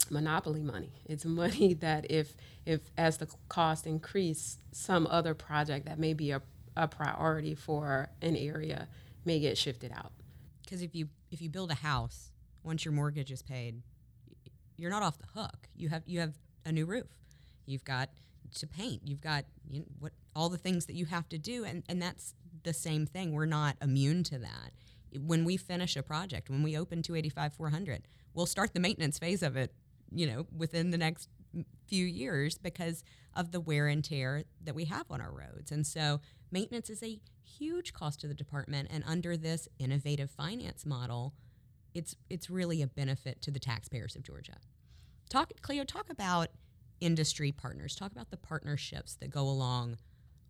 monopoly 0.09 0.63
money. 0.63 0.93
It's 1.05 1.25
money 1.43 1.73
that 1.75 2.09
if 2.09 2.35
if 2.65 2.81
as 2.97 3.17
the 3.17 3.27
cost 3.49 3.85
increase, 3.85 4.57
some 4.71 5.07
other 5.07 5.33
project 5.33 5.85
that 5.85 5.99
may 5.99 6.13
be 6.13 6.31
a, 6.31 6.41
a 6.75 6.87
priority 6.87 7.55
for 7.55 8.09
an 8.21 8.35
area 8.35 8.87
may 9.25 9.39
get 9.39 9.57
shifted 9.57 9.91
out. 9.91 10.11
Because 10.63 10.81
if 10.81 10.95
you 10.95 11.09
if 11.31 11.41
you 11.41 11.49
build 11.49 11.71
a 11.71 11.75
house, 11.75 12.31
once 12.63 12.85
your 12.85 12.93
mortgage 12.93 13.31
is 13.31 13.41
paid, 13.41 13.81
you're 14.83 14.91
not 14.91 15.01
off 15.01 15.17
the 15.17 15.39
hook. 15.39 15.69
You 15.77 15.87
have 15.87 16.03
you 16.05 16.19
have 16.19 16.33
a 16.65 16.71
new 16.73 16.85
roof. 16.85 17.07
You've 17.65 17.85
got 17.85 18.09
to 18.55 18.67
paint. 18.67 19.01
You've 19.05 19.21
got 19.21 19.45
you 19.69 19.79
know, 19.79 19.85
what 19.99 20.11
all 20.35 20.49
the 20.49 20.57
things 20.57 20.87
that 20.87 20.95
you 20.95 21.05
have 21.05 21.29
to 21.29 21.37
do, 21.37 21.63
and 21.63 21.83
and 21.87 22.01
that's 22.01 22.35
the 22.63 22.73
same 22.73 23.05
thing. 23.05 23.31
We're 23.31 23.45
not 23.45 23.77
immune 23.81 24.23
to 24.25 24.39
that. 24.39 24.73
When 25.17 25.45
we 25.45 25.55
finish 25.55 25.95
a 25.95 26.03
project, 26.03 26.49
when 26.49 26.63
we 26.63 26.77
open 26.77 27.01
285 27.01 27.53
400, 27.53 28.07
we'll 28.33 28.45
start 28.45 28.73
the 28.73 28.81
maintenance 28.81 29.17
phase 29.17 29.41
of 29.41 29.55
it. 29.55 29.73
You 30.11 30.27
know, 30.27 30.47
within 30.53 30.91
the 30.91 30.97
next 30.97 31.29
few 31.87 32.05
years 32.05 32.57
because 32.57 33.05
of 33.35 33.51
the 33.51 33.61
wear 33.61 33.87
and 33.87 34.03
tear 34.03 34.43
that 34.63 34.75
we 34.75 34.85
have 34.85 35.05
on 35.09 35.21
our 35.21 35.31
roads. 35.31 35.71
And 35.71 35.87
so 35.87 36.19
maintenance 36.51 36.89
is 36.89 37.01
a 37.01 37.19
huge 37.41 37.93
cost 37.93 38.19
to 38.21 38.27
the 38.27 38.33
department 38.33 38.89
and 38.91 39.03
under 39.07 39.37
this 39.37 39.69
innovative 39.79 40.29
finance 40.29 40.85
model, 40.85 41.33
it's 41.93 42.15
it's 42.29 42.49
really 42.49 42.81
a 42.81 42.87
benefit 42.87 43.41
to 43.43 43.51
the 43.51 43.59
taxpayers 43.59 44.15
of 44.15 44.23
Georgia. 44.23 44.57
Talk 45.33 45.51
Cleo, 45.63 45.83
talk 45.83 46.11
about 46.11 46.49
industry 47.01 47.51
partners. 47.51 47.95
Talk 47.95 48.11
about 48.11 48.29
the 48.29 48.37
partnerships 48.37 49.15
that 49.15 49.31
go 49.31 49.41
along 49.41 49.97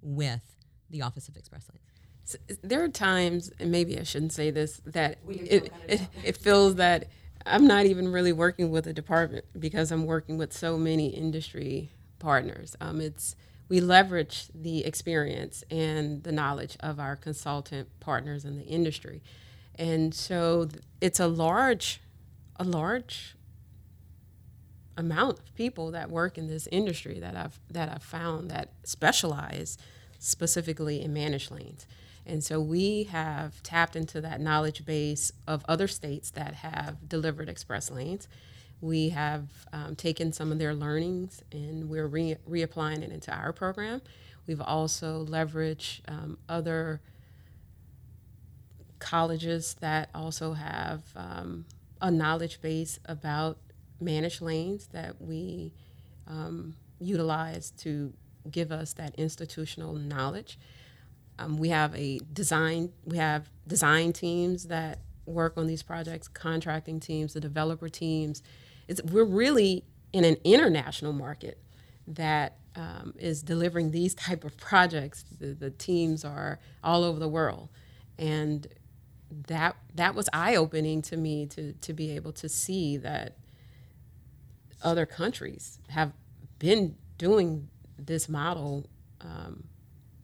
with 0.01 0.57
the 0.89 1.01
Office 1.01 1.29
of 1.29 1.37
Express 1.37 1.69
Lanes. 1.69 2.37
S- 2.49 2.57
there 2.61 2.83
are 2.83 2.89
times, 2.89 3.49
and 3.61 3.71
maybe 3.71 3.97
I 3.97 4.03
shouldn't 4.03 4.33
say 4.33 4.51
this, 4.51 4.81
that 4.85 5.19
it, 5.29 5.71
it, 5.87 6.01
it 6.25 6.35
feels 6.35 6.75
that 6.75 7.07
I'm 7.45 7.65
not 7.65 7.85
even 7.85 8.09
really 8.11 8.33
working 8.33 8.71
with 8.71 8.85
a 8.85 8.91
department 8.91 9.45
because 9.57 9.89
I'm 9.89 10.05
working 10.05 10.37
with 10.37 10.51
so 10.51 10.77
many 10.77 11.07
industry 11.07 11.93
partners. 12.19 12.75
Um, 12.81 12.99
it's 12.99 13.37
we 13.69 13.79
leverage 13.79 14.47
the 14.53 14.83
experience 14.83 15.63
and 15.71 16.23
the 16.23 16.33
knowledge 16.33 16.75
of 16.81 16.99
our 16.99 17.15
consultant 17.15 17.87
partners 18.01 18.43
in 18.43 18.57
the 18.57 18.65
industry, 18.65 19.23
and 19.75 20.13
so 20.13 20.67
it's 20.99 21.21
a 21.21 21.27
large, 21.27 22.01
a 22.57 22.65
large 22.65 23.37
amount 24.97 25.39
of 25.39 25.55
people 25.55 25.91
that 25.91 26.09
work 26.09 26.37
in 26.37 26.47
this 26.47 26.67
industry 26.71 27.19
that 27.19 27.35
I've 27.35 27.59
that 27.69 27.89
I've 27.89 28.03
found 28.03 28.51
that 28.51 28.69
specialize 28.83 29.77
specifically 30.19 31.01
in 31.01 31.13
managed 31.13 31.51
lanes. 31.51 31.85
And 32.25 32.43
so 32.43 32.61
we 32.61 33.03
have 33.03 33.61
tapped 33.63 33.95
into 33.95 34.21
that 34.21 34.39
knowledge 34.39 34.85
base 34.85 35.31
of 35.47 35.65
other 35.67 35.87
states 35.87 36.31
that 36.31 36.55
have 36.55 37.09
delivered 37.09 37.49
express 37.49 37.91
lanes. 37.91 38.27
We 38.79 39.09
have 39.09 39.47
um, 39.73 39.95
taken 39.95 40.31
some 40.31 40.51
of 40.51 40.59
their 40.59 40.73
learnings 40.73 41.43
and 41.51 41.89
we're 41.89 42.07
re- 42.07 42.37
reapplying 42.49 43.01
it 43.01 43.11
into 43.11 43.33
our 43.33 43.51
program. 43.51 44.01
We've 44.47 44.61
also 44.61 45.25
leveraged 45.25 46.01
um, 46.07 46.37
other 46.47 47.01
colleges 48.99 49.75
that 49.81 50.09
also 50.15 50.53
have 50.53 51.01
um, 51.15 51.65
a 52.01 52.09
knowledge 52.09 52.61
base 52.61 52.99
about 53.05 53.57
managed 53.99 54.41
lanes 54.41 54.87
that 54.87 55.21
we 55.21 55.73
um, 56.27 56.75
utilize 56.99 57.71
to 57.71 58.13
give 58.49 58.71
us 58.71 58.93
that 58.93 59.15
institutional 59.15 59.93
knowledge. 59.93 60.59
Um, 61.39 61.57
we 61.57 61.69
have 61.69 61.95
a 61.95 62.19
design. 62.31 62.91
We 63.05 63.17
have 63.17 63.49
design 63.67 64.13
teams 64.13 64.65
that 64.67 64.99
work 65.25 65.53
on 65.57 65.67
these 65.67 65.83
projects, 65.83 66.27
contracting 66.27 66.99
teams, 66.99 67.33
the 67.33 67.39
developer 67.39 67.89
teams. 67.89 68.43
It's, 68.87 69.01
we're 69.03 69.23
really 69.23 69.85
in 70.11 70.25
an 70.25 70.37
international 70.43 71.13
market 71.13 71.57
that 72.07 72.57
um, 72.75 73.13
is 73.17 73.41
delivering 73.41 73.91
these 73.91 74.13
type 74.13 74.43
of 74.43 74.57
projects. 74.57 75.23
The, 75.39 75.53
the 75.53 75.69
teams 75.69 76.25
are 76.25 76.59
all 76.83 77.03
over 77.03 77.19
the 77.19 77.29
world, 77.29 77.69
and 78.17 78.67
that 79.47 79.75
that 79.95 80.13
was 80.13 80.29
eye 80.31 80.55
opening 80.55 81.01
to 81.01 81.17
me 81.17 81.45
to 81.47 81.73
to 81.73 81.93
be 81.93 82.11
able 82.11 82.31
to 82.33 82.47
see 82.47 82.97
that 82.97 83.37
other 84.83 85.05
countries 85.05 85.79
have 85.89 86.13
been 86.59 86.95
doing 87.17 87.69
this 87.97 88.27
model 88.27 88.89
um, 89.21 89.63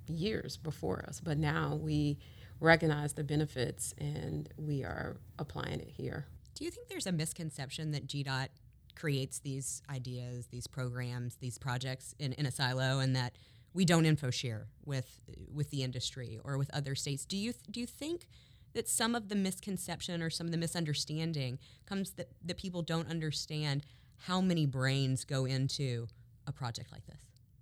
years 0.07 0.57
before 0.57 1.03
us, 1.07 1.20
but 1.20 1.38
now 1.38 1.80
we 1.82 2.18
recognize 2.60 3.14
the 3.14 3.24
benefits 3.24 3.93
and 3.97 4.49
we 4.57 4.84
are 4.84 5.18
applying 5.38 5.80
it 5.80 5.89
here. 5.89 6.28
Do 6.55 6.66
you 6.66 6.72
think 6.72 6.89
there's 6.89 7.07
a 7.07 7.12
misconception 7.12 7.91
that 7.91 8.07
GDOT 8.07 8.49
creates 8.95 9.39
these 9.39 9.82
ideas, 9.89 10.47
these 10.47 10.68
programs, 10.68 11.36
these 11.36 11.57
projects 11.57 12.14
in, 12.20 12.34
in 12.34 12.45
a 12.45 12.51
silo, 12.51 12.99
and 12.99 13.16
that 13.16 13.34
we 13.74 13.86
don't 13.86 14.05
info 14.05 14.30
share 14.30 14.68
with 14.86 15.20
with 15.53 15.70
the 15.70 15.84
industry 15.84 16.39
or 16.43 16.57
with 16.57 16.70
other 16.74 16.95
states? 16.95 17.24
Do 17.26 17.38
you 17.38 17.53
do 17.72 17.80
you 17.80 17.86
think 17.86 18.28
that 18.74 18.89
some 18.89 19.16
of 19.16 19.30
the 19.30 19.36
misconception 19.36 20.22
or 20.22 20.30
some 20.30 20.47
of 20.47 20.51
the 20.51 20.57
misunderstanding 20.57 21.60
comes 21.86 22.12
that, 22.12 22.30
that 22.43 22.57
people 22.57 22.82
don't 22.82 23.10
understand 23.10 23.84
how 24.26 24.42
many 24.42 24.66
brains 24.66 25.24
go 25.26 25.46
into 25.46 26.08
a 26.48 26.52
project 26.52 26.92
like 26.92 27.06
this 27.06 27.22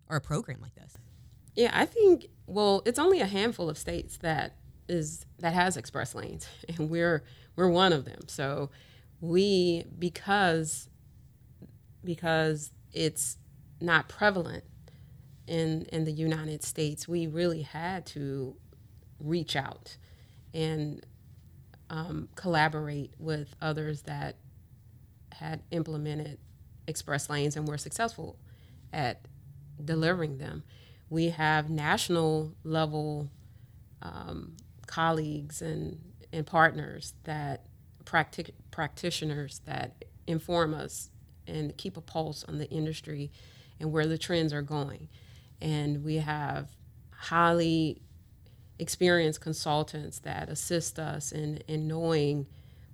or 0.09 0.17
a 0.17 0.21
program 0.21 0.59
like 0.61 0.75
this? 0.75 0.97
Yeah, 1.55 1.71
I 1.73 1.85
think 1.85 2.27
well, 2.45 2.81
it's 2.85 2.99
only 2.99 3.19
a 3.19 3.25
handful 3.25 3.69
of 3.69 3.77
states 3.77 4.17
that 4.17 4.55
is 4.87 5.25
that 5.39 5.53
has 5.53 5.77
express 5.77 6.15
lanes, 6.15 6.47
and 6.69 6.89
we're 6.89 7.23
we're 7.55 7.69
one 7.69 7.93
of 7.93 8.05
them. 8.05 8.27
So 8.27 8.69
we 9.19 9.85
because 9.97 10.89
because 12.03 12.71
it's 12.93 13.37
not 13.81 14.07
prevalent 14.07 14.63
in 15.47 15.83
in 15.91 16.05
the 16.05 16.11
United 16.11 16.63
States, 16.63 17.07
we 17.07 17.27
really 17.27 17.63
had 17.63 18.05
to 18.07 18.55
reach 19.19 19.55
out 19.55 19.97
and 20.53 21.05
um, 21.89 22.29
collaborate 22.35 23.13
with 23.17 23.55
others 23.61 24.03
that 24.03 24.35
had 25.31 25.61
implemented 25.71 26.39
express 26.87 27.29
lanes 27.29 27.55
and 27.55 27.67
we're 27.67 27.77
successful 27.77 28.37
at 28.93 29.21
delivering 29.83 30.37
them. 30.37 30.63
We 31.09 31.29
have 31.29 31.69
national 31.69 32.53
level 32.63 33.29
um, 34.01 34.57
colleagues 34.85 35.61
and, 35.61 35.99
and 36.33 36.45
partners 36.45 37.13
that 37.23 37.65
practic- 38.05 38.55
practitioners 38.71 39.61
that 39.65 40.05
inform 40.25 40.73
us 40.73 41.09
and 41.45 41.75
keep 41.77 41.97
a 41.97 42.01
pulse 42.01 42.43
on 42.43 42.57
the 42.57 42.69
industry 42.69 43.31
and 43.79 43.91
where 43.91 44.07
the 44.07 44.17
trends 44.17 44.53
are 44.53 44.61
going. 44.61 45.07
And 45.61 46.03
we 46.03 46.15
have 46.15 46.69
highly 47.11 48.01
experienced 48.79 49.41
consultants 49.41 50.19
that 50.19 50.49
assist 50.49 50.99
us 50.99 51.31
in, 51.31 51.57
in 51.67 51.87
knowing 51.87 52.47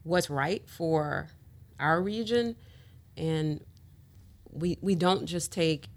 what's 0.03 0.29
right 0.29 0.67
for 0.69 1.29
our 1.79 2.01
region. 2.01 2.55
And 3.17 3.63
we, 4.53 4.77
we 4.81 4.95
don't 4.95 5.25
just 5.25 5.51
take 5.51 5.87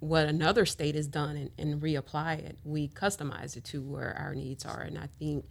what 0.00 0.26
another 0.26 0.66
state 0.66 0.94
has 0.94 1.06
done 1.06 1.36
and, 1.36 1.50
and 1.58 1.82
reapply 1.82 2.38
it. 2.38 2.58
We 2.64 2.88
customize 2.88 3.56
it 3.56 3.64
to 3.64 3.82
where 3.82 4.14
our 4.18 4.34
needs 4.34 4.64
are. 4.64 4.80
And 4.80 4.98
I 4.98 5.08
think 5.18 5.46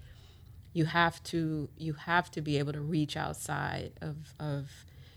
you 0.74 0.86
have 0.86 1.24
to 1.24 1.70
you 1.78 1.94
have 1.94 2.30
to 2.32 2.42
be 2.42 2.58
able 2.60 2.74
to 2.74 2.82
reach 2.82 3.16
outside 3.16 3.94
of, 4.02 4.34
of 4.40 4.70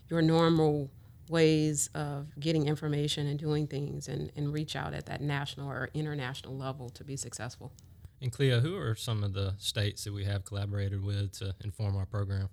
your 0.09 0.22
normal 0.22 0.91
ways 1.28 1.91
of 1.95 2.28
getting 2.41 2.66
information 2.66 3.26
and 3.26 3.39
doing 3.39 3.66
things 3.66 4.09
and, 4.09 4.32
and 4.36 4.53
reach 4.53 4.76
out 4.76 4.95
at 4.95 5.07
that 5.07 5.20
national 5.20 5.68
or 5.68 5.91
international 5.93 6.57
level 6.57 6.89
to 6.91 7.05
be 7.05 7.16
successful. 7.16 7.72
And 8.20 8.32
Cleo, 8.32 8.61
who 8.61 8.76
are 8.76 8.95
some 8.95 9.22
of 9.22 9.34
the 9.34 9.55
states 9.59 10.05
that 10.05 10.12
we 10.12 10.24
have 10.24 10.45
collaborated 10.45 11.05
with 11.05 11.32
to 11.39 11.55
inform 11.62 11.97
our 11.97 12.07
program? 12.07 12.49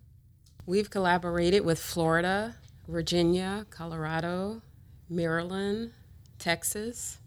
We've 0.66 0.90
collaborated 0.90 1.64
with 1.64 1.80
Florida, 1.80 2.56
Virginia, 2.88 3.66
Colorado, 3.70 4.62
Maryland, 5.10 5.92
Texas. 6.38 7.20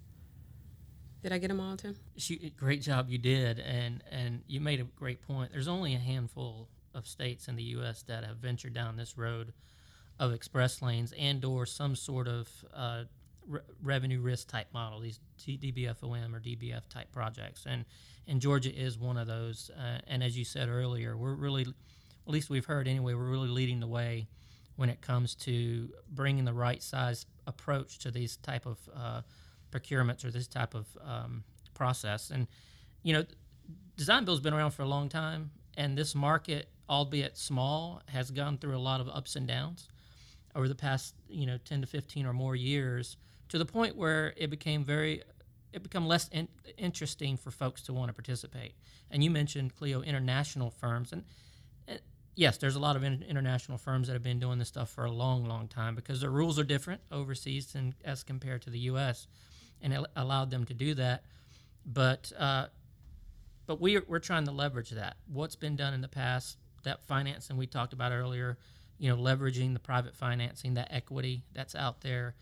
Did 1.22 1.32
I 1.32 1.38
get 1.38 1.48
them 1.48 1.60
all, 1.60 1.76
Tim? 1.76 1.96
She, 2.16 2.52
great 2.56 2.80
job, 2.80 3.10
you 3.10 3.18
did, 3.18 3.58
and 3.58 4.04
and 4.10 4.42
you 4.46 4.60
made 4.60 4.80
a 4.80 4.84
great 4.84 5.20
point. 5.26 5.50
There's 5.52 5.68
only 5.68 5.94
a 5.94 5.98
handful 5.98 6.68
of 6.94 7.06
states 7.06 7.48
in 7.48 7.56
the 7.56 7.62
U.S. 7.64 8.02
that 8.04 8.24
have 8.24 8.36
ventured 8.36 8.72
down 8.72 8.96
this 8.96 9.18
road 9.18 9.52
of 10.18 10.32
express 10.32 10.80
lanes 10.80 11.12
and/or 11.18 11.66
some 11.66 11.96
sort 11.96 12.28
of 12.28 12.48
uh, 12.72 13.04
re- 13.46 13.60
revenue 13.82 14.20
risk 14.20 14.48
type 14.48 14.68
model, 14.72 15.00
these 15.00 15.18
DBFOM 15.40 16.34
or 16.34 16.40
DBF 16.40 16.82
type 16.88 17.10
projects, 17.10 17.64
and 17.66 17.84
and 18.28 18.40
Georgia 18.40 18.72
is 18.72 18.96
one 18.96 19.16
of 19.16 19.26
those. 19.26 19.72
Uh, 19.76 19.98
and 20.06 20.22
as 20.22 20.38
you 20.38 20.44
said 20.44 20.68
earlier, 20.68 21.16
we're 21.16 21.34
really, 21.34 21.62
at 21.62 22.32
least 22.32 22.48
we've 22.48 22.66
heard 22.66 22.86
anyway, 22.86 23.14
we're 23.14 23.28
really 23.28 23.48
leading 23.48 23.80
the 23.80 23.86
way 23.88 24.28
when 24.78 24.88
it 24.88 25.00
comes 25.00 25.34
to 25.34 25.88
bringing 26.08 26.44
the 26.44 26.52
right 26.52 26.80
size 26.80 27.26
approach 27.48 27.98
to 27.98 28.12
these 28.12 28.36
type 28.36 28.64
of 28.64 28.78
uh, 28.96 29.22
procurements 29.72 30.24
or 30.24 30.30
this 30.30 30.46
type 30.46 30.72
of 30.72 30.86
um, 31.04 31.42
process. 31.74 32.30
And 32.30 32.46
you 33.02 33.12
know, 33.12 33.24
design 33.96 34.24
build's 34.24 34.40
been 34.40 34.54
around 34.54 34.70
for 34.70 34.82
a 34.82 34.86
long 34.86 35.08
time, 35.08 35.50
and 35.76 35.98
this 35.98 36.14
market, 36.14 36.68
albeit 36.88 37.36
small, 37.36 38.02
has 38.06 38.30
gone 38.30 38.56
through 38.56 38.76
a 38.76 38.78
lot 38.78 39.00
of 39.00 39.08
ups 39.08 39.34
and 39.34 39.48
downs 39.48 39.88
over 40.54 40.68
the 40.68 40.76
past 40.76 41.16
you 41.28 41.44
know 41.44 41.58
10 41.64 41.80
to 41.80 41.86
15 41.88 42.24
or 42.24 42.32
more 42.32 42.54
years 42.54 43.16
to 43.48 43.58
the 43.58 43.66
point 43.66 43.96
where 43.96 44.32
it 44.36 44.48
became 44.48 44.84
very 44.84 45.22
it 45.72 45.82
become 45.82 46.06
less 46.06 46.28
in, 46.28 46.46
interesting 46.76 47.36
for 47.36 47.50
folks 47.50 47.82
to 47.82 47.92
want 47.92 48.10
to 48.10 48.12
participate. 48.12 48.74
And 49.10 49.24
you 49.24 49.30
mentioned 49.30 49.74
Cleo 49.74 50.02
international 50.02 50.70
firms, 50.70 51.12
and, 51.12 51.24
and 51.88 51.98
yes, 52.38 52.56
there's 52.58 52.76
a 52.76 52.80
lot 52.80 52.94
of 52.94 53.02
in, 53.02 53.24
international 53.28 53.78
firms 53.78 54.06
that 54.06 54.12
have 54.12 54.22
been 54.22 54.38
doing 54.38 54.58
this 54.58 54.68
stuff 54.68 54.90
for 54.90 55.04
a 55.04 55.10
long, 55.10 55.44
long 55.44 55.66
time 55.66 55.94
because 55.94 56.20
the 56.20 56.30
rules 56.30 56.58
are 56.58 56.64
different 56.64 57.00
overseas 57.10 57.74
and 57.74 57.94
as 58.04 58.22
compared 58.22 58.62
to 58.62 58.70
the 58.70 58.78
U.S. 58.80 59.26
and 59.82 59.92
it 59.92 60.00
allowed 60.14 60.50
them 60.50 60.64
to 60.66 60.74
do 60.74 60.94
that. 60.94 61.24
But 61.84 62.32
uh, 62.38 62.66
but 63.66 63.80
we 63.80 63.96
are, 63.96 64.04
we're 64.06 64.20
trying 64.20 64.44
to 64.44 64.52
leverage 64.52 64.90
that. 64.90 65.16
What's 65.26 65.56
been 65.56 65.76
done 65.76 65.94
in 65.94 66.00
the 66.00 66.08
past, 66.08 66.56
that 66.84 67.04
financing 67.04 67.56
we 67.56 67.66
talked 67.66 67.92
about 67.92 68.12
earlier, 68.12 68.56
you 68.98 69.10
know, 69.10 69.20
leveraging 69.20 69.72
the 69.72 69.80
private 69.80 70.14
financing, 70.14 70.74
that 70.74 70.88
equity 70.92 71.42
that's 71.52 71.74
out 71.74 72.00
there 72.00 72.34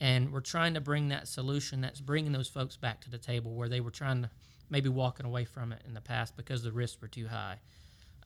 and 0.00 0.32
we're 0.32 0.40
trying 0.40 0.74
to 0.74 0.80
bring 0.80 1.08
that 1.08 1.28
solution 1.28 1.82
that's 1.82 2.00
bringing 2.00 2.32
those 2.32 2.48
folks 2.48 2.76
back 2.76 3.00
to 3.02 3.10
the 3.10 3.18
table 3.18 3.54
where 3.54 3.68
they 3.68 3.80
were 3.80 3.90
trying 3.90 4.22
to 4.22 4.30
maybe 4.70 4.88
walking 4.88 5.26
away 5.26 5.44
from 5.44 5.72
it 5.72 5.82
in 5.86 5.94
the 5.94 6.00
past 6.00 6.36
because 6.36 6.62
the 6.62 6.72
risks 6.72 7.00
were 7.02 7.08
too 7.08 7.28
high. 7.28 7.58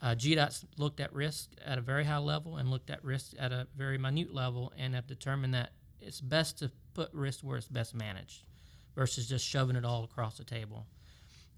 Uh, 0.03 0.15
GDOT's 0.15 0.65
looked 0.77 1.01
at 1.01 1.13
risk 1.13 1.51
at 1.65 1.79
a 1.79 1.81
very 1.81 2.05
high 2.05 2.19
level 2.19 2.57
and 2.57 2.71
looked 2.71 2.91
at 2.91 3.03
risk 3.05 3.33
at 3.39 3.53
a 3.53 3.67
very 3.77 3.99
minute 3.99 4.33
level 4.33 4.73
and 4.77 4.95
have 4.95 5.07
determined 5.07 5.55
that 5.55 5.73
it's 6.01 6.21
best 6.21 6.59
to 6.59 6.71
put 6.93 7.13
risk 7.13 7.41
where 7.41 7.57
it's 7.57 7.69
best 7.69 7.95
managed 7.95 8.43
versus 8.95 9.29
just 9.29 9.47
shoving 9.47 9.77
it 9.77 9.85
all 9.85 10.05
across 10.05 10.37
the 10.37 10.45
table. 10.45 10.87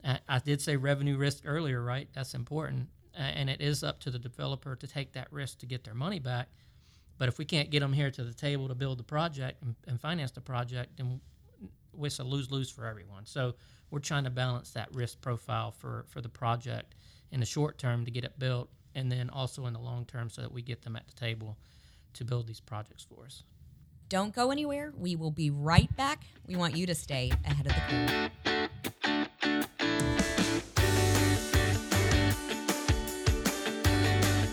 Uh, 0.05 0.19
I 0.29 0.39
did 0.39 0.61
say 0.61 0.77
revenue 0.77 1.17
risk 1.17 1.43
earlier, 1.45 1.83
right? 1.83 2.09
That's 2.15 2.35
important. 2.35 2.89
Uh, 3.19 3.23
and 3.23 3.51
it 3.51 3.61
is 3.61 3.83
up 3.83 3.99
to 4.01 4.11
the 4.11 4.19
developer 4.19 4.77
to 4.77 4.87
take 4.87 5.13
that 5.15 5.33
risk 5.33 5.59
to 5.61 5.67
get 5.67 5.85
their 5.85 5.95
money 5.95 6.19
back. 6.19 6.49
But 7.19 7.29
if 7.29 7.39
we 7.39 7.45
can't 7.45 7.71
get 7.71 7.81
them 7.81 7.93
here 7.93 8.11
to 8.11 8.25
the 8.25 8.35
table 8.35 8.69
to 8.69 8.75
build 8.75 8.99
the 8.99 9.05
project 9.05 9.63
and, 9.63 9.75
and 9.89 10.01
finance 10.01 10.33
the 10.33 10.41
project, 10.41 10.99
then 10.99 11.21
it's 12.01 12.19
a 12.19 12.25
lose 12.25 12.51
lose 12.51 12.71
for 12.71 12.87
everyone. 12.87 13.25
So 13.25 13.55
we're 13.91 14.01
trying 14.01 14.25
to 14.25 14.31
balance 14.31 14.71
that 14.73 14.95
risk 14.95 15.21
profile 15.21 15.73
for, 15.73 16.05
for 16.11 16.21
the 16.21 16.29
project 16.29 16.95
in 17.31 17.41
the 17.41 17.47
short 17.47 17.79
term 17.79 18.05
to 18.05 18.11
get 18.11 18.25
it 18.25 18.39
built, 18.39 18.69
and 18.95 19.11
then 19.11 19.31
also 19.31 19.67
in 19.67 19.73
the 19.73 19.81
long 19.81 20.05
term 20.05 20.31
so 20.31 20.43
that 20.43 20.53
we 20.53 20.63
get 20.63 20.83
them 20.83 20.97
at 20.97 21.07
the 21.07 21.13
table 21.15 21.57
to 22.15 22.25
build 22.25 22.47
these 22.47 22.61
projects 22.61 23.05
for 23.05 23.25
us. 23.25 23.43
Don't 24.09 24.35
go 24.35 24.51
anywhere. 24.51 24.93
We 24.97 25.17
will 25.17 25.33
be 25.33 25.51
right 25.51 25.95
back. 25.97 26.25
We 26.47 26.57
want 26.57 26.77
you 26.77 26.87
to 26.87 26.95
stay 26.95 27.33
ahead 27.45 27.67
of 27.67 27.73
the 27.75 27.81
curve. 27.91 28.31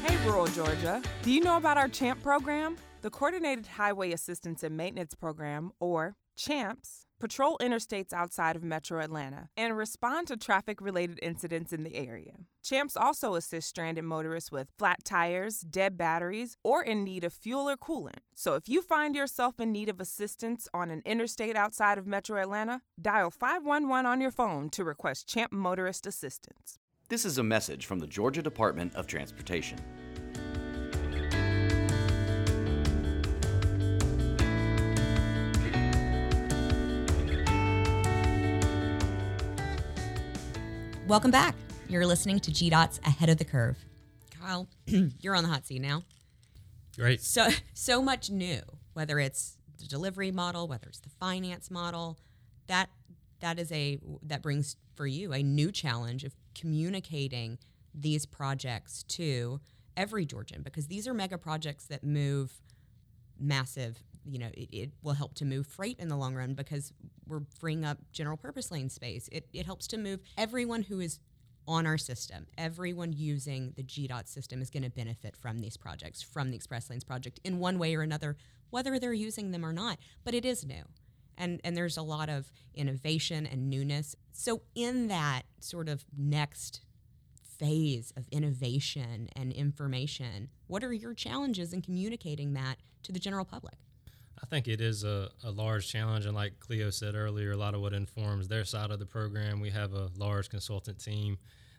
Hey, 0.03 0.17
rural 0.25 0.47
Georgia. 0.47 1.01
Do 1.21 1.31
you 1.31 1.41
know 1.41 1.57
about 1.57 1.77
our 1.77 1.87
CHAMP 1.87 2.23
program? 2.23 2.77
The 3.01 3.11
Coordinated 3.11 3.67
Highway 3.67 4.11
Assistance 4.11 4.63
and 4.63 4.75
Maintenance 4.75 5.13
Program, 5.13 5.71
or 5.79 6.15
CHAMPS, 6.35 7.05
patrol 7.23 7.57
interstates 7.61 8.11
outside 8.11 8.57
of 8.57 8.65
metro 8.65 8.99
Atlanta 8.99 9.47
and 9.55 9.77
respond 9.77 10.27
to 10.27 10.35
traffic 10.35 10.81
related 10.81 11.17
incidents 11.21 11.71
in 11.71 11.85
the 11.85 11.95
area. 11.95 12.33
CHAMPS 12.63 12.97
also 12.97 13.35
assists 13.35 13.69
stranded 13.69 14.03
motorists 14.03 14.51
with 14.51 14.67
flat 14.77 15.05
tires, 15.05 15.61
dead 15.61 15.97
batteries, 15.97 16.57
or 16.65 16.83
in 16.83 17.05
need 17.05 17.23
of 17.23 17.31
fuel 17.31 17.69
or 17.69 17.77
coolant. 17.77 18.19
So 18.35 18.55
if 18.55 18.67
you 18.67 18.81
find 18.81 19.15
yourself 19.15 19.57
in 19.57 19.71
need 19.71 19.87
of 19.87 20.01
assistance 20.01 20.67
on 20.73 20.91
an 20.91 21.01
interstate 21.05 21.55
outside 21.55 21.97
of 21.97 22.05
metro 22.05 22.41
Atlanta, 22.41 22.81
dial 23.01 23.31
511 23.31 24.05
on 24.05 24.19
your 24.19 24.31
phone 24.31 24.69
to 24.71 24.83
request 24.83 25.25
CHAMP 25.29 25.53
motorist 25.53 26.05
assistance. 26.05 26.77
This 27.07 27.23
is 27.23 27.37
a 27.37 27.43
message 27.43 27.85
from 27.85 27.99
the 27.99 28.07
Georgia 28.07 28.41
Department 28.41 28.95
of 28.95 29.07
Transportation. 29.07 29.77
Welcome 41.07 41.31
back. 41.31 41.55
You're 41.89 42.07
listening 42.07 42.39
to 42.39 42.51
GDOT's 42.51 43.01
Ahead 43.05 43.27
of 43.27 43.37
the 43.37 43.43
Curve. 43.43 43.77
Kyle, 44.39 44.69
you're 45.19 45.35
on 45.35 45.43
the 45.43 45.49
hot 45.49 45.67
seat 45.67 45.81
now. 45.81 46.03
Great. 46.95 47.19
So 47.21 47.49
so 47.73 48.01
much 48.01 48.29
new, 48.29 48.61
whether 48.93 49.19
it's 49.19 49.57
the 49.79 49.85
delivery 49.85 50.31
model, 50.31 50.65
whether 50.65 50.87
it's 50.87 51.01
the 51.01 51.09
finance 51.09 51.69
model, 51.69 52.17
that 52.67 52.89
that 53.41 53.59
is 53.59 53.69
a 53.73 53.99
that 54.23 54.41
brings 54.41 54.77
for 54.95 55.05
you 55.05 55.33
a 55.33 55.43
new 55.43 55.73
challenge 55.73 56.23
of 56.23 56.37
communicating 56.55 57.57
these 57.93 58.25
projects 58.25 59.03
to 59.03 59.59
every 59.97 60.25
Georgian 60.25 60.61
because 60.61 60.87
these 60.87 61.05
are 61.05 61.13
mega 61.13 61.37
projects 61.37 61.85
that 61.87 62.03
move 62.03 62.61
massive 63.37 64.03
you 64.25 64.39
know 64.39 64.49
it, 64.53 64.69
it 64.71 64.91
will 65.01 65.13
help 65.13 65.33
to 65.35 65.45
move 65.45 65.67
freight 65.67 65.99
in 65.99 66.07
the 66.07 66.17
long 66.17 66.35
run 66.35 66.53
because 66.53 66.93
we're 67.27 67.41
freeing 67.59 67.85
up 67.85 67.97
general 68.11 68.37
purpose 68.37 68.71
lane 68.71 68.89
space. 68.89 69.29
It, 69.31 69.47
it 69.53 69.65
helps 69.65 69.87
to 69.87 69.97
move 69.97 70.19
everyone 70.37 70.83
who 70.83 70.99
is 70.99 71.19
on 71.65 71.87
our 71.87 71.97
system 71.97 72.45
everyone 72.57 73.13
using 73.13 73.71
the 73.77 73.83
gdot 73.83 74.27
system 74.27 74.61
is 74.61 74.69
going 74.69 74.83
to 74.83 74.89
benefit 74.89 75.33
from 75.37 75.59
these 75.59 75.77
projects 75.77 76.21
from 76.21 76.49
the 76.49 76.57
express 76.57 76.89
lanes 76.89 77.05
project 77.05 77.39
in 77.45 77.57
one 77.57 77.79
way 77.79 77.95
or 77.95 78.01
another 78.01 78.35
whether 78.73 78.97
they're 78.97 79.13
using 79.13 79.51
them 79.51 79.63
or 79.63 79.71
not. 79.71 79.99
But 80.23 80.33
it 80.33 80.45
is 80.45 80.65
new 80.65 80.83
and 81.37 81.61
and 81.63 81.77
there's 81.77 81.95
a 81.95 82.01
lot 82.01 82.27
of 82.27 82.51
innovation 82.73 83.45
and 83.45 83.69
newness. 83.69 84.15
So 84.31 84.63
in 84.73 85.07
that 85.09 85.43
sort 85.59 85.87
of 85.87 86.03
next 86.17 86.81
phase 87.59 88.11
of 88.17 88.27
innovation 88.31 89.29
and 89.35 89.53
information 89.53 90.49
what 90.65 90.83
are 90.83 90.91
your 90.91 91.13
challenges 91.13 91.71
in 91.71 91.83
communicating 91.83 92.53
that 92.53 92.77
to 93.03 93.11
the 93.11 93.19
general 93.19 93.45
public 93.45 93.75
I 94.43 94.45
think 94.45 94.67
it 94.67 94.81
is 94.81 95.05
a, 95.05 95.29
a 95.45 95.51
large 95.51 95.87
challenge, 95.87 96.25
and 96.25 96.35
like 96.35 96.59
Cleo 96.59 96.89
said 96.89 97.15
earlier, 97.15 97.53
a 97.53 97.57
lot 97.57 97.75
of 97.75 97.81
what 97.81 97.93
informs 97.93 98.49
their 98.49 98.65
side 98.65 98.91
of 98.91 98.99
the 98.99 99.05
program. 99.05 99.61
We 99.61 99.69
have 99.69 99.93
a 99.93 100.09
large 100.17 100.49
consultant 100.49 100.99
team 100.99 101.37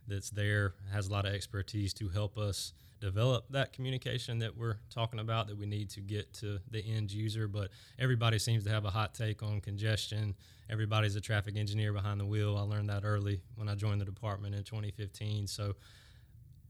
that's 0.09 0.31
there, 0.31 0.73
has 0.91 1.09
a 1.09 1.12
lot 1.12 1.27
of 1.27 1.35
expertise 1.35 1.93
to 1.95 2.09
help 2.09 2.39
us 2.39 2.73
develop 3.03 3.45
that 3.51 3.75
communication 3.75 4.39
that 4.39 4.57
we're 4.57 4.77
talking 4.89 5.21
about 5.21 5.47
that 5.49 5.59
we 5.59 5.67
need 5.67 5.91
to 5.91 6.01
get 6.01 6.33
to 6.33 6.59
the 6.71 6.83
end 6.83 7.12
user. 7.12 7.47
But 7.47 7.69
everybody 7.99 8.39
seems 8.39 8.65
to 8.65 8.71
have 8.71 8.87
a 8.87 8.91
hot 8.91 9.12
take 9.12 9.43
on 9.43 9.61
congestion. 9.61 10.35
Everybody's 10.71 11.17
a 11.17 11.21
traffic 11.21 11.59
engineer 11.59 11.93
behind 11.93 12.19
the 12.19 12.25
wheel. 12.25 12.57
I 12.57 12.62
learned 12.62 12.89
that 12.89 13.05
early 13.05 13.43
when 13.57 13.69
I 13.69 13.75
joined 13.75 14.01
the 14.01 14.07
department 14.07 14.55
in 14.55 14.65
2015. 14.65 15.49
So 15.49 15.75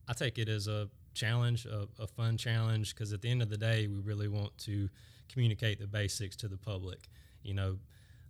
I 0.09 0.13
take 0.13 0.39
it 0.39 0.49
as 0.49 0.67
a 0.67 0.89
challenge, 1.15 1.67
a, 1.67 1.87
a 2.01 2.09
fun 2.09 2.37
challenge, 2.37 2.97
because 2.97 3.13
at 3.13 3.23
the 3.23 3.31
end 3.31 3.41
of 3.41 3.49
the 3.49 3.57
day, 3.57 3.87
we 3.87 4.01
really 4.01 4.27
want 4.27 4.59
to 4.59 4.89
communicate 5.29 5.79
the 5.81 5.87
basics 5.87 6.37
to 6.37 6.49
the 6.49 6.57
public. 6.57 7.09
You 7.43 7.55
know, 7.55 7.79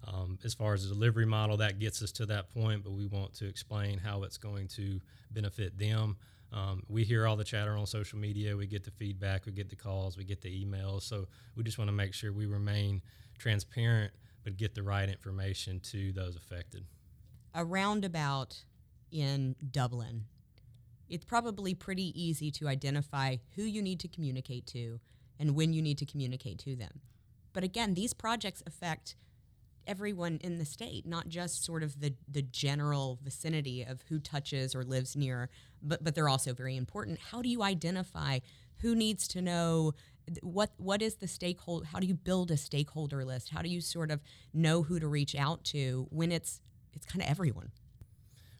um, 0.06 0.38
as 0.44 0.54
far 0.54 0.74
as 0.74 0.88
the 0.88 0.94
delivery 0.94 1.26
model, 1.26 1.56
that 1.58 1.78
gets 1.78 2.02
us 2.02 2.12
to 2.12 2.26
that 2.26 2.52
point, 2.52 2.84
but 2.84 2.92
we 2.92 3.06
want 3.06 3.34
to 3.34 3.48
explain 3.48 3.98
how 3.98 4.22
it's 4.22 4.36
going 4.38 4.68
to 4.68 5.00
benefit 5.30 5.78
them. 5.78 6.16
Um, 6.52 6.82
we 6.88 7.04
hear 7.04 7.26
all 7.26 7.36
the 7.36 7.44
chatter 7.44 7.76
on 7.76 7.86
social 7.86 8.18
media, 8.18 8.56
we 8.56 8.66
get 8.66 8.84
the 8.84 8.90
feedback, 8.92 9.44
we 9.46 9.52
get 9.52 9.70
the 9.70 9.76
calls, 9.76 10.16
we 10.16 10.24
get 10.24 10.40
the 10.40 10.64
emails. 10.64 11.02
So 11.02 11.26
we 11.56 11.64
just 11.64 11.78
want 11.78 11.88
to 11.88 11.92
make 11.92 12.14
sure 12.14 12.32
we 12.32 12.46
remain 12.46 13.02
transparent, 13.38 14.12
but 14.44 14.56
get 14.56 14.74
the 14.74 14.82
right 14.82 15.08
information 15.08 15.80
to 15.80 16.12
those 16.12 16.36
affected. 16.36 16.84
a 17.54 17.64
roundabout 17.64 18.62
in 19.10 19.56
Dublin, 19.70 20.26
it's 21.08 21.24
probably 21.24 21.74
pretty 21.74 22.12
easy 22.20 22.50
to 22.52 22.68
identify 22.68 23.36
who 23.56 23.62
you 23.62 23.82
need 23.82 24.00
to 24.00 24.08
communicate 24.08 24.66
to 24.68 25.00
and 25.38 25.54
when 25.54 25.72
you 25.72 25.82
need 25.82 25.98
to 25.98 26.06
communicate 26.06 26.58
to 26.60 26.76
them. 26.76 27.00
But 27.52 27.64
again, 27.64 27.94
these 27.94 28.12
projects 28.12 28.62
affect 28.66 29.16
everyone 29.86 30.38
in 30.42 30.58
the 30.58 30.64
state, 30.64 31.06
not 31.06 31.28
just 31.28 31.64
sort 31.64 31.82
of 31.82 32.00
the, 32.00 32.14
the 32.26 32.42
general 32.42 33.18
vicinity 33.22 33.82
of 33.82 34.02
who 34.08 34.18
touches 34.18 34.74
or 34.74 34.82
lives 34.82 35.14
near, 35.14 35.50
but, 35.82 36.02
but 36.02 36.14
they're 36.14 36.28
also 36.28 36.54
very 36.54 36.76
important. 36.76 37.18
How 37.30 37.42
do 37.42 37.48
you 37.48 37.62
identify 37.62 38.38
who 38.80 38.94
needs 38.94 39.28
to 39.28 39.42
know 39.42 39.92
what 40.42 40.70
what 40.78 41.02
is 41.02 41.16
the 41.16 41.28
stakeholder 41.28 41.84
how 41.86 42.00
do 42.00 42.06
you 42.06 42.14
build 42.14 42.50
a 42.50 42.56
stakeholder 42.56 43.24
list? 43.24 43.50
How 43.50 43.60
do 43.60 43.68
you 43.68 43.80
sort 43.80 44.10
of 44.10 44.20
know 44.52 44.82
who 44.82 44.98
to 44.98 45.06
reach 45.06 45.34
out 45.34 45.64
to 45.64 46.06
when 46.10 46.32
it's 46.32 46.60
it's 46.94 47.04
kind 47.04 47.22
of 47.22 47.28
everyone? 47.28 47.72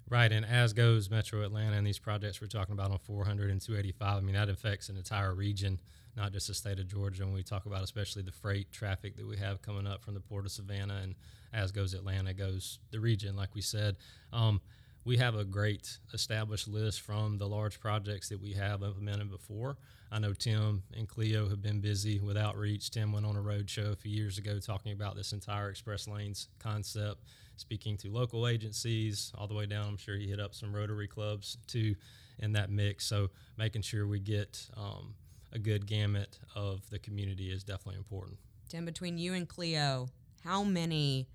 Right, 0.09 0.31
and 0.31 0.45
as 0.45 0.75
goes 0.75 1.09
Metro 1.09 1.43
Atlanta 1.43 1.77
and 1.77 1.87
these 1.87 1.99
projects 1.99 2.41
we're 2.41 2.49
talking 2.49 2.75
about 2.75 2.91
on 2.91 2.99
400 2.99 3.51
and 3.51 3.61
285, 3.61 4.17
I 4.17 4.21
mean, 4.21 4.35
that 4.35 4.51
affects 4.51 4.91
an 4.91 4.99
entire 4.99 5.35
region, 5.35 5.81
not 6.17 6.33
just 6.33 6.49
the 6.49 6.55
state 6.55 6.79
of 6.79 6.89
Georgia. 6.89 7.25
When 7.25 7.35
we 7.35 7.43
talk 7.43 7.67
about 7.67 7.83
especially 7.83 8.23
the 8.23 8.33
freight 8.33 8.71
traffic 8.73 9.17
that 9.17 9.27
we 9.27 9.37
have 9.37 9.63
coming 9.63 9.87
up 9.87 10.03
from 10.03 10.15
the 10.15 10.21
Port 10.21 10.47
of 10.47 10.53
Savannah, 10.53 11.01
and 11.03 11.15
as 11.53 11.73
goes 11.73 11.95
Atlanta, 11.95 12.35
goes 12.35 12.79
the 12.91 13.01
region, 13.01 13.37
like 13.37 13.55
we 13.55 13.61
said. 13.61 13.97
Um, 14.33 14.61
we 15.05 15.19
have 15.19 15.35
a 15.35 15.45
great 15.45 15.99
established 16.15 16.67
list 16.67 17.03
from 17.03 17.37
the 17.37 17.47
large 17.47 17.79
projects 17.79 18.31
that 18.31 18.41
we 18.41 18.53
have 18.55 18.83
implemented 18.83 19.31
before. 19.31 19.77
I 20.11 20.19
know 20.19 20.33
Tim 20.33 20.83
and 20.97 21.09
Cleo 21.09 21.49
have 21.49 21.61
been 21.61 21.81
busy 21.81 22.21
with 22.21 22.37
outreach. 22.37 22.91
Tim 22.91 23.13
went 23.13 23.27
on 23.27 23.37
a 23.37 23.41
road 23.41 23.69
show 23.69 23.93
a 23.93 23.97
few 23.97 24.13
years 24.13 24.39
ago 24.39 24.59
talking 24.61 24.93
about 24.93 25.17
this 25.17 25.33
entire 25.33 25.69
express 25.69 26.09
lanes 26.09 26.49
concept, 26.59 27.25
speaking 27.57 27.97
to 27.99 28.11
local 28.11 28.47
agencies 28.47 29.33
all 29.37 29.47
the 29.47 29.55
way 29.55 29.67
down. 29.67 29.89
I'm 29.89 29.97
sure 29.97 30.17
he 30.17 30.29
hit 30.29 30.41
up 30.41 30.55
some 30.55 30.75
Rotary 30.75 31.09
clubs 31.09 31.59
too 31.67 31.97
in 32.39 32.53
that 32.53 32.71
mix. 32.71 33.05
So 33.05 33.31
making 33.59 33.83
sure 33.83 34.07
we 34.07 34.21
get 34.21 34.67
um, 34.77 35.15
a 35.55 35.59
good 35.59 35.87
gamut 35.87 36.39
of 36.55 36.89
the 36.91 36.99
community 36.99 37.51
is 37.51 37.63
definitely 37.63 37.97
important. 37.97 38.39
Tim, 38.69 38.85
between 38.85 39.19
you 39.19 39.35
and 39.35 39.49
Cleo, 39.49 40.09
how 40.43 40.65
many 40.65 41.29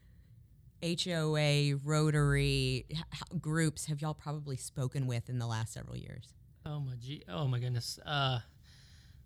HOA, 0.84 1.76
Rotary 1.84 2.86
h- 2.90 2.98
h- 3.14 3.42
groups 3.42 3.86
have 3.86 4.02
y'all 4.02 4.14
probably 4.14 4.58
spoken 4.58 5.08
with 5.08 5.30
in 5.30 5.40
the 5.40 5.48
last 5.48 5.74
several 5.74 5.98
years? 5.98 6.34
Oh 6.66 6.80
my 6.80 6.94
gee, 7.00 7.24
oh 7.30 7.48
my 7.48 7.60
goodness, 7.60 8.00
uh, 8.06 8.40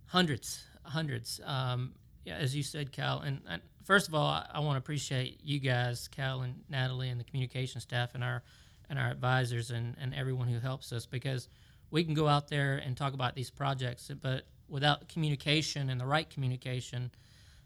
hundreds, 0.06 0.64
hundreds. 0.84 1.41
Um, 1.44 1.94
yeah, 2.26 2.36
as 2.36 2.56
you 2.56 2.64
said, 2.64 2.96
Kyle. 2.96 3.20
And, 3.20 3.41
and 3.50 3.62
first 3.84 4.08
of 4.08 4.16
all, 4.16 4.28
I, 4.28 4.46
I 4.54 4.60
want 4.60 4.76
to 4.76 4.78
appreciate 4.78 5.41
you 5.44 5.60
guys, 5.60 6.08
Kyle 6.08 6.41
and 6.41 6.56
Natalie, 6.70 7.10
and 7.10 7.20
the 7.20 7.24
communication 7.26 7.82
staff, 7.82 8.12
and 8.14 8.24
our 8.24 8.44
and 8.89 9.00
our 9.00 9.10
advisors, 9.10 9.72
and 9.72 9.96
and 10.00 10.14
everyone 10.14 10.48
who 10.48 10.60
helps 10.60 10.91
us 10.91 11.06
because 11.06 11.50
we 11.91 12.04
can 12.04 12.14
go 12.14 12.28
out 12.28 12.48
there 12.48 12.78
and 12.78 12.98
talk 12.98 13.14
about 13.14 13.36
these 13.36 13.52
projects, 13.52 14.10
but 14.22 14.46
without 14.74 15.07
communication 15.07 15.91
and 15.91 16.01
the 16.01 16.05
right 16.05 16.28
communication, 16.32 17.11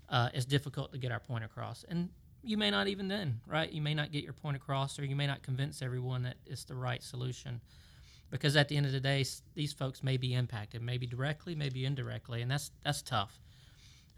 uh, 0.10 0.28
it's 0.34 0.46
difficult 0.46 0.92
to 0.92 0.98
get 0.98 1.10
our 1.10 1.22
point 1.22 1.42
across. 1.42 1.86
And 1.88 2.10
you 2.44 2.58
may 2.58 2.70
not 2.70 2.90
even 2.90 3.08
then, 3.08 3.40
right? 3.48 3.72
You 3.72 3.82
may 3.82 3.94
not 3.94 4.12
get 4.12 4.26
your 4.26 4.34
point 4.34 4.58
across, 4.58 5.00
or 5.00 5.06
you 5.06 5.16
may 5.16 5.26
not 5.26 5.42
convince 5.42 5.82
everyone 5.82 6.24
that 6.24 6.36
it's 6.46 6.66
the 6.66 6.76
right 6.76 7.02
solution 7.02 7.62
because 8.30 8.58
at 8.58 8.68
the 8.68 8.76
end 8.76 8.86
of 8.86 8.92
the 8.92 9.00
day, 9.00 9.24
these 9.56 9.72
folks 9.72 10.04
may 10.04 10.18
be 10.18 10.34
impacted, 10.34 10.82
maybe 10.82 11.08
directly, 11.08 11.56
maybe 11.56 11.86
indirectly, 11.86 12.42
and 12.42 12.52
that's 12.52 12.72
that's 12.84 13.02
tough. 13.02 13.40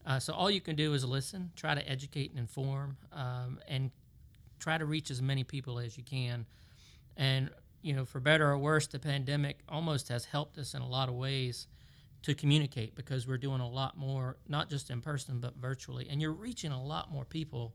Uh, 0.04 0.18
so 0.18 0.34
all 0.34 0.50
you 0.50 0.62
can 0.62 0.76
do 0.76 0.96
is 0.96 1.06
listen, 1.06 1.52
try 1.56 1.76
to 1.76 1.88
educate 1.88 2.32
and 2.32 2.40
inform, 2.40 2.98
um, 3.14 3.60
and 3.68 3.92
try 4.60 4.80
to 4.80 4.86
reach 4.86 5.12
as 5.12 5.22
many 5.22 5.44
people 5.44 5.78
as 5.78 5.96
you 5.96 6.04
can. 6.04 6.44
And 7.18 7.52
you 7.84 7.94
know, 7.94 8.04
for 8.04 8.20
better 8.20 8.50
or 8.50 8.58
worse, 8.58 8.88
the 8.88 8.98
pandemic 8.98 9.60
almost 9.70 10.10
has 10.10 10.26
helped 10.26 10.58
us 10.58 10.74
in 10.74 10.82
a 10.82 10.88
lot 10.88 11.08
of 11.08 11.14
ways 11.14 11.68
to 12.24 12.34
communicate 12.34 12.96
because 12.96 13.28
we're 13.28 13.38
doing 13.38 13.62
a 13.62 13.70
lot 13.70 13.98
more, 13.98 14.38
not 14.48 14.70
just 14.70 14.90
in 14.90 15.02
person 15.02 15.40
but 15.40 15.56
virtually, 15.56 16.08
and 16.10 16.22
you're 16.22 16.34
reaching 16.34 16.72
a 16.72 16.84
lot 16.84 17.12
more 17.12 17.26
people, 17.26 17.74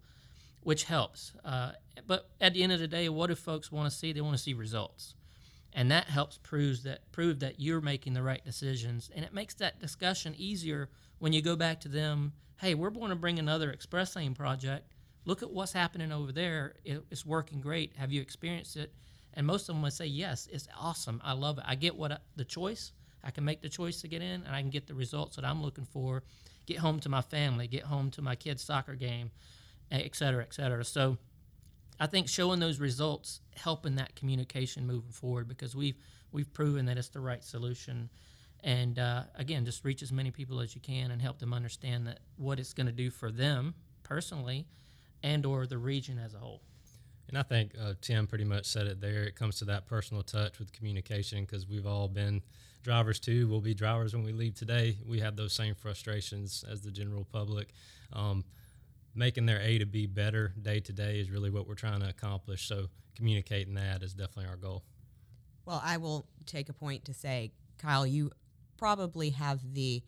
which 0.60 0.84
helps. 0.84 1.32
Uh, 1.44 1.72
but 2.06 2.30
at 2.40 2.54
the 2.54 2.62
end 2.62 2.72
of 2.72 2.78
the 2.78 2.88
day, 2.88 3.08
what 3.08 3.28
do 3.28 3.34
folks 3.34 3.72
want 3.72 3.90
to 3.90 3.96
see? 3.96 4.12
They 4.12 4.20
want 4.20 4.36
to 4.36 4.42
see 4.42 4.54
results. 4.54 5.14
And 5.72 5.90
that 5.90 6.04
helps 6.04 6.38
prove 6.38 6.84
that 6.84 7.10
prove 7.10 7.40
that 7.40 7.58
you're 7.58 7.80
making 7.80 8.14
the 8.14 8.22
right 8.22 8.44
decisions. 8.44 9.10
And 9.14 9.24
it 9.24 9.34
makes 9.34 9.54
that 9.54 9.80
discussion 9.80 10.34
easier 10.36 10.88
when 11.18 11.32
you 11.32 11.42
go 11.42 11.56
back 11.56 11.80
to 11.80 11.88
them 11.88 12.32
hey 12.60 12.74
we're 12.74 12.90
going 12.90 13.10
to 13.10 13.16
bring 13.16 13.38
another 13.38 13.70
express 13.70 14.14
lane 14.14 14.34
project. 14.34 14.92
Look 15.24 15.42
at 15.42 15.50
what's 15.50 15.72
happening 15.72 16.12
over 16.12 16.32
there. 16.32 16.74
It, 16.84 17.02
it's 17.10 17.26
working 17.26 17.60
great. 17.60 17.92
Have 17.96 18.12
you 18.12 18.20
experienced 18.20 18.76
it? 18.76 18.92
And 19.32 19.46
most 19.46 19.68
of 19.68 19.74
them 19.74 19.82
would 19.82 19.92
say 19.92 20.06
yes 20.06 20.48
it's 20.52 20.68
awesome. 20.78 21.20
I 21.24 21.32
love 21.32 21.58
it. 21.58 21.64
I 21.66 21.74
get 21.74 21.96
what 21.96 22.12
I, 22.12 22.18
the 22.36 22.44
choice 22.44 22.92
i 23.24 23.30
can 23.30 23.44
make 23.44 23.62
the 23.62 23.68
choice 23.68 24.00
to 24.00 24.08
get 24.08 24.22
in 24.22 24.42
and 24.42 24.54
i 24.54 24.60
can 24.60 24.70
get 24.70 24.86
the 24.86 24.94
results 24.94 25.36
that 25.36 25.44
i'm 25.44 25.62
looking 25.62 25.84
for 25.84 26.22
get 26.66 26.78
home 26.78 27.00
to 27.00 27.08
my 27.08 27.20
family 27.20 27.66
get 27.66 27.84
home 27.84 28.10
to 28.10 28.22
my 28.22 28.34
kids 28.34 28.62
soccer 28.62 28.94
game 28.94 29.30
et 29.90 30.14
cetera 30.14 30.42
et 30.42 30.54
cetera 30.54 30.84
so 30.84 31.18
I 32.00 32.06
think 32.06 32.28
showing 32.28 32.60
those 32.60 32.80
results 32.80 33.40
helping 33.56 33.96
that 33.96 34.16
communication 34.16 34.86
moving 34.86 35.12
forward 35.12 35.48
because 35.48 35.76
we've 35.76 35.96
we've 36.32 36.52
proven 36.52 36.86
that 36.86 36.98
it's 36.98 37.08
the 37.08 37.20
right 37.20 37.42
solution, 37.42 38.10
and 38.62 38.98
uh, 38.98 39.22
again, 39.36 39.64
just 39.64 39.84
reach 39.84 40.02
as 40.02 40.10
many 40.10 40.30
people 40.30 40.60
as 40.60 40.74
you 40.74 40.80
can 40.80 41.12
and 41.12 41.22
help 41.22 41.38
them 41.38 41.54
understand 41.54 42.06
that 42.06 42.20
what 42.36 42.58
it's 42.58 42.72
going 42.72 42.86
to 42.86 42.92
do 42.92 43.10
for 43.10 43.30
them 43.30 43.74
personally, 44.02 44.66
and 45.22 45.46
or 45.46 45.66
the 45.66 45.78
region 45.78 46.18
as 46.18 46.34
a 46.34 46.38
whole. 46.38 46.62
And 47.28 47.38
I 47.38 47.42
think 47.42 47.72
uh, 47.80 47.94
Tim 48.00 48.26
pretty 48.26 48.44
much 48.44 48.66
said 48.66 48.86
it 48.86 49.00
there. 49.00 49.22
It 49.22 49.36
comes 49.36 49.58
to 49.58 49.64
that 49.66 49.86
personal 49.86 50.22
touch 50.22 50.58
with 50.58 50.72
communication 50.72 51.44
because 51.44 51.66
we've 51.66 51.86
all 51.86 52.08
been 52.08 52.42
drivers 52.84 53.18
too. 53.18 53.48
We'll 53.48 53.60
be 53.60 53.74
drivers 53.74 54.14
when 54.14 54.22
we 54.22 54.32
leave 54.32 54.54
today. 54.54 54.98
We 55.04 55.18
have 55.20 55.34
those 55.34 55.52
same 55.52 55.74
frustrations 55.74 56.64
as 56.70 56.82
the 56.82 56.92
general 56.92 57.24
public. 57.24 57.72
Um, 58.12 58.44
making 59.14 59.46
their 59.46 59.60
A 59.60 59.78
to 59.78 59.86
B 59.86 60.06
better 60.06 60.52
day 60.60 60.78
to 60.80 60.92
day 60.92 61.18
is 61.18 61.30
really 61.30 61.50
what 61.50 61.66
we're 61.66 61.74
trying 61.74 62.00
to 62.00 62.08
accomplish. 62.08 62.68
So 62.68 62.88
communicating 63.16 63.74
that 63.74 64.02
is 64.02 64.12
definitely 64.12 64.46
our 64.46 64.56
goal. 64.56 64.84
Well, 65.64 65.80
I 65.84 65.96
will 65.96 66.26
take 66.46 66.68
a 66.68 66.72
point 66.72 67.06
to 67.06 67.14
say, 67.14 67.52
Kyle, 67.78 68.06
you 68.06 68.30
probably 68.76 69.30
have 69.30 69.60
the 69.72 70.02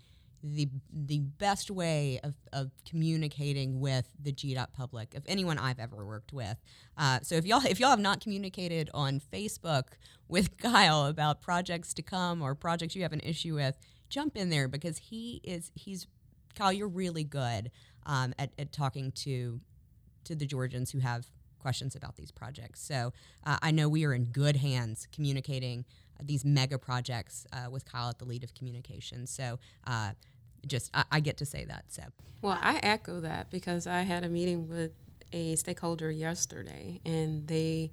the 0.54 0.68
the 0.92 1.20
best 1.20 1.70
way 1.70 2.20
of, 2.22 2.34
of 2.52 2.70
communicating 2.88 3.80
with 3.80 4.08
the 4.22 4.32
GDOT 4.32 4.72
public 4.72 5.14
of 5.14 5.24
anyone 5.26 5.58
I've 5.58 5.78
ever 5.78 6.04
worked 6.04 6.32
with. 6.32 6.56
Uh, 6.96 7.20
so 7.22 7.34
if 7.34 7.44
y'all 7.44 7.64
if 7.64 7.80
y'all 7.80 7.90
have 7.90 8.00
not 8.00 8.20
communicated 8.20 8.90
on 8.94 9.20
Facebook 9.32 9.84
with 10.28 10.56
Kyle 10.58 11.06
about 11.06 11.40
projects 11.40 11.92
to 11.94 12.02
come 12.02 12.42
or 12.42 12.54
projects 12.54 12.94
you 12.94 13.02
have 13.02 13.12
an 13.12 13.20
issue 13.20 13.54
with, 13.54 13.76
jump 14.08 14.36
in 14.36 14.50
there 14.50 14.68
because 14.68 14.98
he 14.98 15.40
is 15.42 15.72
he's 15.74 16.06
Kyle. 16.54 16.72
You're 16.72 16.88
really 16.88 17.24
good 17.24 17.70
um, 18.04 18.34
at, 18.38 18.52
at 18.58 18.72
talking 18.72 19.12
to 19.12 19.60
to 20.24 20.34
the 20.34 20.46
Georgians 20.46 20.90
who 20.90 20.98
have 20.98 21.26
questions 21.58 21.96
about 21.96 22.16
these 22.16 22.30
projects. 22.30 22.80
So 22.80 23.12
uh, 23.44 23.56
I 23.60 23.72
know 23.72 23.88
we 23.88 24.04
are 24.04 24.14
in 24.14 24.26
good 24.26 24.56
hands 24.56 25.08
communicating 25.12 25.84
these 26.22 26.44
mega 26.44 26.78
projects 26.78 27.46
uh, 27.52 27.70
with 27.70 27.84
Kyle 27.84 28.08
at 28.08 28.18
the 28.18 28.24
lead 28.24 28.44
of 28.44 28.54
communications. 28.54 29.30
So 29.30 29.58
uh, 29.86 30.12
just 30.66 30.90
I, 30.94 31.04
I, 31.12 31.20
get 31.20 31.36
to 31.38 31.46
say 31.46 31.64
that. 31.64 31.84
So 31.88 32.02
well, 32.42 32.58
I 32.60 32.78
echo 32.82 33.20
that 33.20 33.50
because 33.50 33.86
I 33.86 34.02
had 34.02 34.24
a 34.24 34.28
meeting 34.28 34.68
with 34.68 34.92
a 35.32 35.56
stakeholder 35.56 36.10
yesterday, 36.10 37.00
and 37.04 37.46
they 37.46 37.90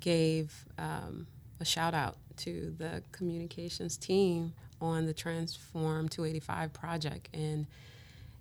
gave 0.00 0.64
um, 0.78 1.26
a 1.60 1.64
shout 1.64 1.94
out 1.94 2.16
to 2.38 2.74
the 2.78 3.02
communications 3.12 3.96
team 3.96 4.52
on 4.80 5.06
the 5.06 5.14
Transform 5.14 6.08
285 6.08 6.72
project, 6.72 7.28
and 7.34 7.66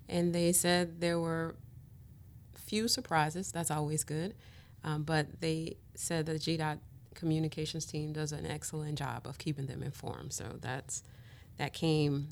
and 0.07 0.33
they 0.33 0.51
said 0.51 1.01
there 1.01 1.19
were 1.19 1.55
few 2.53 2.87
surprises. 2.87 3.51
That's 3.51 3.71
always 3.71 4.03
good, 4.03 4.35
um, 4.83 5.03
but 5.03 5.41
they 5.41 5.77
said 5.95 6.25
the 6.25 6.33
GDOT 6.33 6.79
communications 7.15 7.85
team 7.85 8.13
does 8.13 8.31
an 8.31 8.45
excellent 8.45 8.97
job 8.97 9.25
of 9.25 9.37
keeping 9.37 9.65
them 9.65 9.81
informed. 9.81 10.33
So 10.33 10.57
that's 10.61 11.03
that 11.57 11.73
came 11.73 12.29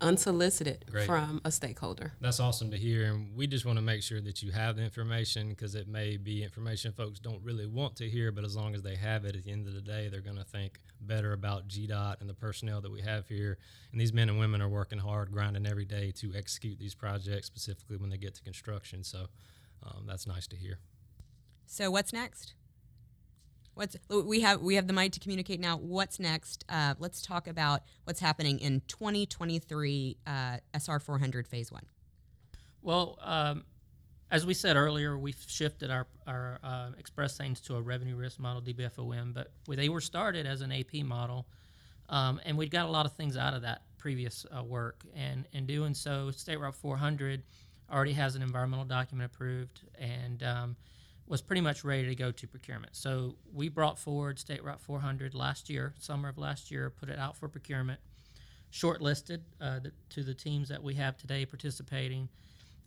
unsolicited 0.00 0.84
Great. 0.90 1.06
from 1.06 1.40
a 1.44 1.50
stakeholder. 1.50 2.12
That's 2.20 2.40
awesome 2.40 2.70
to 2.70 2.76
hear. 2.76 3.06
And 3.06 3.34
we 3.36 3.46
just 3.46 3.64
want 3.64 3.78
to 3.78 3.82
make 3.82 4.02
sure 4.02 4.20
that 4.20 4.42
you 4.42 4.52
have 4.52 4.76
the 4.76 4.82
information 4.82 5.50
because 5.50 5.74
it 5.74 5.88
may 5.88 6.16
be 6.16 6.42
information 6.42 6.92
folks 6.92 7.18
don't 7.18 7.42
really 7.42 7.66
want 7.66 7.96
to 7.96 8.08
hear, 8.08 8.32
but 8.32 8.44
as 8.44 8.56
long 8.56 8.74
as 8.74 8.82
they 8.82 8.96
have 8.96 9.24
it 9.24 9.36
at 9.36 9.44
the 9.44 9.50
end 9.50 9.66
of 9.66 9.74
the 9.74 9.80
day, 9.80 10.08
they're 10.08 10.20
going 10.20 10.36
to 10.36 10.44
think 10.44 10.78
better 11.00 11.32
about 11.32 11.68
GDOT 11.68 12.20
and 12.20 12.28
the 12.28 12.34
personnel 12.34 12.80
that 12.80 12.92
we 12.92 13.02
have 13.02 13.28
here. 13.28 13.58
And 13.92 14.00
these 14.00 14.12
men 14.12 14.28
and 14.28 14.38
women 14.38 14.62
are 14.62 14.68
working 14.68 14.98
hard, 14.98 15.32
grinding 15.32 15.66
every 15.66 15.84
day 15.84 16.12
to 16.16 16.32
execute 16.34 16.78
these 16.78 16.94
projects, 16.94 17.46
specifically 17.46 17.96
when 17.96 18.10
they 18.10 18.18
get 18.18 18.34
to 18.34 18.42
construction. 18.42 19.04
So 19.04 19.26
um, 19.82 20.04
that's 20.06 20.26
nice 20.26 20.46
to 20.48 20.56
hear. 20.56 20.78
So, 21.66 21.90
what's 21.90 22.12
next? 22.14 22.54
What's 23.78 23.96
we 24.10 24.40
have 24.40 24.60
we 24.60 24.74
have 24.74 24.88
the 24.88 24.92
mic 24.92 25.12
to 25.12 25.20
communicate 25.20 25.60
now. 25.60 25.76
What's 25.76 26.18
next? 26.18 26.64
Uh, 26.68 26.94
let's 26.98 27.22
talk 27.22 27.46
about 27.46 27.82
what's 28.02 28.18
happening 28.18 28.58
in 28.58 28.82
2023 28.88 30.16
uh, 30.26 30.56
SR 30.74 30.98
400 30.98 31.46
Phase 31.46 31.70
One. 31.70 31.84
Well, 32.82 33.20
um, 33.22 33.62
as 34.32 34.44
we 34.44 34.52
said 34.52 34.74
earlier, 34.74 35.16
we've 35.16 35.38
shifted 35.46 35.92
our 35.92 36.08
our 36.26 36.58
uh, 36.64 36.88
express 36.98 37.38
lanes 37.38 37.60
to 37.60 37.76
a 37.76 37.80
revenue 37.80 38.16
risk 38.16 38.40
model 38.40 38.60
DBFOM, 38.60 39.32
but 39.32 39.52
they 39.68 39.88
were 39.88 40.00
started 40.00 40.44
as 40.44 40.60
an 40.60 40.72
AP 40.72 41.04
model, 41.04 41.46
um, 42.08 42.40
and 42.44 42.58
we 42.58 42.68
got 42.68 42.86
a 42.86 42.90
lot 42.90 43.06
of 43.06 43.12
things 43.12 43.36
out 43.36 43.54
of 43.54 43.62
that 43.62 43.82
previous 43.96 44.44
uh, 44.58 44.64
work. 44.64 45.04
And 45.14 45.46
in 45.52 45.66
doing 45.66 45.94
so, 45.94 46.32
State 46.32 46.58
Route 46.58 46.74
400 46.74 47.44
already 47.92 48.14
has 48.14 48.34
an 48.34 48.42
environmental 48.42 48.86
document 48.86 49.30
approved, 49.32 49.82
and 49.96 50.42
um, 50.42 50.76
was 51.28 51.42
pretty 51.42 51.60
much 51.60 51.84
ready 51.84 52.08
to 52.08 52.14
go 52.14 52.30
to 52.32 52.46
procurement. 52.46 52.96
So 52.96 53.36
we 53.52 53.68
brought 53.68 53.98
forward 53.98 54.38
State 54.38 54.64
Route 54.64 54.80
400 54.80 55.34
last 55.34 55.68
year, 55.68 55.94
summer 55.98 56.28
of 56.28 56.38
last 56.38 56.70
year, 56.70 56.90
put 56.90 57.10
it 57.10 57.18
out 57.18 57.36
for 57.36 57.48
procurement, 57.48 58.00
shortlisted 58.72 59.40
uh, 59.60 59.80
the, 59.80 59.92
to 60.10 60.22
the 60.22 60.34
teams 60.34 60.68
that 60.70 60.82
we 60.82 60.94
have 60.94 61.16
today 61.18 61.44
participating, 61.44 62.28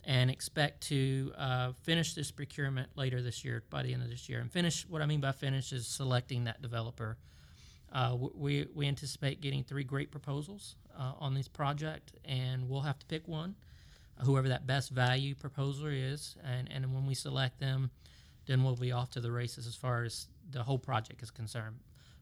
and 0.04 0.30
expect 0.30 0.80
to 0.88 1.32
uh, 1.38 1.72
finish 1.82 2.14
this 2.14 2.32
procurement 2.32 2.88
later 2.96 3.22
this 3.22 3.44
year, 3.44 3.62
by 3.70 3.82
the 3.82 3.92
end 3.92 4.02
of 4.02 4.10
this 4.10 4.28
year. 4.28 4.40
And 4.40 4.50
finish, 4.50 4.84
what 4.88 5.00
I 5.00 5.06
mean 5.06 5.20
by 5.20 5.32
finish 5.32 5.72
is 5.72 5.86
selecting 5.86 6.44
that 6.44 6.60
developer. 6.60 7.16
Uh, 7.92 8.16
we, 8.34 8.66
we 8.74 8.88
anticipate 8.88 9.40
getting 9.40 9.62
three 9.62 9.84
great 9.84 10.10
proposals 10.10 10.74
uh, 10.98 11.12
on 11.20 11.34
this 11.34 11.46
project, 11.46 12.12
and 12.24 12.68
we'll 12.68 12.80
have 12.80 12.98
to 12.98 13.06
pick 13.06 13.28
one, 13.28 13.54
whoever 14.24 14.48
that 14.48 14.66
best 14.66 14.90
value 14.90 15.34
proposer 15.36 15.90
is. 15.90 16.36
And, 16.42 16.68
and 16.72 16.92
when 16.92 17.06
we 17.06 17.14
select 17.14 17.60
them, 17.60 17.90
then 18.46 18.64
we'll 18.64 18.76
be 18.76 18.92
off 18.92 19.10
to 19.10 19.20
the 19.20 19.30
races 19.30 19.66
as 19.66 19.74
far 19.74 20.04
as 20.04 20.26
the 20.50 20.62
whole 20.62 20.78
project 20.78 21.22
is 21.22 21.30
concerned. 21.30 21.76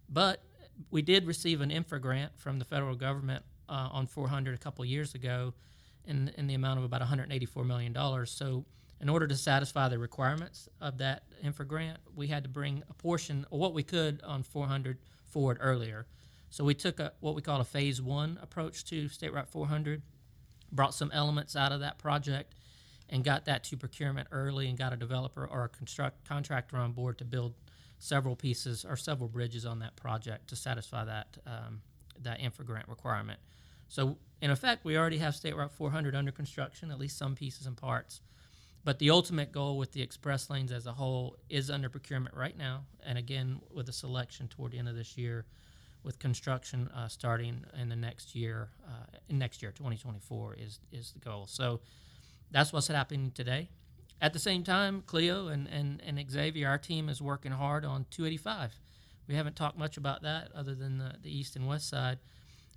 But 0.09 0.43
we 0.91 1.03
did 1.03 1.27
receive 1.27 1.61
an 1.61 1.71
infra 1.71 2.01
grant 2.01 2.39
from 2.39 2.59
the 2.59 2.64
federal 2.64 2.95
government 2.95 3.45
uh, 3.68 3.89
on 3.93 4.07
400 4.07 4.55
a 4.55 4.59
couple 4.59 4.85
years 4.85 5.14
ago 5.14 5.55
in, 6.05 6.31
in 6.37 6.47
the 6.47 6.55
amount 6.55 6.79
of 6.79 6.85
about 6.85 7.03
$184 7.03 7.66
million. 7.66 7.95
So, 8.27 8.64
in 9.01 9.09
order 9.09 9.27
to 9.27 9.37
satisfy 9.37 9.89
the 9.89 9.99
requirements 9.99 10.68
of 10.79 10.99
that 10.99 11.23
infra 11.43 11.64
grant, 11.64 11.99
we 12.14 12.27
had 12.27 12.43
to 12.43 12.51
bring 12.51 12.83
a 12.91 12.93
portion 12.93 13.47
or 13.51 13.59
what 13.59 13.73
we 13.73 13.83
could 13.83 14.21
on 14.23 14.43
400 14.43 14.99
forward 15.25 15.57
earlier. 15.61 16.07
So, 16.51 16.64
we 16.64 16.75
took 16.75 17.01
a, 17.01 17.12
what 17.21 17.35
we 17.35 17.43
call 17.43 17.61
a 17.61 17.64
phase 17.64 18.03
one 18.03 18.39
approach 18.43 18.85
to 18.87 19.09
State 19.09 19.33
Route 19.33 19.49
400, 19.49 20.03
brought 20.73 20.95
some 20.95 21.11
elements 21.12 21.57
out 21.57 21.73
of 21.73 21.81
that 21.81 21.99
project 21.99 22.55
and 23.11 23.25
got 23.25 23.45
that 23.45 23.65
to 23.65 23.77
procurement 23.77 24.29
early 24.33 24.69
and 24.69 24.79
got 24.79 24.93
a 24.93 24.97
developer 24.97 25.45
or 25.45 25.65
a 25.65 25.69
construct 25.69 26.27
contractor 26.27 26.77
on 26.77 26.93
board 26.93 27.19
to 27.19 27.25
build 27.25 27.55
several 27.99 28.35
pieces 28.35 28.87
or 28.89 28.97
several 28.97 29.29
bridges 29.29 29.67
on 29.67 29.81
that 29.81 29.95
project 29.97 30.49
to 30.49 30.57
satisfy 30.57 31.05
that 31.05 31.37
um, 31.47 31.83
that 32.23 32.41
infra 32.41 32.65
grant 32.65 32.89
requirement. 32.89 33.39
So 33.89 34.17
in 34.41 34.51
effect, 34.51 34.85
we 34.85 34.97
already 34.97 35.19
have 35.19 35.35
State 35.35 35.57
Route 35.57 35.73
400 35.73 36.15
under 36.15 36.31
construction, 36.31 36.91
at 36.91 36.99
least 36.99 37.19
some 37.19 37.35
pieces 37.35 37.67
and 37.67 37.77
parts. 37.77 38.21
But 38.85 38.99
the 38.99 39.11
ultimate 39.11 39.53
goal 39.53 39.77
with 39.77 39.93
the 39.93 40.01
express 40.01 40.49
lanes 40.49 40.73
as 40.73 40.87
a 40.87 40.93
whole 40.93 41.37
is 41.51 41.71
under 41.71 41.91
procurement 41.91 42.35
right 42.35 42.57
now, 42.57 42.85
and 43.05 43.19
again 43.19 43.61
with 43.71 43.89
a 43.89 43.93
selection 43.93 44.49
toward 44.49 44.73
the 44.73 44.79
end 44.79 44.89
of 44.89 44.95
this 44.95 45.19
year, 45.19 45.45
with 46.03 46.19
construction 46.19 46.89
uh, 46.95 47.09
starting 47.09 47.65
in 47.79 47.91
the 47.91 47.97
next 47.97 48.35
year. 48.35 48.71
Uh, 48.87 49.19
next 49.29 49.61
year, 49.61 49.73
2024 49.73 50.55
is 50.55 50.79
is 50.93 51.13
the 51.13 51.19
goal. 51.19 51.47
So 51.47 51.81
that's 52.51 52.72
what's 52.72 52.88
happening 52.88 53.30
today. 53.30 53.68
At 54.20 54.32
the 54.32 54.38
same 54.38 54.64
time, 54.64 55.03
Cleo 55.07 55.48
and, 55.48 55.66
and, 55.68 56.03
and 56.05 56.30
Xavier, 56.30 56.68
our 56.68 56.78
team 56.78 57.09
is 57.09 57.22
working 57.22 57.53
hard 57.53 57.84
on 57.84 58.05
285. 58.11 58.78
We 59.26 59.34
haven't 59.34 59.57
talked 59.57 59.78
much 59.78 59.96
about 59.96 60.22
that 60.22 60.51
other 60.55 60.74
than 60.74 60.98
the, 60.98 61.14
the 61.22 61.34
east 61.34 61.57
and 61.57 61.66
west 61.66 61.88
side. 61.88 62.18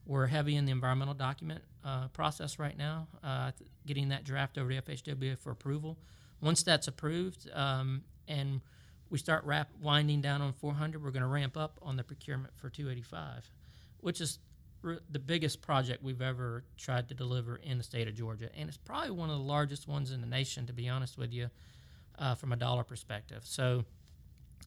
We're 0.05 0.27
heavy 0.27 0.55
in 0.55 0.65
the 0.65 0.71
environmental 0.71 1.13
document 1.13 1.63
uh, 1.83 2.09
process 2.09 2.59
right 2.59 2.77
now, 2.77 3.07
uh, 3.23 3.51
getting 3.85 4.09
that 4.09 4.23
draft 4.23 4.57
over 4.57 4.69
to 4.69 4.81
FHWA 4.81 5.37
for 5.37 5.51
approval. 5.51 5.97
Once 6.41 6.63
that's 6.63 6.87
approved 6.87 7.49
um, 7.53 8.03
and 8.27 8.61
we 9.09 9.17
start 9.17 9.43
wrap, 9.45 9.69
winding 9.81 10.21
down 10.21 10.41
on 10.41 10.53
400, 10.53 11.03
we're 11.03 11.11
going 11.11 11.21
to 11.21 11.27
ramp 11.27 11.57
up 11.57 11.79
on 11.81 11.97
the 11.97 12.03
procurement 12.03 12.53
for 12.55 12.69
285, 12.69 13.49
which 14.01 14.19
is 14.19 14.39
the 15.09 15.19
biggest 15.19 15.61
project 15.61 16.03
we've 16.03 16.21
ever 16.21 16.63
tried 16.77 17.07
to 17.09 17.13
deliver 17.13 17.55
in 17.57 17.77
the 17.77 17.83
state 17.83 18.07
of 18.07 18.15
Georgia, 18.15 18.49
and 18.55 18.67
it's 18.67 18.77
probably 18.77 19.11
one 19.11 19.29
of 19.29 19.37
the 19.37 19.43
largest 19.43 19.87
ones 19.87 20.11
in 20.11 20.21
the 20.21 20.27
nation, 20.27 20.67
to 20.67 20.73
be 20.73 20.89
honest 20.89 21.17
with 21.17 21.31
you, 21.31 21.49
uh, 22.19 22.35
from 22.35 22.51
a 22.51 22.55
dollar 22.55 22.83
perspective. 22.83 23.43
So 23.45 23.85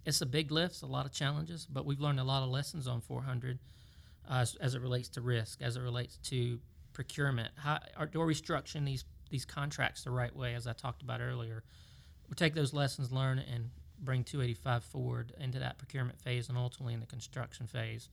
it's 0.04 0.20
a 0.20 0.26
big 0.26 0.50
lift, 0.50 0.82
a 0.82 0.86
lot 0.86 1.04
of 1.04 1.12
challenges, 1.12 1.66
but 1.70 1.84
we've 1.84 2.00
learned 2.00 2.20
a 2.20 2.24
lot 2.24 2.42
of 2.42 2.48
lessons 2.48 2.86
on 2.86 3.00
400 3.00 3.58
uh, 4.28 4.34
as, 4.34 4.56
as, 4.56 4.74
it 4.74 4.80
relates 4.80 5.08
to 5.10 5.20
risk, 5.20 5.60
as 5.60 5.76
it 5.76 5.80
relates 5.80 6.16
to 6.16 6.58
procurement. 6.92 7.50
How 7.56 7.78
are, 7.96 8.08
we 8.24 8.34
structuring 8.34 8.84
these 8.84 9.04
these 9.28 9.44
contracts 9.44 10.04
the 10.04 10.10
right 10.10 10.34
way, 10.34 10.54
as 10.54 10.66
I 10.66 10.72
talked 10.72 11.02
about 11.02 11.20
earlier? 11.20 11.64
We 12.28 12.36
take 12.36 12.54
those 12.54 12.72
lessons 12.72 13.12
learned 13.12 13.44
and 13.52 13.70
bring 13.98 14.24
285 14.24 14.84
forward 14.84 15.32
into 15.38 15.58
that 15.58 15.78
procurement 15.78 16.20
phase 16.20 16.48
and 16.48 16.56
ultimately 16.56 16.94
in 16.94 17.00
the 17.00 17.06
construction 17.06 17.66
phase 17.66 18.08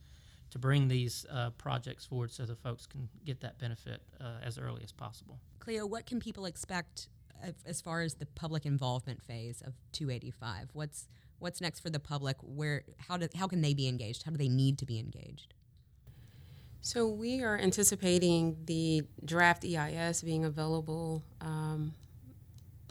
to 0.54 0.60
bring 0.60 0.88
these 0.88 1.26
uh, 1.32 1.49
projects 1.58 2.06
forward 2.06 2.32
so 2.32 2.45
the 2.45 2.56
folks 2.56 2.86
can 2.86 3.10
get 3.26 3.41
that 3.41 3.58
benefit 3.58 4.04
uh, 4.22 4.36
as 4.43 4.60
early 4.60 4.82
as 4.84 4.91
possible. 4.91 5.39
Cleo, 5.58 5.84
what 5.84 6.06
can 6.06 6.20
people 6.20 6.45
expect 6.45 7.08
as 7.66 7.82
far 7.82 8.01
as 8.01 8.14
the 8.14 8.28
public 8.28 8.64
involvement 8.64 9.20
phase 9.20 9.62
of 9.66 9.74
285? 9.93 10.70
What's 10.74 11.08
what's 11.39 11.60
next 11.60 11.80
for 11.80 11.89
the 11.89 11.99
public? 11.99 12.38
Where 12.41 12.84
how 12.99 13.18
do 13.18 13.28
how 13.36 13.47
can 13.47 13.62
they 13.62 13.74
be 13.74 13.88
engaged? 13.88 14.24
How 14.24 14.32
do 14.32 14.38
they 14.38 14.47
need 14.47 14.78
to 14.78 14.86
be 14.86 14.99
engaged? 14.99 15.56
So 16.82 17.08
we 17.08 17.41
are 17.41 17.58
anticipating 17.58 18.58
the 18.66 19.04
draft 19.26 19.66
EIS 19.66 20.22
being 20.22 20.45
available 20.45 21.24
um, 21.41 21.93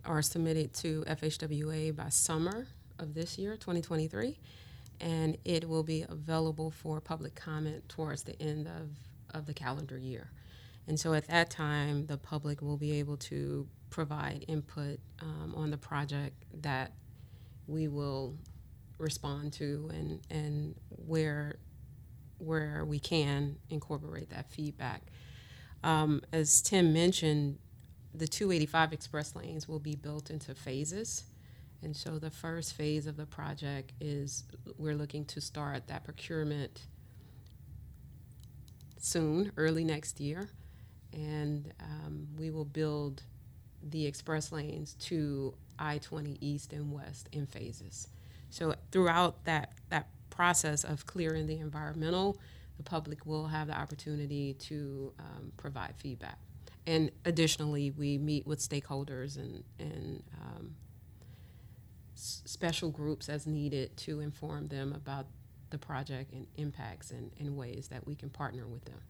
or 0.04 0.20
submitted 0.20 0.74
to 0.74 1.04
FHWA 1.06 1.94
by 1.94 2.08
summer 2.08 2.66
of 2.98 3.14
this 3.14 3.38
year, 3.38 3.52
2023 3.52 4.36
and 5.02 5.36
it 5.44 5.68
will 5.68 5.82
be 5.82 6.06
available 6.08 6.70
for 6.70 7.00
public 7.00 7.34
comment 7.34 7.88
towards 7.88 8.22
the 8.22 8.40
end 8.40 8.68
of, 8.68 8.88
of 9.36 9.46
the 9.46 9.52
calendar 9.52 9.98
year. 9.98 10.30
And 10.86 10.98
so 10.98 11.12
at 11.12 11.26
that 11.28 11.50
time, 11.50 12.06
the 12.06 12.16
public 12.16 12.62
will 12.62 12.76
be 12.76 12.92
able 12.98 13.16
to 13.18 13.66
provide 13.90 14.44
input 14.48 14.98
um, 15.20 15.54
on 15.56 15.70
the 15.70 15.76
project 15.76 16.44
that 16.62 16.92
we 17.66 17.88
will 17.88 18.36
respond 18.98 19.52
to 19.52 19.90
and 19.92 20.20
and 20.30 20.74
where 20.88 21.56
where 22.38 22.84
we 22.84 22.98
can 22.98 23.56
incorporate 23.70 24.30
that 24.30 24.50
feedback. 24.50 25.02
Um, 25.84 26.22
as 26.32 26.60
Tim 26.60 26.92
mentioned, 26.92 27.58
the 28.14 28.26
285 28.26 28.92
express 28.92 29.34
lanes 29.34 29.68
will 29.68 29.78
be 29.78 29.94
built 29.94 30.30
into 30.30 30.54
phases. 30.54 31.24
And 31.82 31.96
so 31.96 32.18
the 32.18 32.30
first 32.30 32.74
phase 32.74 33.06
of 33.06 33.16
the 33.16 33.26
project 33.26 33.92
is 34.00 34.44
we're 34.78 34.94
looking 34.94 35.24
to 35.26 35.40
start 35.40 35.88
that 35.88 36.04
procurement 36.04 36.82
soon, 38.98 39.52
early 39.56 39.84
next 39.84 40.20
year. 40.20 40.48
And 41.12 41.72
um, 41.80 42.28
we 42.38 42.50
will 42.50 42.64
build 42.64 43.22
the 43.82 44.06
express 44.06 44.52
lanes 44.52 44.94
to 44.94 45.54
I 45.78 45.98
20 45.98 46.38
east 46.40 46.72
and 46.72 46.92
west 46.92 47.28
in 47.32 47.46
phases. 47.46 48.08
So 48.50 48.74
throughout 48.92 49.44
that, 49.44 49.72
that 49.90 50.08
process 50.30 50.84
of 50.84 51.04
clearing 51.06 51.46
the 51.46 51.58
environmental, 51.58 52.38
the 52.76 52.82
public 52.82 53.26
will 53.26 53.46
have 53.46 53.66
the 53.66 53.76
opportunity 53.76 54.54
to 54.54 55.12
um, 55.18 55.52
provide 55.56 55.94
feedback. 55.96 56.38
And 56.86 57.10
additionally, 57.24 57.90
we 57.90 58.18
meet 58.18 58.46
with 58.46 58.58
stakeholders 58.58 59.36
and, 59.36 59.62
and 59.78 60.22
um, 60.40 60.74
s- 62.22 62.42
special 62.44 62.90
groups 62.90 63.28
as 63.28 63.46
needed 63.46 63.96
to 63.96 64.20
inform 64.20 64.68
them 64.68 64.92
about 64.92 65.26
the 65.70 65.78
project 65.78 66.32
and 66.32 66.46
impacts 66.56 67.10
and, 67.10 67.30
and 67.38 67.56
ways 67.56 67.88
that 67.88 68.06
we 68.06 68.14
can 68.14 68.30
partner 68.30 68.66
with 68.66 68.84
them. 68.84 69.00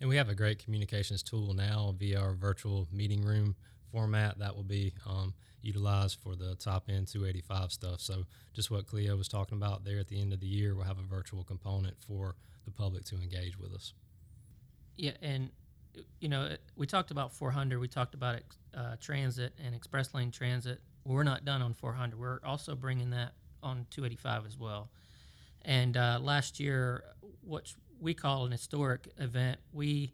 And 0.00 0.08
we 0.08 0.16
have 0.16 0.28
a 0.28 0.34
great 0.34 0.62
communications 0.62 1.22
tool 1.22 1.54
now 1.54 1.94
via 1.98 2.20
our 2.20 2.34
virtual 2.34 2.86
meeting 2.92 3.22
room 3.22 3.56
format 3.90 4.38
that 4.38 4.54
will 4.54 4.62
be 4.62 4.92
um, 5.06 5.34
utilized 5.62 6.18
for 6.20 6.34
the 6.36 6.54
top 6.56 6.84
end 6.88 7.08
285 7.08 7.72
stuff. 7.72 8.00
So, 8.00 8.24
just 8.52 8.70
what 8.70 8.86
Cleo 8.86 9.16
was 9.16 9.28
talking 9.28 9.56
about 9.56 9.84
there 9.84 9.98
at 9.98 10.08
the 10.08 10.20
end 10.20 10.32
of 10.32 10.40
the 10.40 10.46
year, 10.46 10.74
we'll 10.74 10.84
have 10.84 10.98
a 10.98 11.02
virtual 11.02 11.44
component 11.44 11.96
for 12.06 12.36
the 12.64 12.70
public 12.70 13.04
to 13.06 13.16
engage 13.16 13.58
with 13.58 13.72
us. 13.72 13.94
Yeah, 14.96 15.12
and 15.22 15.50
you 16.20 16.28
know, 16.28 16.56
we 16.76 16.86
talked 16.86 17.10
about 17.10 17.32
400. 17.32 17.78
We 17.78 17.88
talked 17.88 18.14
about 18.14 18.40
uh, 18.74 18.96
transit 19.00 19.54
and 19.64 19.74
express 19.74 20.12
lane 20.14 20.30
transit. 20.30 20.80
We're 21.06 21.22
not 21.22 21.44
done 21.44 21.62
on 21.62 21.72
400. 21.74 22.18
We're 22.18 22.40
also 22.44 22.74
bringing 22.74 23.10
that 23.10 23.32
on 23.62 23.86
285 23.90 24.46
as 24.46 24.58
well. 24.58 24.90
And 25.62 25.96
uh, 25.96 26.18
last 26.20 26.60
year, 26.60 27.04
what 27.42 27.72
we 28.00 28.14
call 28.14 28.44
an 28.44 28.52
historic 28.52 29.08
event, 29.18 29.58
we, 29.72 30.12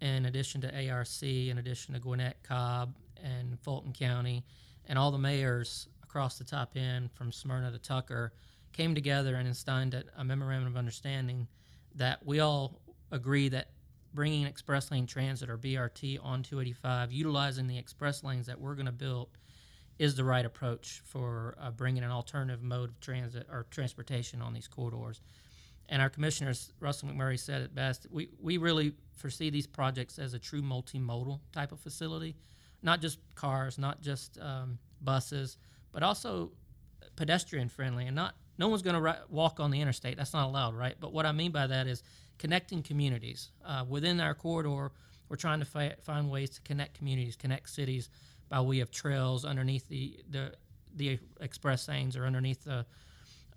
in 0.00 0.26
addition 0.26 0.60
to 0.62 0.88
ARC, 0.88 1.22
in 1.22 1.58
addition 1.58 1.94
to 1.94 2.00
Gwinnett, 2.00 2.42
Cobb, 2.42 2.94
and 3.22 3.58
Fulton 3.60 3.92
County, 3.92 4.44
and 4.86 4.98
all 4.98 5.10
the 5.10 5.18
mayors 5.18 5.88
across 6.02 6.38
the 6.38 6.44
top 6.44 6.72
end 6.76 7.12
from 7.12 7.32
Smyrna 7.32 7.70
to 7.70 7.78
Tucker, 7.78 8.32
came 8.72 8.94
together 8.94 9.36
and 9.36 9.56
signed 9.56 10.02
a 10.16 10.24
memorandum 10.24 10.68
of 10.68 10.76
understanding 10.76 11.46
that 11.94 12.24
we 12.24 12.40
all 12.40 12.80
agree 13.10 13.48
that 13.48 13.70
bringing 14.14 14.44
express 14.44 14.90
lane 14.90 15.06
transit 15.06 15.50
or 15.50 15.58
BRT 15.58 16.18
on 16.22 16.42
285, 16.42 17.12
utilizing 17.12 17.66
the 17.66 17.78
express 17.78 18.24
lanes 18.24 18.46
that 18.46 18.60
we're 18.60 18.74
going 18.74 18.86
to 18.86 18.92
build, 18.92 19.28
is 20.00 20.14
the 20.14 20.24
right 20.24 20.46
approach 20.46 21.02
for 21.04 21.54
uh, 21.60 21.70
bringing 21.70 22.02
an 22.02 22.10
alternative 22.10 22.62
mode 22.62 22.88
of 22.88 22.98
transit 23.00 23.46
or 23.52 23.66
transportation 23.70 24.40
on 24.40 24.54
these 24.54 24.66
corridors. 24.66 25.20
And 25.90 26.00
our 26.00 26.08
commissioners, 26.08 26.72
Russell 26.80 27.10
McMurray, 27.10 27.38
said 27.38 27.60
it 27.60 27.74
best. 27.74 28.06
We, 28.10 28.30
we 28.40 28.56
really 28.56 28.94
foresee 29.18 29.50
these 29.50 29.66
projects 29.66 30.18
as 30.18 30.32
a 30.32 30.38
true 30.38 30.62
multimodal 30.62 31.40
type 31.52 31.70
of 31.70 31.80
facility, 31.80 32.34
not 32.82 33.02
just 33.02 33.18
cars, 33.34 33.76
not 33.76 34.00
just 34.00 34.38
um, 34.40 34.78
buses, 35.02 35.58
but 35.92 36.02
also 36.02 36.52
pedestrian 37.14 37.68
friendly 37.68 38.06
and 38.06 38.16
not 38.16 38.34
no 38.56 38.68
one's 38.68 38.82
going 38.82 39.02
to 39.02 39.18
walk 39.28 39.60
on 39.60 39.70
the 39.70 39.82
interstate. 39.82 40.16
That's 40.16 40.32
not 40.32 40.46
allowed, 40.46 40.74
right? 40.74 40.94
But 40.98 41.12
what 41.12 41.26
I 41.26 41.32
mean 41.32 41.50
by 41.50 41.66
that 41.66 41.86
is 41.86 42.02
connecting 42.38 42.82
communities 42.82 43.50
uh, 43.66 43.84
within 43.86 44.18
our 44.20 44.34
corridor. 44.34 44.92
We're 45.28 45.36
trying 45.36 45.60
to 45.60 45.66
fi- 45.66 45.94
find 46.02 46.30
ways 46.30 46.50
to 46.50 46.60
connect 46.62 46.94
communities, 46.94 47.36
connect 47.36 47.68
cities 47.68 48.08
by 48.50 48.60
way 48.60 48.80
of 48.80 48.90
trails 48.90 49.46
underneath 49.46 49.88
the 49.88 50.20
the, 50.28 50.52
the 50.94 51.18
express 51.40 51.88
lanes 51.88 52.16
or 52.16 52.26
underneath 52.26 52.62
the 52.64 52.84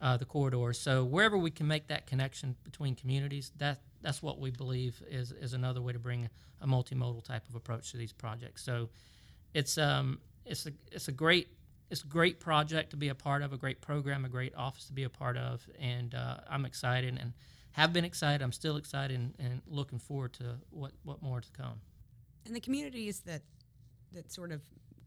uh, 0.01 0.17
the 0.17 0.25
corridors. 0.25 0.79
So 0.79 1.03
wherever 1.03 1.37
we 1.37 1.51
can 1.51 1.67
make 1.67 1.87
that 1.87 2.07
connection 2.07 2.55
between 2.63 2.95
communities, 2.95 3.51
that 3.57 3.79
that's 4.01 4.21
what 4.21 4.39
we 4.39 4.51
believe 4.51 5.01
is 5.09 5.33
is 5.33 5.53
another 5.53 5.81
way 5.81 5.91
to 5.91 5.99
bring 5.99 6.29
a 6.61 6.67
multimodal 6.67 7.23
type 7.25 7.47
of 7.49 7.55
approach 7.55 7.91
to 7.91 7.97
these 7.97 8.13
projects. 8.13 8.63
So 8.63 8.89
it's 9.53 9.77
um 9.77 10.19
it's 10.45 10.65
a 10.65 10.71
it's 10.91 11.09
a 11.09 11.11
great 11.11 11.49
it's 11.89 12.03
a 12.03 12.07
great 12.07 12.39
project 12.39 12.89
to 12.91 12.97
be 12.97 13.09
a 13.09 13.15
part 13.15 13.43
of, 13.43 13.53
a 13.53 13.57
great 13.57 13.81
program, 13.81 14.25
a 14.25 14.29
great 14.29 14.55
office 14.55 14.85
to 14.85 14.93
be 14.93 15.03
a 15.03 15.09
part 15.09 15.37
of, 15.37 15.67
and 15.79 16.15
uh, 16.15 16.37
I'm 16.49 16.65
excited 16.65 17.19
and 17.21 17.33
have 17.73 17.93
been 17.93 18.05
excited. 18.05 18.41
I'm 18.41 18.51
still 18.51 18.77
excited 18.77 19.19
and, 19.19 19.33
and 19.37 19.61
looking 19.67 19.99
forward 19.99 20.33
to 20.33 20.55
what 20.69 20.91
what 21.03 21.21
more 21.21 21.41
to 21.41 21.51
come. 21.51 21.81
And 22.45 22.55
the 22.55 22.59
communities 22.59 23.21
that 23.21 23.41
that 24.13 24.31
sort 24.31 24.51
of 24.51 24.61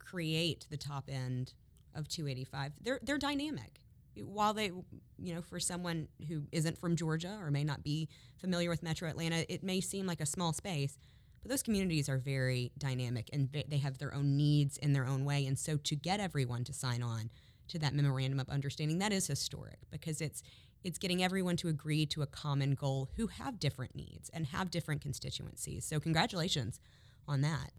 create 0.06 0.66
the 0.70 0.76
top 0.76 1.08
end 1.08 1.52
of 1.94 2.08
285, 2.08 2.72
they're 2.80 3.00
they're 3.02 3.18
dynamic. 3.18 3.80
While 4.22 4.54
they, 4.54 4.70
you 5.18 5.34
know, 5.34 5.42
for 5.42 5.60
someone 5.60 6.08
who 6.28 6.44
isn't 6.50 6.78
from 6.78 6.96
Georgia 6.96 7.36
or 7.40 7.50
may 7.50 7.64
not 7.64 7.82
be 7.82 8.08
familiar 8.38 8.70
with 8.70 8.82
Metro 8.82 9.08
Atlanta, 9.08 9.44
it 9.52 9.62
may 9.62 9.80
seem 9.82 10.06
like 10.06 10.22
a 10.22 10.26
small 10.26 10.54
space, 10.54 10.96
but 11.42 11.50
those 11.50 11.62
communities 11.62 12.08
are 12.08 12.16
very 12.16 12.72
dynamic 12.78 13.28
and 13.32 13.50
they 13.68 13.76
have 13.76 13.98
their 13.98 14.14
own 14.14 14.34
needs 14.34 14.78
in 14.78 14.94
their 14.94 15.06
own 15.06 15.26
way. 15.26 15.44
And 15.44 15.58
so 15.58 15.76
to 15.76 15.94
get 15.94 16.18
everyone 16.18 16.64
to 16.64 16.72
sign 16.72 17.02
on 17.02 17.30
to 17.68 17.78
that 17.80 17.92
memorandum 17.92 18.40
of 18.40 18.48
understanding, 18.48 19.00
that 19.00 19.12
is 19.12 19.26
historic 19.26 19.80
because 19.90 20.22
it's 20.22 20.42
it's 20.82 20.98
getting 20.98 21.22
everyone 21.22 21.56
to 21.56 21.68
agree 21.68 22.06
to 22.06 22.22
a 22.22 22.26
common 22.26 22.74
goal 22.74 23.10
who 23.16 23.26
have 23.26 23.58
different 23.58 23.96
needs 23.96 24.30
and 24.32 24.46
have 24.46 24.70
different 24.70 25.00
constituencies. 25.00 25.84
So 25.84 25.98
congratulations 25.98 26.78
on 27.26 27.40
that. 27.40 27.72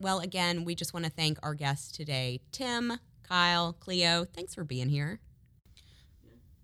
Well, 0.00 0.20
again, 0.20 0.64
we 0.64 0.74
just 0.74 0.92
want 0.92 1.06
to 1.06 1.10
thank 1.10 1.38
our 1.42 1.54
guests 1.54 1.92
today, 1.92 2.40
Tim, 2.52 2.98
Kyle, 3.22 3.72
Cleo. 3.72 4.24
Thanks 4.24 4.54
for 4.54 4.64
being 4.64 4.88
here. 4.88 5.20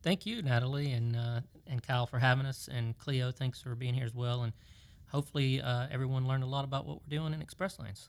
Thank 0.03 0.27
you, 0.27 0.43
Natalie 0.43 0.93
and 0.93 1.15
uh, 1.15 1.41
and 1.67 1.83
Kyle 1.83 2.07
for 2.07 2.19
having 2.19 2.47
us, 2.47 2.69
and 2.73 2.97
Cleo, 2.99 3.31
thanks 3.31 3.61
for 3.61 3.75
being 3.75 3.95
here 3.95 4.05
as 4.05 4.15
well. 4.15 4.43
And 4.43 4.53
hopefully, 5.11 5.61
uh, 5.61 5.87
everyone 5.91 6.27
learned 6.27 6.43
a 6.43 6.47
lot 6.47 6.65
about 6.65 6.87
what 6.87 7.01
we're 7.03 7.17
doing 7.17 7.35
in 7.35 7.43
Express 7.43 7.79
Lanes. 7.79 8.09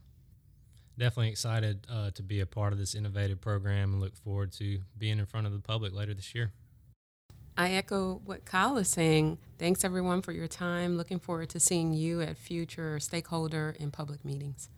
Definitely 0.98 1.30
excited 1.30 1.86
uh, 1.90 2.12
to 2.12 2.24
be 2.24 2.40
a 2.40 2.46
part 2.46 2.74
of 2.74 2.80
this 2.80 2.96
innovative 2.96 3.42
program 3.42 3.94
and 3.94 4.02
look 4.02 4.16
forward 4.16 4.52
to 4.54 4.80
being 4.98 5.20
in 5.20 5.26
front 5.26 5.48
of 5.48 5.54
the 5.54 5.60
public 5.60 5.94
later 5.94 6.14
this 6.14 6.34
year. 6.34 6.52
I 7.58 7.72
echo 7.72 8.22
what 8.26 8.46
Kyle 8.46 8.78
is 8.78 8.88
saying. 8.88 9.38
Thanks 9.58 9.84
everyone 9.84 10.22
for 10.22 10.32
your 10.32 10.48
time. 10.48 10.98
Looking 10.98 11.20
forward 11.20 11.50
to 11.50 11.60
seeing 11.60 11.94
you 11.94 12.22
at 12.22 12.38
future 12.38 13.00
stakeholder 13.00 13.76
and 13.80 13.92
public 13.92 14.24
meetings. 14.26 14.70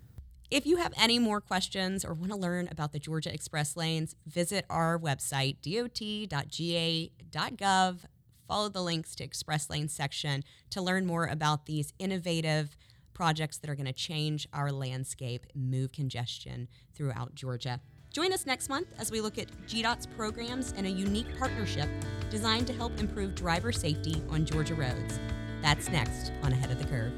If 0.52 0.66
you 0.68 0.78
have 0.78 0.94
any 0.98 1.20
more 1.20 1.42
questions 1.42 2.06
or 2.06 2.14
want 2.14 2.32
to 2.32 2.38
learn 2.38 2.68
about 2.70 2.92
the 2.92 3.00
Georgia 3.00 3.34
Express 3.34 3.76
Lanes, 3.76 4.16
visit 4.28 4.66
our 4.70 5.00
website, 5.00 5.58
dot.ga.gov. 6.30 7.98
Follow 8.48 8.70
the 8.70 8.84
links 8.84 9.16
to 9.16 9.24
Express 9.24 9.70
Lane 9.70 9.88
section 9.88 10.44
to 10.70 10.82
learn 10.82 11.06
more 11.06 11.26
about 11.26 11.66
these 11.66 11.94
innovative 11.98 12.78
projects 13.14 13.58
that 13.58 13.70
are 13.70 13.76
going 13.76 13.86
to 13.86 13.94
change 13.94 14.48
our 14.54 14.72
landscape, 14.72 15.46
move 15.56 15.92
congestion 15.92 16.68
throughout 16.94 17.34
Georgia. 17.36 17.80
Join 18.12 18.32
us 18.32 18.46
next 18.46 18.70
month 18.70 18.88
as 19.00 19.10
we 19.12 19.22
look 19.22 19.40
at 19.40 19.48
GDOT's 19.66 20.06
programs 20.06 20.74
and 20.78 20.86
a 20.86 20.92
unique 20.92 21.40
partnership 21.40 21.90
designed 22.30 22.68
to 22.68 22.74
help 22.74 23.00
improve 23.00 23.34
driver 23.34 23.72
safety 23.72 24.22
on 24.30 24.46
Georgia 24.46 24.76
roads. 24.76 25.20
That's 25.64 25.90
next 25.90 26.32
on 26.44 26.52
Ahead 26.52 26.70
of 26.70 26.78
the 26.78 26.86
Curve. 26.86 27.14